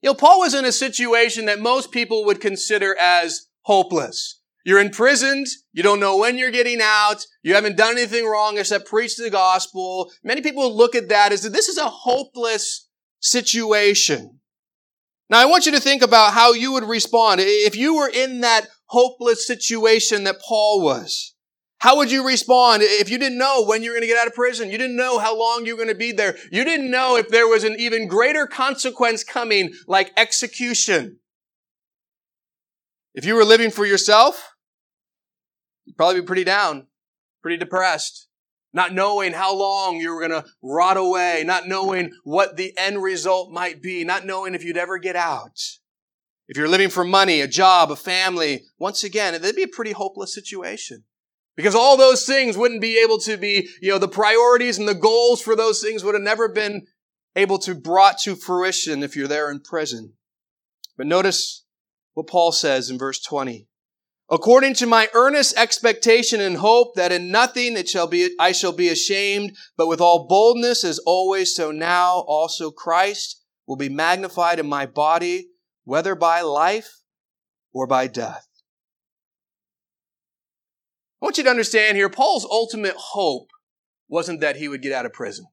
You 0.03 0.11
know, 0.11 0.15
Paul 0.15 0.41
was 0.41 0.53
in 0.53 0.65
a 0.65 0.73
situation 0.73 1.47
that 1.47 1.61
most 1.61 1.93
people 1.93 2.25
would 2.25 2.41
consider 2.41 2.97
as 3.01 3.47
hopeless. 3.63 4.41
You're 4.65 4.81
imprisoned. 4.81 5.47
You 5.73 5.83
don't 5.83 6.01
know 6.01 6.17
when 6.17 6.39
you're 6.39 6.51
getting 6.51 6.81
out. 6.83 7.25
You 7.43 7.55
haven't 7.55 7.77
done 7.77 7.93
anything 7.93 8.27
wrong 8.27 8.59
except 8.59 8.87
preach 8.87 9.17
the 9.17 9.31
gospel. 9.31 10.13
Many 10.23 10.41
people 10.41 10.77
look 10.77 10.95
at 10.95 11.09
that 11.09 11.33
as 11.33 11.43
that 11.43 11.53
this 11.53 11.69
is 11.69 11.79
a 11.79 11.89
hopeless 11.89 12.89
situation. 13.21 14.41
Now, 15.31 15.41
I 15.41 15.47
want 15.47 15.67
you 15.67 15.73
to 15.73 15.81
think 15.81 16.03
about 16.03 16.35
how 16.35 16.53
you 16.53 16.73
would 16.73 16.85
respond 16.85 17.41
if 17.41 17.77
you 17.77 17.97
were 17.97 18.11
in 18.13 18.41
that 18.41 18.67
hopeless 18.87 19.47
situation 19.47 20.25
that 20.25 20.41
Paul 20.41 20.83
was. 20.83 21.32
How 21.83 21.97
would 21.97 22.13
you 22.13 22.25
respond 22.25 22.85
if 22.85 23.11
you 23.11 23.19
didn't 23.19 23.39
know 23.39 23.65
when 23.65 23.83
you 23.83 23.91
were 23.91 23.97
going 23.97 24.03
to 24.03 24.07
get 24.07 24.17
out 24.17 24.29
of 24.29 24.35
prison? 24.35 24.71
You 24.71 24.79
didn't 24.79 24.95
know 24.95 25.19
how 25.19 25.37
long 25.37 25.67
you 25.67 25.73
were 25.73 25.85
going 25.85 25.93
to 25.93 25.99
be 25.99 26.13
there. 26.13 26.37
You 26.53 26.65
didn't 26.65 26.93
know 26.93 27.17
if 27.17 27.29
there 27.29 27.49
was 27.49 27.65
an 27.65 27.75
even 27.77 28.07
greater 28.07 28.47
consequence 28.47 29.25
coming, 29.25 29.73
like 29.89 30.13
execution. 30.17 31.19
If 33.17 33.25
you 33.25 33.35
were 33.35 33.45
living 33.45 33.73
for 33.73 33.85
yourself, 33.85 34.55
you'd 35.85 35.97
probably 35.97 36.21
be 36.21 36.27
pretty 36.29 36.45
down, 36.45 36.87
pretty 37.43 37.57
depressed, 37.57 38.29
not 38.73 38.95
knowing 38.95 39.33
how 39.33 39.53
long 39.53 39.97
you 39.97 40.15
were 40.15 40.21
going 40.21 40.41
to 40.41 40.49
rot 40.63 40.97
away, 40.97 41.43
not 41.45 41.67
knowing 41.67 42.13
what 42.23 42.57
the 42.57 42.79
end 42.79 43.03
result 43.03 43.51
might 43.51 43.83
be, 43.83 44.05
not 44.05 44.25
knowing 44.25 44.55
if 44.55 44.63
you'd 44.63 44.77
ever 44.77 44.99
get 44.99 45.17
out. 45.17 45.59
If 46.47 46.57
you're 46.57 46.69
living 46.69 46.91
for 46.91 47.03
money, 47.03 47.41
a 47.41 47.49
job, 47.49 47.91
a 47.91 47.97
family, 47.97 48.63
once 48.79 49.03
again, 49.03 49.35
it'd 49.35 49.57
be 49.57 49.65
a 49.65 49.69
pretty 49.69 49.91
hopeless 49.91 50.33
situation. 50.33 51.03
Because 51.57 51.75
all 51.75 51.97
those 51.97 52.25
things 52.25 52.57
wouldn't 52.57 52.81
be 52.81 52.99
able 52.99 53.19
to 53.19 53.37
be, 53.37 53.69
you 53.81 53.91
know, 53.91 53.99
the 53.99 54.09
priorities 54.09 54.79
and 54.79 54.89
the 54.89 54.95
goals 54.95 55.43
for 55.43 55.55
those 55.55 55.83
things 55.83 56.03
would 56.03 56.15
have 56.15 56.23
never 56.23 56.49
been 56.49 56.87
able 57.37 57.59
to 57.59 57.75
brought 57.75 58.19
to 58.21 58.37
fruition 58.37 59.03
if 59.03 59.17
you're 59.17 59.29
there 59.29 59.51
in 59.51 59.61
prison. 59.61 60.15
But 60.97 61.07
notice 61.07 61.65
what 62.15 62.27
Paul 62.27 62.53
says 62.53 62.91
in 62.91 62.99
verse 62.99 63.21
20. 63.23 63.69
According 64.31 64.75
to 64.75 64.87
my 64.87 65.09
earnest 65.13 65.59
expectation 65.59 66.41
and 66.41 66.57
hope 66.57 66.95
that 66.95 67.13
in 67.13 67.31
nothing 67.31 67.77
it 67.77 67.89
shall 67.89 68.07
be, 68.07 68.35
I 68.39 68.53
shall 68.53 68.73
be 68.73 68.89
ashamed, 68.89 69.57
but 69.77 69.89
with 69.89 70.01
all 70.01 70.27
boldness 70.27 70.85
as 70.85 70.99
always, 71.01 71.55
so 71.55 71.71
now 71.71 72.25
also 72.27 72.71
Christ 72.71 73.43
will 73.67 73.77
be 73.77 73.91
magnified 73.91 74.59
in 74.59 74.67
my 74.67 74.87
body, 74.87 75.49
whether 75.85 76.15
by 76.15 76.41
life 76.41 76.89
or 77.75 77.87
by 77.87 78.07
death. 78.07 78.47
I 81.23 81.25
want 81.25 81.39
you 81.39 81.45
to 81.45 81.51
understand 81.51 81.97
here, 81.97 82.09
Paul's 82.09 82.45
ultimate 82.45 82.97
hope 82.97 83.53
wasn't 84.09 84.41
that 84.41 84.57
he 84.57 84.67
would 84.67 84.83
get 84.83 84.93
out 84.93 85.07
of 85.07 85.13
prison. 85.13 85.47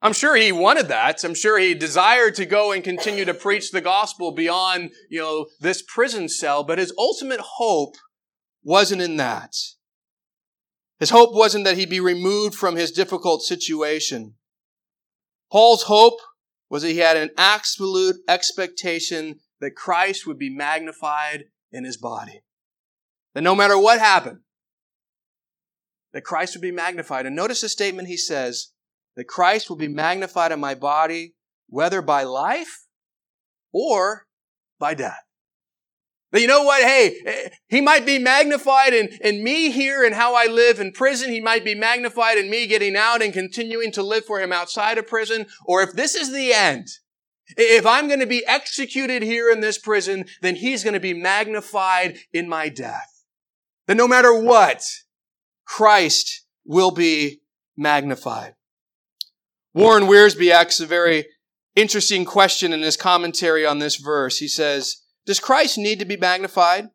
I'm 0.00 0.12
sure 0.12 0.36
he 0.36 0.52
wanted 0.52 0.86
that. 0.88 1.24
I'm 1.24 1.34
sure 1.34 1.58
he 1.58 1.74
desired 1.74 2.36
to 2.36 2.46
go 2.46 2.70
and 2.70 2.84
continue 2.84 3.24
to 3.24 3.34
preach 3.34 3.72
the 3.72 3.80
gospel 3.80 4.30
beyond, 4.30 4.92
you 5.10 5.20
know, 5.20 5.46
this 5.58 5.82
prison 5.82 6.28
cell, 6.28 6.62
but 6.62 6.78
his 6.78 6.92
ultimate 6.96 7.40
hope 7.40 7.96
wasn't 8.62 9.02
in 9.02 9.16
that. 9.16 9.54
His 11.00 11.10
hope 11.10 11.34
wasn't 11.34 11.64
that 11.64 11.76
he'd 11.76 11.90
be 11.90 11.98
removed 11.98 12.54
from 12.54 12.76
his 12.76 12.92
difficult 12.92 13.42
situation. 13.42 14.34
Paul's 15.50 15.84
hope 15.84 16.20
was 16.70 16.82
that 16.82 16.90
he 16.90 16.98
had 16.98 17.16
an 17.16 17.30
absolute 17.36 18.16
expectation 18.28 19.40
that 19.60 19.74
Christ 19.74 20.28
would 20.28 20.38
be 20.38 20.54
magnified 20.54 21.46
in 21.72 21.84
his 21.84 21.96
body. 21.96 22.42
That 23.34 23.42
no 23.42 23.54
matter 23.54 23.78
what 23.78 23.98
happened, 23.98 24.40
that 26.12 26.22
Christ 26.22 26.54
would 26.54 26.62
be 26.62 26.70
magnified. 26.70 27.26
And 27.26 27.34
notice 27.34 27.60
the 27.60 27.68
statement 27.68 28.08
he 28.08 28.16
says, 28.16 28.72
that 29.16 29.28
Christ 29.28 29.68
will 29.68 29.76
be 29.76 29.88
magnified 29.88 30.52
in 30.52 30.60
my 30.60 30.74
body, 30.74 31.34
whether 31.68 32.00
by 32.02 32.22
life 32.24 32.84
or 33.72 34.26
by 34.78 34.94
death. 34.94 35.20
But 36.30 36.40
you 36.40 36.48
know 36.48 36.64
what? 36.64 36.82
Hey, 36.82 37.50
he 37.68 37.80
might 37.80 38.04
be 38.04 38.18
magnified 38.18 38.92
in, 38.92 39.08
in 39.22 39.44
me 39.44 39.70
here 39.70 40.04
and 40.04 40.16
how 40.16 40.34
I 40.34 40.46
live 40.46 40.80
in 40.80 40.90
prison. 40.90 41.30
He 41.30 41.40
might 41.40 41.64
be 41.64 41.76
magnified 41.76 42.38
in 42.38 42.50
me 42.50 42.66
getting 42.66 42.96
out 42.96 43.22
and 43.22 43.32
continuing 43.32 43.92
to 43.92 44.02
live 44.02 44.24
for 44.24 44.40
him 44.40 44.52
outside 44.52 44.98
of 44.98 45.06
prison. 45.06 45.46
Or 45.64 45.82
if 45.82 45.92
this 45.92 46.16
is 46.16 46.32
the 46.32 46.52
end, 46.52 46.88
if 47.56 47.86
I'm 47.86 48.08
going 48.08 48.18
to 48.18 48.26
be 48.26 48.44
executed 48.46 49.22
here 49.22 49.48
in 49.48 49.60
this 49.60 49.78
prison, 49.78 50.24
then 50.42 50.56
he's 50.56 50.82
going 50.82 50.94
to 50.94 51.00
be 51.00 51.14
magnified 51.14 52.18
in 52.32 52.48
my 52.48 52.68
death. 52.68 53.13
That 53.86 53.96
no 53.96 54.08
matter 54.08 54.34
what, 54.34 54.82
Christ 55.64 56.46
will 56.64 56.90
be 56.90 57.40
magnified. 57.76 58.54
Warren 59.74 60.04
Wiersbe 60.04 60.50
asks 60.50 60.80
a 60.80 60.86
very 60.86 61.26
interesting 61.74 62.24
question 62.24 62.72
in 62.72 62.80
his 62.82 62.96
commentary 62.96 63.66
on 63.66 63.78
this 63.80 63.96
verse. 63.96 64.38
He 64.38 64.48
says, 64.48 65.02
does 65.26 65.40
Christ 65.40 65.78
need 65.78 65.98
to 65.98 66.04
be 66.04 66.16
magnified? 66.16 66.88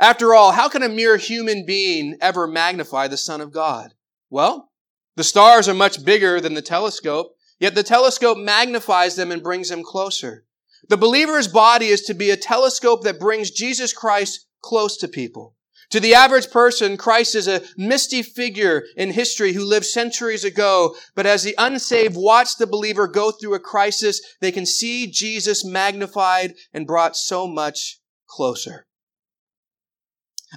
After 0.00 0.34
all, 0.34 0.52
how 0.52 0.68
can 0.68 0.82
a 0.82 0.88
mere 0.88 1.16
human 1.16 1.66
being 1.66 2.16
ever 2.20 2.46
magnify 2.46 3.08
the 3.08 3.16
Son 3.16 3.40
of 3.40 3.52
God? 3.52 3.94
Well, 4.30 4.70
the 5.16 5.24
stars 5.24 5.68
are 5.68 5.74
much 5.74 6.04
bigger 6.04 6.40
than 6.40 6.54
the 6.54 6.62
telescope, 6.62 7.34
yet 7.58 7.74
the 7.74 7.82
telescope 7.82 8.38
magnifies 8.38 9.16
them 9.16 9.32
and 9.32 9.42
brings 9.42 9.68
them 9.68 9.82
closer. 9.82 10.44
The 10.88 10.96
believer's 10.96 11.48
body 11.48 11.88
is 11.88 12.02
to 12.02 12.14
be 12.14 12.30
a 12.30 12.36
telescope 12.36 13.02
that 13.02 13.18
brings 13.18 13.50
Jesus 13.50 13.92
Christ 13.92 14.46
close 14.62 14.96
to 14.98 15.08
people. 15.08 15.56
To 15.90 16.00
the 16.00 16.14
average 16.14 16.50
person, 16.50 16.98
Christ 16.98 17.34
is 17.34 17.48
a 17.48 17.62
misty 17.76 18.22
figure 18.22 18.84
in 18.96 19.12
history 19.12 19.54
who 19.54 19.64
lived 19.64 19.86
centuries 19.86 20.44
ago, 20.44 20.94
but 21.14 21.24
as 21.24 21.42
the 21.42 21.54
unsaved 21.56 22.14
watch 22.16 22.56
the 22.56 22.66
believer 22.66 23.08
go 23.08 23.30
through 23.30 23.54
a 23.54 23.60
crisis, 23.60 24.20
they 24.40 24.52
can 24.52 24.66
see 24.66 25.10
Jesus 25.10 25.64
magnified 25.64 26.54
and 26.74 26.86
brought 26.86 27.16
so 27.16 27.46
much 27.46 28.00
closer. 28.26 28.86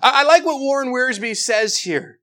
I, 0.01 0.23
like 0.23 0.45
what 0.45 0.59
Warren 0.59 0.89
Wiersbe 0.89 1.35
says 1.35 1.79
here 1.79 2.19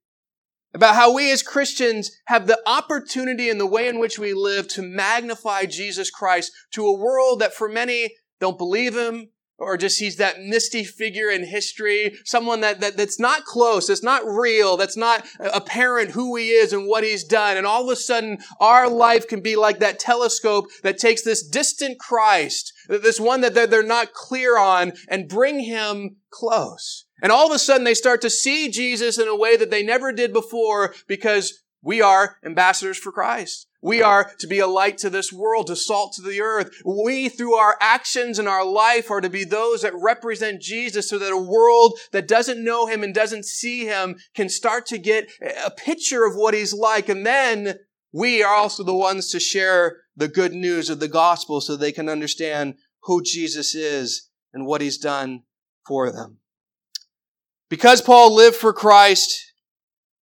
about 0.75 0.95
how 0.95 1.15
we 1.15 1.31
as 1.33 1.43
Christians 1.43 2.11
have 2.27 2.47
the 2.47 2.61
opportunity 2.67 3.49
in 3.49 3.59
the 3.59 3.67
way 3.67 3.89
in 3.89 3.99
which 3.99 4.19
we 4.19 4.35
live 4.35 4.69
to 4.69 4.83
magnify 4.83 5.65
Jesus 5.65 6.11
Christ 6.11 6.53
to 6.73 6.87
a 6.87 6.97
world 6.97 7.41
that 7.41 7.55
for 7.55 7.69
many 7.69 8.15
don't 8.41 8.59
believe 8.59 8.97
him, 8.97 9.31
or 9.59 9.77
just 9.77 9.99
he's 9.99 10.17
that 10.17 10.41
misty 10.41 10.85
figure 10.85 11.29
in 11.29 11.45
history, 11.45 12.17
someone 12.25 12.61
that, 12.61 12.81
that, 12.81 12.97
that's 12.97 13.19
not 13.19 13.45
close, 13.45 13.89
that's 13.89 14.03
not 14.03 14.25
real, 14.25 14.77
that's 14.77 14.97
not 14.97 15.27
apparent 15.41 16.13
who 16.13 16.37
he 16.37 16.51
is 16.51 16.73
and 16.73 16.87
what 16.87 17.05
he's 17.05 17.25
done. 17.25 17.57
And 17.57 17.67
all 17.67 17.85
of 17.85 17.91
a 17.91 17.97
sudden, 17.97 18.39
our 18.61 18.89
life 18.89 19.27
can 19.27 19.41
be 19.41 19.57
like 19.57 19.81
that 19.81 19.99
telescope 19.99 20.67
that 20.83 20.99
takes 20.99 21.23
this 21.23 21.47
distant 21.47 21.99
Christ, 21.99 22.73
this 22.89 23.19
one 23.19 23.41
that 23.41 23.55
they're 23.55 23.83
not 23.83 24.13
clear 24.13 24.57
on, 24.57 24.93
and 25.09 25.29
bring 25.29 25.61
him 25.61 26.17
close. 26.31 27.07
And 27.21 27.33
all 27.33 27.47
of 27.47 27.53
a 27.53 27.59
sudden, 27.59 27.85
they 27.85 27.95
start 27.95 28.21
to 28.23 28.31
see 28.31 28.71
Jesus 28.71 29.19
in 29.19 29.27
a 29.27 29.37
way 29.37 29.57
that 29.57 29.71
they 29.71 29.83
never 29.83 30.13
did 30.13 30.33
before 30.33 30.95
because 31.09 31.65
we 31.83 32.03
are 32.03 32.37
ambassadors 32.45 32.99
for 32.99 33.13
Christ. 33.13 33.67
We 33.81 34.03
are 34.03 34.33
to 34.41 34.49
be 34.49 34.59
a 34.59 34.67
light 34.67 34.99
to 34.99 35.11
this 35.11 35.33
world, 35.33 35.69
to 35.69 35.77
salt 35.77 36.15
to 36.15 36.23
the 36.23 36.41
earth. 36.41 36.71
We, 36.85 37.29
through 37.29 37.55
our 37.55 37.77
actions 37.81 38.41
and 38.41 38.49
our 38.49 38.65
life, 38.65 39.11
are 39.11 39.21
to 39.21 39.31
be 39.31 39.45
those 39.45 39.83
that 39.83 39.95
represent 39.95 40.61
Jesus 40.61 41.09
so 41.09 41.19
that 41.19 41.33
a 41.33 41.37
world 41.37 41.97
that 42.11 42.27
doesn't 42.27 42.65
know 42.65 42.87
him 42.87 43.05
and 43.05 43.15
doesn't 43.15 43.45
see 43.45 43.85
him 43.85 44.17
can 44.35 44.49
start 44.49 44.87
to 44.87 44.99
get 44.99 45.31
a 45.65 45.71
picture 45.71 46.25
of 46.25 46.35
what 46.35 46.55
he's 46.55 46.75
like. 46.75 47.09
And 47.09 47.25
then 47.25 47.79
we 48.13 48.43
are 48.43 48.55
also 48.55 48.83
the 48.83 48.95
ones 48.95 49.31
to 49.31 49.39
share 49.39 49.99
the 50.17 50.29
good 50.29 50.53
news 50.53 50.91
of 50.91 50.99
the 50.99 51.09
gospel 51.09 51.61
so 51.61 51.77
they 51.77 51.93
can 51.93 52.09
understand 52.09 52.75
who 53.05 53.23
Jesus 53.23 53.77
is 53.77 54.29
and 54.53 54.67
what 54.67 54.81
he's 54.81 54.99
done 54.99 55.43
for 55.87 56.11
them. 56.11 56.39
Because 57.69 58.03
Paul 58.03 58.35
lived 58.35 58.57
for 58.57 58.73
Christ, 58.73 59.48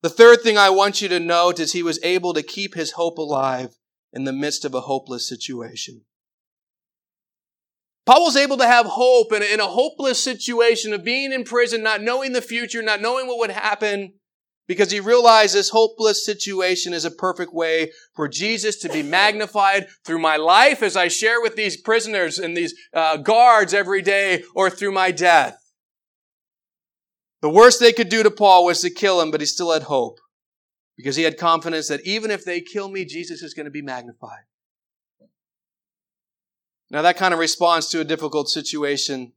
the 0.02 0.10
third 0.10 0.42
thing 0.42 0.58
I 0.58 0.70
want 0.70 1.02
you 1.02 1.08
to 1.08 1.20
note 1.20 1.58
is 1.58 1.72
he 1.72 1.82
was 1.82 1.98
able 2.02 2.34
to 2.34 2.42
keep 2.42 2.74
his 2.74 2.92
hope 2.92 3.18
alive 3.18 3.76
in 4.12 4.24
the 4.24 4.32
midst 4.32 4.64
of 4.64 4.74
a 4.74 4.82
hopeless 4.82 5.28
situation. 5.28 6.02
Paul 8.06 8.24
was 8.24 8.36
able 8.36 8.56
to 8.58 8.66
have 8.66 8.86
hope 8.86 9.32
in 9.32 9.42
a, 9.42 9.46
in 9.46 9.58
a 9.58 9.66
hopeless 9.66 10.22
situation 10.22 10.92
of 10.92 11.04
being 11.04 11.32
in 11.32 11.42
prison, 11.42 11.82
not 11.82 12.02
knowing 12.02 12.32
the 12.32 12.40
future, 12.40 12.82
not 12.82 13.00
knowing 13.00 13.26
what 13.26 13.38
would 13.38 13.50
happen, 13.50 14.14
because 14.68 14.90
he 14.90 15.00
realized 15.00 15.54
this 15.54 15.70
hopeless 15.70 16.24
situation 16.24 16.92
is 16.92 17.04
a 17.04 17.10
perfect 17.10 17.52
way 17.52 17.90
for 18.14 18.28
Jesus 18.28 18.76
to 18.78 18.88
be 18.88 19.02
magnified 19.02 19.88
through 20.04 20.20
my 20.20 20.36
life 20.36 20.82
as 20.82 20.96
I 20.96 21.08
share 21.08 21.40
with 21.40 21.56
these 21.56 21.80
prisoners 21.80 22.38
and 22.38 22.56
these 22.56 22.74
uh, 22.94 23.16
guards 23.16 23.74
every 23.74 24.02
day 24.02 24.44
or 24.54 24.70
through 24.70 24.92
my 24.92 25.10
death. 25.10 25.56
The 27.42 27.50
worst 27.50 27.80
they 27.80 27.92
could 27.92 28.08
do 28.08 28.22
to 28.22 28.30
Paul 28.30 28.64
was 28.64 28.80
to 28.80 28.90
kill 28.90 29.20
him, 29.20 29.30
but 29.30 29.40
he 29.40 29.46
still 29.46 29.72
had 29.72 29.84
hope 29.84 30.18
because 30.96 31.16
he 31.16 31.24
had 31.24 31.36
confidence 31.36 31.88
that 31.88 32.06
even 32.06 32.30
if 32.30 32.44
they 32.44 32.60
kill 32.60 32.88
me, 32.88 33.04
Jesus 33.04 33.42
is 33.42 33.54
going 33.54 33.66
to 33.66 33.70
be 33.70 33.82
magnified. 33.82 34.44
Now, 36.90 37.02
that 37.02 37.16
kind 37.16 37.34
of 37.34 37.40
response 37.40 37.90
to 37.90 38.00
a 38.00 38.04
difficult 38.04 38.48
situation 38.48 39.32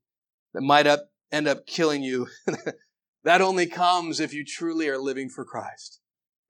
that 0.53 0.61
might 0.61 0.87
up, 0.87 1.09
end 1.31 1.47
up 1.47 1.65
killing 1.65 2.03
you, 2.03 2.27
that 3.23 3.41
only 3.41 3.65
comes 3.65 4.19
if 4.19 4.33
you 4.33 4.45
truly 4.45 4.87
are 4.87 4.99
living 4.99 5.29
for 5.29 5.43
Christ. 5.43 5.99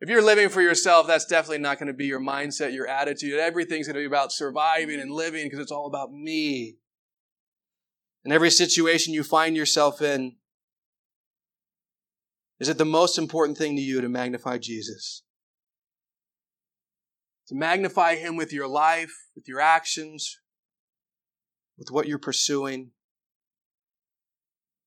If 0.01 0.09
you're 0.09 0.23
living 0.23 0.49
for 0.49 0.61
yourself, 0.61 1.07
that's 1.07 1.25
definitely 1.25 1.59
not 1.59 1.77
going 1.77 1.87
to 1.87 1.93
be 1.93 2.05
your 2.05 2.21
mindset, 2.21 2.73
your 2.73 2.87
attitude. 2.87 3.37
Everything's 3.39 3.87
going 3.87 3.95
to 3.95 4.01
be 4.01 4.05
about 4.05 4.31
surviving 4.31 4.99
and 4.99 5.11
living 5.11 5.45
because 5.45 5.59
it's 5.59 5.71
all 5.71 5.87
about 5.87 6.11
me. 6.11 6.77
In 8.23 8.31
every 8.31 8.49
situation 8.49 9.13
you 9.13 9.23
find 9.23 9.57
yourself 9.57 10.01
in, 10.01 10.35
is 12.59 12.67
it 12.67 12.77
the 12.77 12.85
most 12.85 13.17
important 13.17 13.57
thing 13.57 13.75
to 13.75 13.81
you 13.81 14.01
to 14.01 14.09
magnify 14.09 14.57
Jesus? 14.57 15.23
To 17.47 17.55
magnify 17.55 18.15
Him 18.15 18.35
with 18.35 18.51
your 18.51 18.67
life, 18.67 19.13
with 19.35 19.47
your 19.47 19.61
actions, 19.61 20.37
with 21.77 21.89
what 21.89 22.07
you're 22.07 22.19
pursuing. 22.19 22.91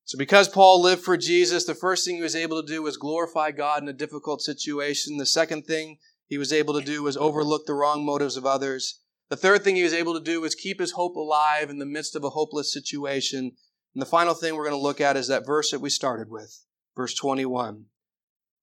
So, 0.04 0.18
because 0.18 0.48
Paul 0.48 0.82
lived 0.82 1.02
for 1.02 1.16
Jesus, 1.16 1.64
the 1.64 1.74
first 1.74 2.04
thing 2.04 2.16
he 2.16 2.22
was 2.22 2.36
able 2.36 2.60
to 2.60 2.66
do 2.66 2.82
was 2.82 2.98
glorify 2.98 3.50
God 3.50 3.82
in 3.82 3.88
a 3.88 3.94
difficult 3.94 4.42
situation. 4.42 5.16
The 5.16 5.24
second 5.24 5.62
thing 5.62 5.98
he 6.26 6.36
was 6.36 6.52
able 6.52 6.78
to 6.78 6.84
do 6.84 7.02
was 7.02 7.16
overlook 7.16 7.66
the 7.66 7.74
wrong 7.74 8.04
motives 8.04 8.36
of 8.36 8.44
others. 8.44 9.00
The 9.30 9.36
third 9.36 9.64
thing 9.64 9.76
he 9.76 9.82
was 9.82 9.94
able 9.94 10.12
to 10.12 10.20
do 10.20 10.42
was 10.42 10.54
keep 10.54 10.80
his 10.80 10.92
hope 10.92 11.16
alive 11.16 11.70
in 11.70 11.78
the 11.78 11.86
midst 11.86 12.14
of 12.14 12.24
a 12.24 12.30
hopeless 12.30 12.70
situation. 12.70 13.52
And 13.94 14.02
the 14.02 14.06
final 14.06 14.34
thing 14.34 14.54
we're 14.54 14.68
going 14.68 14.78
to 14.78 14.82
look 14.82 15.00
at 15.00 15.16
is 15.16 15.28
that 15.28 15.46
verse 15.46 15.70
that 15.70 15.80
we 15.80 15.88
started 15.88 16.28
with. 16.28 16.64
Verse 16.96 17.14
21. 17.14 17.86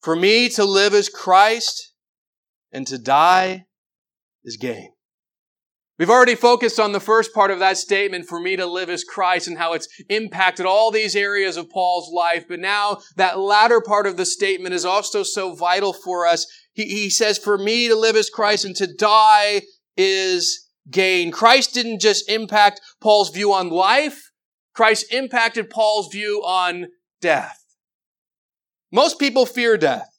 For 0.02 0.16
me 0.16 0.50
to 0.50 0.64
live 0.64 0.94
is 0.94 1.10
Christ 1.10 1.94
and 2.72 2.88
to 2.88 2.98
die 2.98 3.66
is 4.44 4.58
gain. 4.58 4.92
We've 5.98 6.10
already 6.10 6.36
focused 6.36 6.80
on 6.80 6.94
the 6.94 7.02
first 7.02 7.34
part 7.34 7.52
of 7.52 7.60
that 7.60 7.78
statement, 7.78 8.26
for 8.26 8.40
me 8.40 8.56
to 8.56 8.66
live 8.66 8.90
as 8.90 9.04
Christ 9.04 9.50
and 9.50 9.58
how 9.58 9.74
it's 9.74 9.90
impacted 10.08 10.66
all 10.66 10.92
these 10.92 11.14
areas 11.14 11.58
of 11.58 11.70
Paul's 11.70 12.10
life. 12.10 12.46
But 12.48 12.62
now 12.62 13.00
that 13.18 13.38
latter 13.38 13.82
part 13.82 14.08
of 14.08 14.16
the 14.16 14.26
statement 14.26 14.74
is 14.74 14.86
also 14.86 15.24
so 15.24 15.54
vital 15.54 15.92
for 15.92 16.26
us. 16.26 16.48
He, 16.72 16.86
he 16.86 17.10
says, 17.10 17.38
for 17.38 17.58
me 17.58 17.90
to 17.90 17.98
live 17.98 18.16
as 18.16 18.30
Christ 18.30 18.64
and 18.64 18.76
to 18.78 18.88
die 18.88 19.64
is 19.98 20.70
gain. 20.90 21.32
Christ 21.32 21.74
didn't 21.74 22.00
just 22.00 22.30
impact 22.30 22.80
Paul's 23.02 23.32
view 23.32 23.52
on 23.52 23.70
life. 23.70 24.32
Christ 24.74 25.12
impacted 25.12 25.70
Paul's 25.70 26.08
view 26.14 26.42
on 26.46 26.88
death. 27.20 27.59
Most 28.92 29.20
people 29.20 29.46
fear 29.46 29.78
death. 29.78 30.10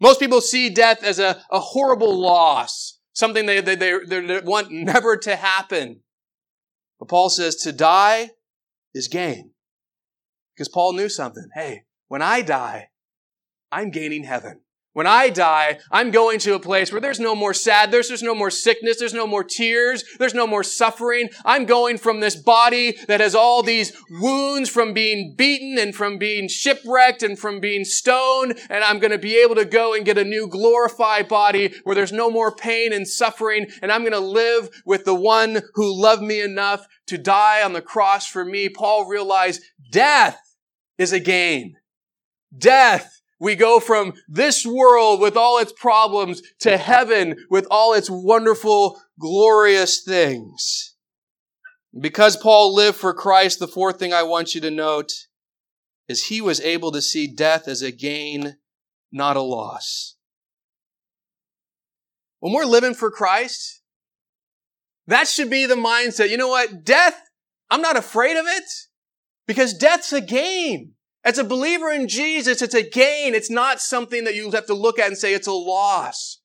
Most 0.00 0.18
people 0.18 0.40
see 0.40 0.68
death 0.68 1.04
as 1.04 1.18
a, 1.18 1.42
a 1.50 1.60
horrible 1.60 2.18
loss, 2.18 2.98
something 3.12 3.46
they, 3.46 3.60
they, 3.60 3.76
they, 3.76 3.98
they 4.04 4.40
want 4.40 4.70
never 4.70 5.16
to 5.18 5.36
happen. 5.36 6.00
But 6.98 7.08
Paul 7.08 7.30
says 7.30 7.56
to 7.56 7.72
die 7.72 8.30
is 8.94 9.08
gain. 9.08 9.52
Because 10.54 10.68
Paul 10.68 10.94
knew 10.94 11.08
something. 11.08 11.48
Hey, 11.54 11.82
when 12.08 12.22
I 12.22 12.42
die, 12.42 12.88
I'm 13.70 13.90
gaining 13.90 14.24
heaven. 14.24 14.60
When 14.94 15.06
I 15.06 15.30
die, 15.30 15.78
I'm 15.90 16.10
going 16.10 16.38
to 16.40 16.54
a 16.54 16.60
place 16.60 16.92
where 16.92 17.00
there's 17.00 17.18
no 17.18 17.34
more 17.34 17.54
sadness, 17.54 18.08
there's 18.08 18.22
no 18.22 18.34
more 18.34 18.50
sickness, 18.50 18.98
there's 18.98 19.14
no 19.14 19.26
more 19.26 19.42
tears, 19.42 20.04
there's 20.18 20.34
no 20.34 20.46
more 20.46 20.62
suffering. 20.62 21.30
I'm 21.46 21.64
going 21.64 21.96
from 21.96 22.20
this 22.20 22.36
body 22.36 22.98
that 23.08 23.20
has 23.20 23.34
all 23.34 23.62
these 23.62 23.96
wounds 24.10 24.68
from 24.68 24.92
being 24.92 25.34
beaten 25.34 25.78
and 25.78 25.94
from 25.94 26.18
being 26.18 26.46
shipwrecked 26.46 27.22
and 27.22 27.38
from 27.38 27.58
being 27.58 27.86
stoned, 27.86 28.58
and 28.68 28.84
I'm 28.84 28.98
going 28.98 29.12
to 29.12 29.18
be 29.18 29.36
able 29.36 29.54
to 29.54 29.64
go 29.64 29.94
and 29.94 30.04
get 30.04 30.18
a 30.18 30.24
new 30.24 30.46
glorified 30.46 31.26
body 31.26 31.72
where 31.84 31.94
there's 31.94 32.12
no 32.12 32.30
more 32.30 32.54
pain 32.54 32.92
and 32.92 33.08
suffering, 33.08 33.68
and 33.80 33.90
I'm 33.90 34.02
going 34.02 34.12
to 34.12 34.20
live 34.20 34.68
with 34.84 35.06
the 35.06 35.14
one 35.14 35.62
who 35.72 36.02
loved 36.02 36.22
me 36.22 36.42
enough 36.42 36.86
to 37.06 37.16
die 37.16 37.62
on 37.62 37.72
the 37.72 37.80
cross 37.80 38.26
for 38.26 38.44
me. 38.44 38.68
Paul 38.68 39.06
realized 39.06 39.62
death 39.90 40.38
is 40.98 41.14
a 41.14 41.20
gain. 41.20 41.76
Death 42.56 43.21
we 43.42 43.56
go 43.56 43.80
from 43.80 44.12
this 44.28 44.64
world 44.64 45.20
with 45.20 45.36
all 45.36 45.58
its 45.58 45.72
problems 45.72 46.42
to 46.60 46.76
heaven 46.76 47.34
with 47.50 47.66
all 47.72 47.92
its 47.92 48.08
wonderful, 48.08 49.02
glorious 49.18 50.04
things. 50.04 50.94
Because 52.00 52.36
Paul 52.36 52.72
lived 52.72 52.96
for 52.96 53.12
Christ, 53.12 53.58
the 53.58 53.66
fourth 53.66 53.98
thing 53.98 54.12
I 54.12 54.22
want 54.22 54.54
you 54.54 54.60
to 54.60 54.70
note 54.70 55.10
is 56.08 56.26
he 56.26 56.40
was 56.40 56.60
able 56.60 56.92
to 56.92 57.02
see 57.02 57.26
death 57.26 57.66
as 57.66 57.82
a 57.82 57.90
gain, 57.90 58.58
not 59.10 59.36
a 59.36 59.42
loss. 59.42 60.14
When 62.38 62.52
we're 62.52 62.64
living 62.64 62.94
for 62.94 63.10
Christ, 63.10 63.82
that 65.08 65.26
should 65.26 65.50
be 65.50 65.66
the 65.66 65.74
mindset. 65.74 66.30
You 66.30 66.36
know 66.36 66.48
what? 66.48 66.84
Death, 66.84 67.20
I'm 67.72 67.82
not 67.82 67.96
afraid 67.96 68.36
of 68.36 68.46
it 68.46 68.70
because 69.48 69.74
death's 69.74 70.12
a 70.12 70.20
gain. 70.20 70.92
As 71.24 71.38
a 71.38 71.44
believer 71.44 71.90
in 71.90 72.08
Jesus, 72.08 72.62
it's 72.62 72.74
a 72.74 72.88
gain. 72.88 73.34
It's 73.34 73.50
not 73.50 73.80
something 73.80 74.24
that 74.24 74.34
you 74.34 74.50
have 74.50 74.66
to 74.66 74.74
look 74.74 74.98
at 74.98 75.06
and 75.06 75.16
say 75.16 75.34
it's 75.34 75.46
a 75.46 75.52
loss. 75.52 76.38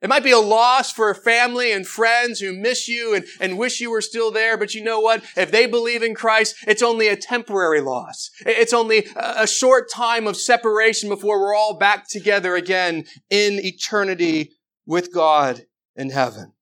It 0.00 0.08
might 0.08 0.22
be 0.22 0.30
a 0.30 0.38
loss 0.38 0.92
for 0.92 1.10
a 1.10 1.14
family 1.14 1.72
and 1.72 1.86
friends 1.86 2.38
who 2.38 2.52
miss 2.52 2.86
you 2.86 3.14
and, 3.14 3.24
and 3.40 3.58
wish 3.58 3.80
you 3.80 3.90
were 3.90 4.00
still 4.00 4.30
there, 4.30 4.56
but 4.56 4.72
you 4.72 4.82
know 4.82 5.00
what? 5.00 5.24
If 5.36 5.50
they 5.50 5.66
believe 5.66 6.04
in 6.04 6.14
Christ, 6.14 6.54
it's 6.68 6.82
only 6.82 7.08
a 7.08 7.16
temporary 7.16 7.80
loss. 7.80 8.30
It's 8.46 8.72
only 8.72 9.08
a 9.16 9.46
short 9.46 9.90
time 9.90 10.28
of 10.28 10.36
separation 10.36 11.08
before 11.08 11.40
we're 11.40 11.54
all 11.54 11.76
back 11.76 12.08
together 12.08 12.54
again 12.54 13.06
in 13.28 13.58
eternity 13.64 14.52
with 14.86 15.12
God 15.12 15.62
in 15.96 16.10
heaven. 16.10 16.52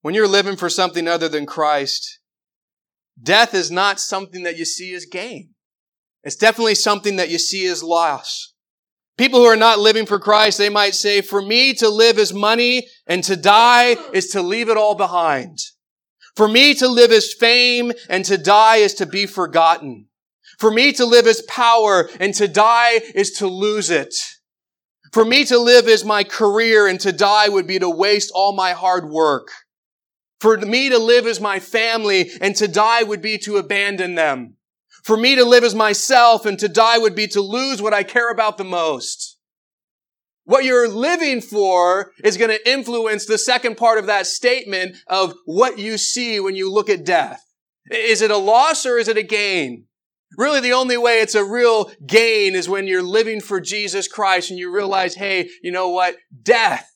When 0.00 0.14
you're 0.14 0.26
living 0.26 0.56
for 0.56 0.68
something 0.68 1.06
other 1.06 1.28
than 1.28 1.46
Christ, 1.46 2.18
Death 3.20 3.54
is 3.54 3.70
not 3.70 4.00
something 4.00 4.42
that 4.42 4.56
you 4.56 4.64
see 4.64 4.94
as 4.94 5.06
gain. 5.06 5.50
It's 6.24 6.36
definitely 6.36 6.76
something 6.76 7.16
that 7.16 7.30
you 7.30 7.38
see 7.38 7.66
as 7.66 7.82
loss. 7.82 8.54
People 9.18 9.40
who 9.40 9.46
are 9.46 9.56
not 9.56 9.78
living 9.78 10.06
for 10.06 10.18
Christ, 10.18 10.58
they 10.58 10.68
might 10.68 10.94
say, 10.94 11.20
for 11.20 11.42
me 11.42 11.74
to 11.74 11.88
live 11.88 12.18
is 12.18 12.32
money 12.32 12.86
and 13.06 13.22
to 13.24 13.36
die 13.36 13.96
is 14.12 14.28
to 14.28 14.42
leave 14.42 14.68
it 14.68 14.76
all 14.76 14.94
behind. 14.94 15.58
For 16.34 16.48
me 16.48 16.74
to 16.74 16.88
live 16.88 17.12
is 17.12 17.34
fame 17.34 17.92
and 18.08 18.24
to 18.24 18.38
die 18.38 18.76
is 18.76 18.94
to 18.94 19.06
be 19.06 19.26
forgotten. 19.26 20.06
For 20.58 20.70
me 20.70 20.92
to 20.92 21.04
live 21.04 21.26
is 21.26 21.42
power 21.42 22.08
and 22.18 22.32
to 22.34 22.48
die 22.48 23.00
is 23.14 23.32
to 23.32 23.46
lose 23.46 23.90
it. 23.90 24.14
For 25.12 25.24
me 25.26 25.44
to 25.44 25.58
live 25.58 25.88
is 25.88 26.04
my 26.04 26.24
career 26.24 26.86
and 26.86 26.98
to 27.00 27.12
die 27.12 27.48
would 27.48 27.66
be 27.66 27.78
to 27.78 27.90
waste 27.90 28.32
all 28.34 28.54
my 28.54 28.72
hard 28.72 29.10
work. 29.10 29.48
For 30.42 30.56
me 30.56 30.88
to 30.88 30.98
live 30.98 31.28
as 31.28 31.40
my 31.40 31.60
family 31.60 32.32
and 32.40 32.56
to 32.56 32.66
die 32.66 33.04
would 33.04 33.22
be 33.22 33.38
to 33.38 33.58
abandon 33.58 34.16
them. 34.16 34.56
For 35.04 35.16
me 35.16 35.36
to 35.36 35.44
live 35.44 35.62
as 35.62 35.72
myself 35.72 36.44
and 36.44 36.58
to 36.58 36.68
die 36.68 36.98
would 36.98 37.14
be 37.14 37.28
to 37.28 37.40
lose 37.40 37.80
what 37.80 37.94
I 37.94 38.02
care 38.02 38.28
about 38.28 38.58
the 38.58 38.64
most. 38.64 39.38
What 40.42 40.64
you're 40.64 40.88
living 40.88 41.42
for 41.42 42.10
is 42.24 42.36
going 42.36 42.50
to 42.50 42.68
influence 42.68 43.24
the 43.24 43.38
second 43.38 43.76
part 43.76 44.00
of 44.00 44.06
that 44.06 44.26
statement 44.26 44.96
of 45.06 45.32
what 45.44 45.78
you 45.78 45.96
see 45.96 46.40
when 46.40 46.56
you 46.56 46.72
look 46.72 46.90
at 46.90 47.04
death. 47.04 47.40
Is 47.92 48.20
it 48.20 48.32
a 48.32 48.36
loss 48.36 48.84
or 48.84 48.98
is 48.98 49.06
it 49.06 49.16
a 49.16 49.22
gain? 49.22 49.84
Really, 50.36 50.58
the 50.58 50.72
only 50.72 50.96
way 50.96 51.20
it's 51.20 51.36
a 51.36 51.44
real 51.44 51.92
gain 52.04 52.56
is 52.56 52.68
when 52.68 52.88
you're 52.88 53.00
living 53.00 53.40
for 53.40 53.60
Jesus 53.60 54.08
Christ 54.08 54.50
and 54.50 54.58
you 54.58 54.74
realize, 54.74 55.14
hey, 55.14 55.50
you 55.62 55.70
know 55.70 55.90
what? 55.90 56.16
Death 56.42 56.91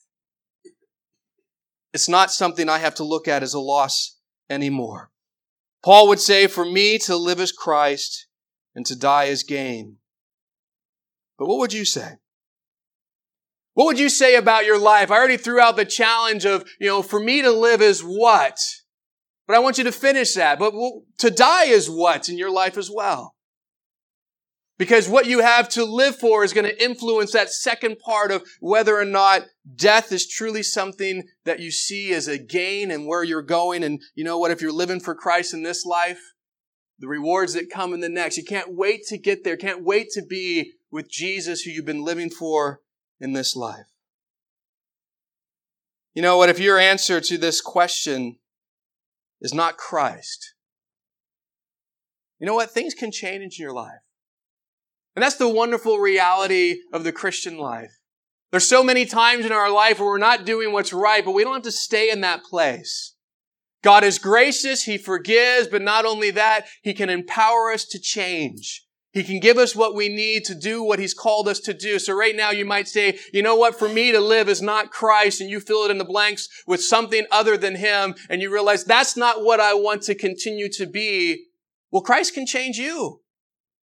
it's 1.97 2.07
not 2.07 2.29
something 2.29 2.69
I 2.69 2.77
have 2.77 2.93
to 2.95 3.03
look 3.03 3.27
at 3.27 3.41
as 3.41 3.55
a 3.55 3.59
loss 3.59 4.19
anymore. 4.51 5.09
Paul 5.83 6.07
would 6.09 6.19
say, 6.19 6.45
for 6.45 6.63
me 6.63 6.99
to 6.99 7.15
live 7.15 7.39
as 7.39 7.51
Christ 7.51 8.27
and 8.75 8.85
to 8.85 8.95
die 8.95 9.29
as 9.29 9.41
gain. 9.41 9.95
But 11.39 11.47
what 11.47 11.57
would 11.57 11.73
you 11.73 11.85
say? 11.85 12.19
What 13.73 13.85
would 13.85 13.97
you 13.97 14.09
say 14.09 14.35
about 14.35 14.63
your 14.63 14.77
life? 14.77 15.09
I 15.09 15.15
already 15.15 15.37
threw 15.37 15.59
out 15.59 15.75
the 15.75 15.85
challenge 15.85 16.45
of, 16.45 16.69
you 16.79 16.85
know, 16.85 17.01
for 17.01 17.19
me 17.19 17.41
to 17.41 17.49
live 17.49 17.81
is 17.81 18.01
what? 18.01 18.59
But 19.47 19.55
I 19.55 19.59
want 19.59 19.79
you 19.79 19.83
to 19.85 19.91
finish 19.91 20.35
that. 20.35 20.59
But 20.59 20.75
to 21.17 21.31
die 21.31 21.65
is 21.65 21.89
what 21.89 22.29
in 22.29 22.37
your 22.37 22.51
life 22.51 22.77
as 22.77 22.91
well? 22.93 23.33
Because 24.77 25.09
what 25.09 25.25
you 25.25 25.39
have 25.39 25.69
to 25.69 25.83
live 25.83 26.17
for 26.17 26.43
is 26.43 26.53
going 26.53 26.67
to 26.67 26.83
influence 26.83 27.31
that 27.31 27.49
second 27.49 27.97
part 27.97 28.31
of 28.31 28.43
whether 28.59 28.95
or 28.95 29.05
not 29.05 29.47
death 29.75 30.11
is 30.11 30.27
truly 30.27 30.61
something 30.61 31.23
that 31.45 31.59
you 31.59 31.71
see 31.71 32.13
as 32.13 32.27
a 32.27 32.37
gain 32.37 32.91
and 32.91 33.07
where 33.07 33.23
you're 33.23 33.41
going. 33.41 33.83
And 33.83 34.01
you 34.13 34.23
know 34.23 34.37
what? 34.37 34.51
If 34.51 34.61
you're 34.61 34.71
living 34.71 34.99
for 34.99 35.15
Christ 35.15 35.53
in 35.53 35.63
this 35.63 35.83
life, 35.83 36.19
the 36.99 37.07
rewards 37.07 37.53
that 37.53 37.71
come 37.71 37.93
in 37.93 38.01
the 38.01 38.09
next, 38.09 38.37
you 38.37 38.43
can't 38.43 38.75
wait 38.75 39.01
to 39.07 39.17
get 39.17 39.43
there, 39.43 39.57
can't 39.57 39.83
wait 39.83 40.09
to 40.11 40.21
be 40.21 40.73
with 40.91 41.09
Jesus 41.09 41.61
who 41.61 41.71
you've 41.71 41.85
been 41.85 42.05
living 42.05 42.29
for 42.29 42.81
in 43.19 43.33
this 43.33 43.55
life. 43.55 43.87
You 46.13 46.21
know 46.21 46.37
what? 46.37 46.49
If 46.49 46.59
your 46.59 46.77
answer 46.77 47.19
to 47.21 47.37
this 47.37 47.61
question 47.61 48.37
is 49.41 49.53
not 49.53 49.77
Christ, 49.77 50.53
you 52.39 52.45
know 52.45 52.55
what? 52.55 52.71
Things 52.71 52.93
can 52.93 53.11
change 53.11 53.59
in 53.59 53.63
your 53.63 53.73
life. 53.73 54.06
And 55.17 55.23
that's 55.23 55.37
the 55.37 55.49
wonderful 55.49 55.97
reality 55.97 56.81
of 56.93 57.03
the 57.03 57.11
Christian 57.11 57.57
life. 57.57 57.97
There's 58.51 58.69
so 58.69 58.83
many 58.83 59.03
times 59.03 59.47
in 59.47 59.51
our 59.51 59.71
life 59.71 59.97
where 59.97 60.09
we're 60.09 60.19
not 60.19 60.45
doing 60.45 60.71
what's 60.71 60.93
right, 60.93 61.25
but 61.25 61.31
we 61.31 61.43
don't 61.43 61.55
have 61.55 61.63
to 61.63 61.71
stay 61.71 62.11
in 62.11 62.21
that 62.21 62.43
place. 62.43 63.15
God 63.81 64.03
is 64.03 64.19
gracious, 64.19 64.83
He 64.83 64.99
forgives, 64.99 65.69
but 65.69 65.81
not 65.81 66.05
only 66.05 66.29
that, 66.29 66.67
He 66.83 66.93
can 66.93 67.09
empower 67.09 67.71
us 67.71 67.83
to 67.85 67.99
change. 67.99 68.85
He 69.09 69.23
can 69.23 69.39
give 69.39 69.57
us 69.57 69.75
what 69.75 69.95
we 69.95 70.07
need 70.07 70.45
to 70.45 70.53
do 70.53 70.83
what 70.83 70.99
He's 70.99 71.15
called 71.15 71.47
us 71.47 71.61
to 71.61 71.73
do. 71.73 71.97
So 71.97 72.13
right 72.13 72.35
now 72.35 72.51
you 72.51 72.63
might 72.63 72.87
say, 72.87 73.17
you 73.33 73.41
know 73.41 73.55
what, 73.55 73.73
for 73.73 73.89
me 73.89 74.11
to 74.11 74.19
live 74.19 74.47
is 74.47 74.61
not 74.61 74.91
Christ, 74.91 75.41
and 75.41 75.49
you 75.49 75.59
fill 75.59 75.83
it 75.85 75.89
in 75.89 75.97
the 75.97 76.05
blanks 76.05 76.47
with 76.67 76.83
something 76.83 77.25
other 77.31 77.57
than 77.57 77.77
Him, 77.77 78.13
and 78.29 78.39
you 78.39 78.53
realize 78.53 78.83
that's 78.83 79.17
not 79.17 79.43
what 79.43 79.59
I 79.59 79.73
want 79.73 80.03
to 80.03 80.13
continue 80.13 80.69
to 80.73 80.85
be. 80.85 81.45
Well, 81.89 82.03
Christ 82.03 82.35
can 82.35 82.45
change 82.45 82.77
you. 82.77 83.21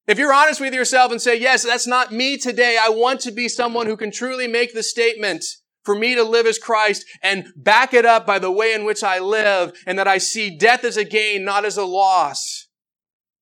If 0.07 0.19
you're 0.19 0.35
honest 0.35 0.61
with 0.61 0.75
yourself 0.75 1.13
and 1.13 1.21
say, 1.21 1.39
yes, 1.39 1.63
that's 1.63 1.87
not 1.87 2.13
me 2.13 2.37
today. 2.37 2.77
I 2.81 2.91
want 2.91 3.21
to 3.21 3.33
be 3.33 3.49
someone 3.49 3.87
who 3.87 3.97
can 3.97 4.11
truly 4.11 4.47
make 4.47 4.75
the 4.75 4.83
statement 4.83 5.45
for 5.83 5.95
me 5.95 6.15
to 6.15 6.23
live 6.23 6.47
as 6.47 6.59
Christ 6.59 7.07
and 7.23 7.47
back 7.57 7.95
it 7.95 8.05
up 8.05 8.27
by 8.27 8.39
the 8.39 8.51
way 8.51 8.75
in 8.75 8.85
which 8.85 9.03
I 9.03 9.19
live 9.19 9.73
and 9.87 9.99
that 9.99 10.09
I 10.09 10.19
see 10.19 10.57
death 10.57 10.85
as 10.85 10.99
a 10.99 11.05
gain, 11.05 11.45
not 11.45 11.65
as 11.65 11.79
a 11.79 11.85
loss. 11.85 12.69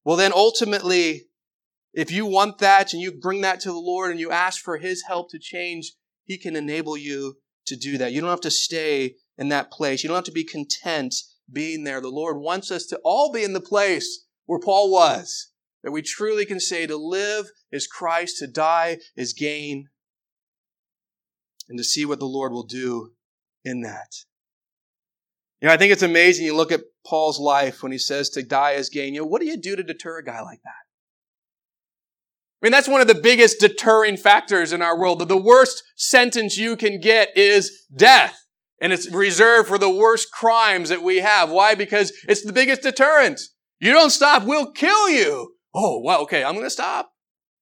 Well, 0.04 0.16
then 0.16 0.32
ultimately, 0.32 1.22
if 1.92 2.12
you 2.12 2.26
want 2.26 2.58
that 2.58 2.92
and 2.92 3.02
you 3.02 3.12
bring 3.12 3.40
that 3.40 3.60
to 3.60 3.68
the 3.68 3.78
Lord 3.78 4.12
and 4.12 4.20
you 4.20 4.30
ask 4.30 4.62
for 4.62 4.78
His 4.78 5.04
help 5.08 5.30
to 5.30 5.38
change, 5.40 5.92
He 6.24 6.38
can 6.38 6.54
enable 6.54 6.96
you 6.96 7.38
to 7.66 7.76
do 7.76 7.98
that. 7.98 8.12
You 8.12 8.20
don't 8.20 8.30
have 8.30 8.40
to 8.40 8.50
stay 8.50 9.16
in 9.36 9.48
that 9.48 9.70
place. 9.70 10.02
You 10.02 10.08
don't 10.08 10.16
have 10.16 10.24
to 10.24 10.32
be 10.32 10.44
content 10.44 11.14
being 11.52 11.84
there. 11.84 12.00
The 12.00 12.08
Lord 12.08 12.38
wants 12.38 12.70
us 12.70 12.86
to 12.86 13.00
all 13.04 13.32
be 13.32 13.44
in 13.44 13.52
the 13.52 13.60
place 13.60 14.26
where 14.46 14.60
Paul 14.60 14.90
was 14.90 15.51
that 15.82 15.92
we 15.92 16.02
truly 16.02 16.46
can 16.46 16.60
say 16.60 16.86
to 16.86 16.96
live 16.96 17.46
is 17.70 17.86
Christ, 17.86 18.38
to 18.38 18.46
die 18.46 18.98
is 19.16 19.32
gain, 19.32 19.88
and 21.68 21.78
to 21.78 21.84
see 21.84 22.04
what 22.04 22.18
the 22.18 22.26
Lord 22.26 22.52
will 22.52 22.66
do 22.66 23.12
in 23.64 23.82
that. 23.82 24.14
You 25.60 25.68
know, 25.68 25.74
I 25.74 25.76
think 25.76 25.92
it's 25.92 26.02
amazing. 26.02 26.44
You 26.44 26.56
look 26.56 26.72
at 26.72 26.82
Paul's 27.06 27.38
life 27.38 27.82
when 27.82 27.92
he 27.92 27.98
says 27.98 28.28
to 28.30 28.42
die 28.42 28.72
is 28.72 28.88
gain. 28.88 29.14
You 29.14 29.20
know, 29.20 29.26
what 29.26 29.40
do 29.40 29.46
you 29.46 29.56
do 29.56 29.76
to 29.76 29.82
deter 29.82 30.18
a 30.18 30.24
guy 30.24 30.40
like 30.40 30.60
that? 30.62 30.70
I 32.60 32.66
mean, 32.66 32.72
that's 32.72 32.88
one 32.88 33.00
of 33.00 33.08
the 33.08 33.14
biggest 33.14 33.58
deterring 33.58 34.16
factors 34.16 34.72
in 34.72 34.82
our 34.82 34.98
world. 34.98 35.26
The 35.28 35.36
worst 35.36 35.82
sentence 35.96 36.56
you 36.56 36.76
can 36.76 37.00
get 37.00 37.36
is 37.36 37.86
death. 37.94 38.38
And 38.80 38.92
it's 38.92 39.10
reserved 39.10 39.68
for 39.68 39.78
the 39.78 39.90
worst 39.90 40.32
crimes 40.32 40.88
that 40.88 41.02
we 41.02 41.18
have. 41.18 41.50
Why? 41.50 41.76
Because 41.76 42.12
it's 42.28 42.44
the 42.44 42.52
biggest 42.52 42.82
deterrent. 42.82 43.40
You 43.80 43.92
don't 43.92 44.10
stop, 44.10 44.44
we'll 44.44 44.72
kill 44.72 45.08
you 45.10 45.54
oh, 45.74 46.00
well, 46.00 46.22
okay, 46.22 46.44
I'm 46.44 46.54
going 46.54 46.66
to 46.66 46.70
stop. 46.70 47.12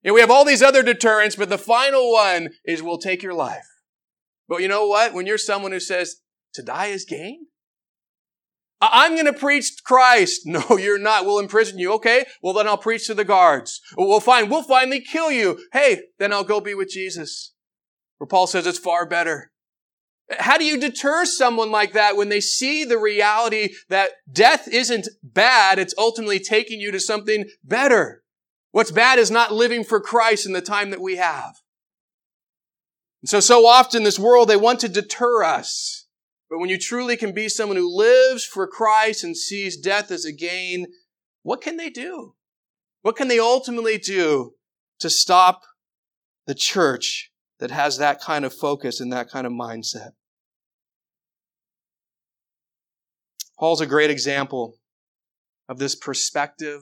Know, 0.04 0.14
we 0.14 0.20
have 0.20 0.30
all 0.30 0.44
these 0.44 0.62
other 0.62 0.82
deterrents, 0.82 1.36
but 1.36 1.48
the 1.48 1.58
final 1.58 2.12
one 2.12 2.50
is 2.64 2.82
we'll 2.82 2.98
take 2.98 3.22
your 3.22 3.34
life. 3.34 3.66
But 4.48 4.62
you 4.62 4.68
know 4.68 4.86
what? 4.86 5.14
When 5.14 5.26
you're 5.26 5.38
someone 5.38 5.72
who 5.72 5.80
says 5.80 6.16
to 6.54 6.62
die 6.62 6.86
is 6.86 7.04
gain, 7.04 7.46
I'm 8.80 9.12
going 9.12 9.26
to 9.26 9.32
preach 9.32 9.72
Christ. 9.84 10.42
No, 10.46 10.78
you're 10.78 10.98
not. 10.98 11.24
We'll 11.24 11.38
imprison 11.38 11.78
you. 11.78 11.92
Okay. 11.94 12.24
Well, 12.42 12.54
then 12.54 12.66
I'll 12.66 12.78
preach 12.78 13.06
to 13.06 13.14
the 13.14 13.24
guards. 13.24 13.80
We'll 13.96 14.20
find, 14.20 14.50
We'll 14.50 14.62
finally 14.62 15.00
kill 15.00 15.30
you. 15.30 15.61
Hey, 15.72 16.00
then 16.18 16.32
I'll 16.32 16.44
go 16.44 16.61
be 16.61 16.74
with 16.74 16.88
Jesus. 16.88 17.52
Where 18.18 18.26
Paul 18.26 18.46
says 18.46 18.66
it's 18.66 18.78
far 18.78 19.06
better. 19.06 19.52
How 20.39 20.59
do 20.59 20.64
you 20.64 20.78
deter 20.78 21.24
someone 21.24 21.70
like 21.70 21.93
that 21.93 22.16
when 22.16 22.28
they 22.28 22.41
see 22.41 22.85
the 22.85 22.99
reality 22.99 23.70
that 23.89 24.11
death 24.31 24.68
isn't 24.68 25.09
bad? 25.22 25.78
It's 25.78 25.95
ultimately 25.99 26.39
taking 26.39 26.81
you 26.81 26.93
to 26.93 27.01
something 27.01 27.47
better. 27.64 28.22
What's 28.70 28.93
bad 28.93 29.18
is 29.18 29.31
not 29.31 29.53
living 29.53 29.83
for 29.83 30.01
Christ 30.01 30.47
in 30.47 30.53
the 30.53 30.61
time 30.61 30.91
that 30.91 31.01
we 31.01 31.16
have. 31.16 31.57
And 33.22 33.28
so, 33.28 33.41
so 33.41 33.66
often 33.66 34.05
this 34.05 34.18
world, 34.18 34.49
they 34.49 34.57
want 34.57 34.81
to 34.81 34.89
deter 34.89 35.43
us. 35.43 36.07
But 36.49 36.59
when 36.59 36.70
you 36.70 36.78
truly 36.78 37.16
can 37.16 37.33
be 37.33 37.49
someone 37.49 37.76
who 37.76 37.97
lives 37.97 38.45
for 38.45 38.66
Christ 38.66 39.24
and 39.24 39.37
sees 39.37 39.76
death 39.76 40.11
as 40.11 40.24
a 40.24 40.33
gain, 40.33 40.87
what 41.43 41.61
can 41.61 41.76
they 41.76 41.91
do? 41.91 42.35
What 43.03 43.16
can 43.16 43.28
they 43.28 43.39
ultimately 43.39 43.99
do 43.99 44.55
to 45.01 45.11
stop 45.11 45.62
the 46.47 46.55
church 46.55 47.31
that 47.59 47.70
has 47.70 47.99
that 47.99 48.20
kind 48.20 48.45
of 48.45 48.55
focus 48.55 49.01
and 49.01 49.12
that 49.12 49.31
kind 49.31 49.47
of 49.47 49.53
mindset? 49.53 50.11
Paul's 53.61 53.82
a 53.82 53.86
great 53.86 54.11
example 54.11 54.78
of 55.68 55.78
this 55.78 55.94
perspective. 55.94 56.80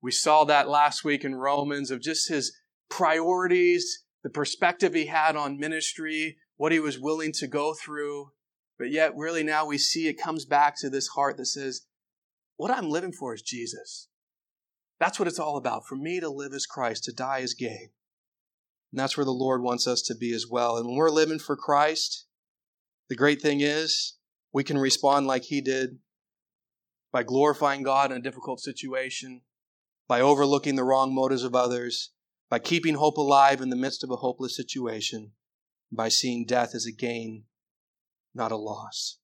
We 0.00 0.12
saw 0.12 0.44
that 0.44 0.68
last 0.68 1.02
week 1.02 1.24
in 1.24 1.34
Romans 1.34 1.90
of 1.90 2.00
just 2.00 2.28
his 2.28 2.56
priorities, 2.88 4.04
the 4.22 4.30
perspective 4.30 4.94
he 4.94 5.06
had 5.06 5.34
on 5.34 5.58
ministry, 5.58 6.36
what 6.56 6.70
he 6.70 6.78
was 6.78 7.00
willing 7.00 7.32
to 7.32 7.48
go 7.48 7.74
through. 7.74 8.30
But 8.78 8.92
yet, 8.92 9.16
really, 9.16 9.42
now 9.42 9.66
we 9.66 9.76
see 9.76 10.06
it 10.06 10.22
comes 10.22 10.44
back 10.44 10.78
to 10.78 10.88
this 10.88 11.08
heart 11.08 11.36
that 11.38 11.46
says, 11.46 11.82
What 12.56 12.70
I'm 12.70 12.88
living 12.88 13.12
for 13.12 13.34
is 13.34 13.42
Jesus. 13.42 14.06
That's 15.00 15.18
what 15.18 15.26
it's 15.26 15.40
all 15.40 15.56
about. 15.56 15.84
For 15.84 15.96
me 15.96 16.20
to 16.20 16.30
live 16.30 16.52
as 16.52 16.64
Christ, 16.64 17.02
to 17.04 17.12
die 17.12 17.40
as 17.40 17.54
gain. 17.54 17.90
And 18.92 19.00
that's 19.00 19.16
where 19.16 19.26
the 19.26 19.32
Lord 19.32 19.62
wants 19.62 19.88
us 19.88 20.00
to 20.02 20.14
be 20.14 20.32
as 20.32 20.46
well. 20.48 20.76
And 20.76 20.86
when 20.86 20.94
we're 20.94 21.10
living 21.10 21.40
for 21.40 21.56
Christ, 21.56 22.26
the 23.08 23.16
great 23.16 23.42
thing 23.42 23.60
is, 23.60 24.14
we 24.52 24.64
can 24.64 24.78
respond 24.78 25.26
like 25.26 25.44
he 25.44 25.60
did 25.60 25.98
by 27.12 27.22
glorifying 27.22 27.82
God 27.82 28.10
in 28.10 28.18
a 28.18 28.22
difficult 28.22 28.60
situation, 28.60 29.42
by 30.08 30.20
overlooking 30.20 30.76
the 30.76 30.84
wrong 30.84 31.14
motives 31.14 31.42
of 31.42 31.54
others, 31.54 32.10
by 32.48 32.58
keeping 32.58 32.94
hope 32.94 33.16
alive 33.16 33.60
in 33.60 33.70
the 33.70 33.76
midst 33.76 34.02
of 34.02 34.10
a 34.10 34.16
hopeless 34.16 34.56
situation, 34.56 35.32
by 35.90 36.08
seeing 36.08 36.46
death 36.46 36.74
as 36.74 36.86
a 36.86 36.92
gain, 36.92 37.44
not 38.34 38.52
a 38.52 38.56
loss. 38.56 39.18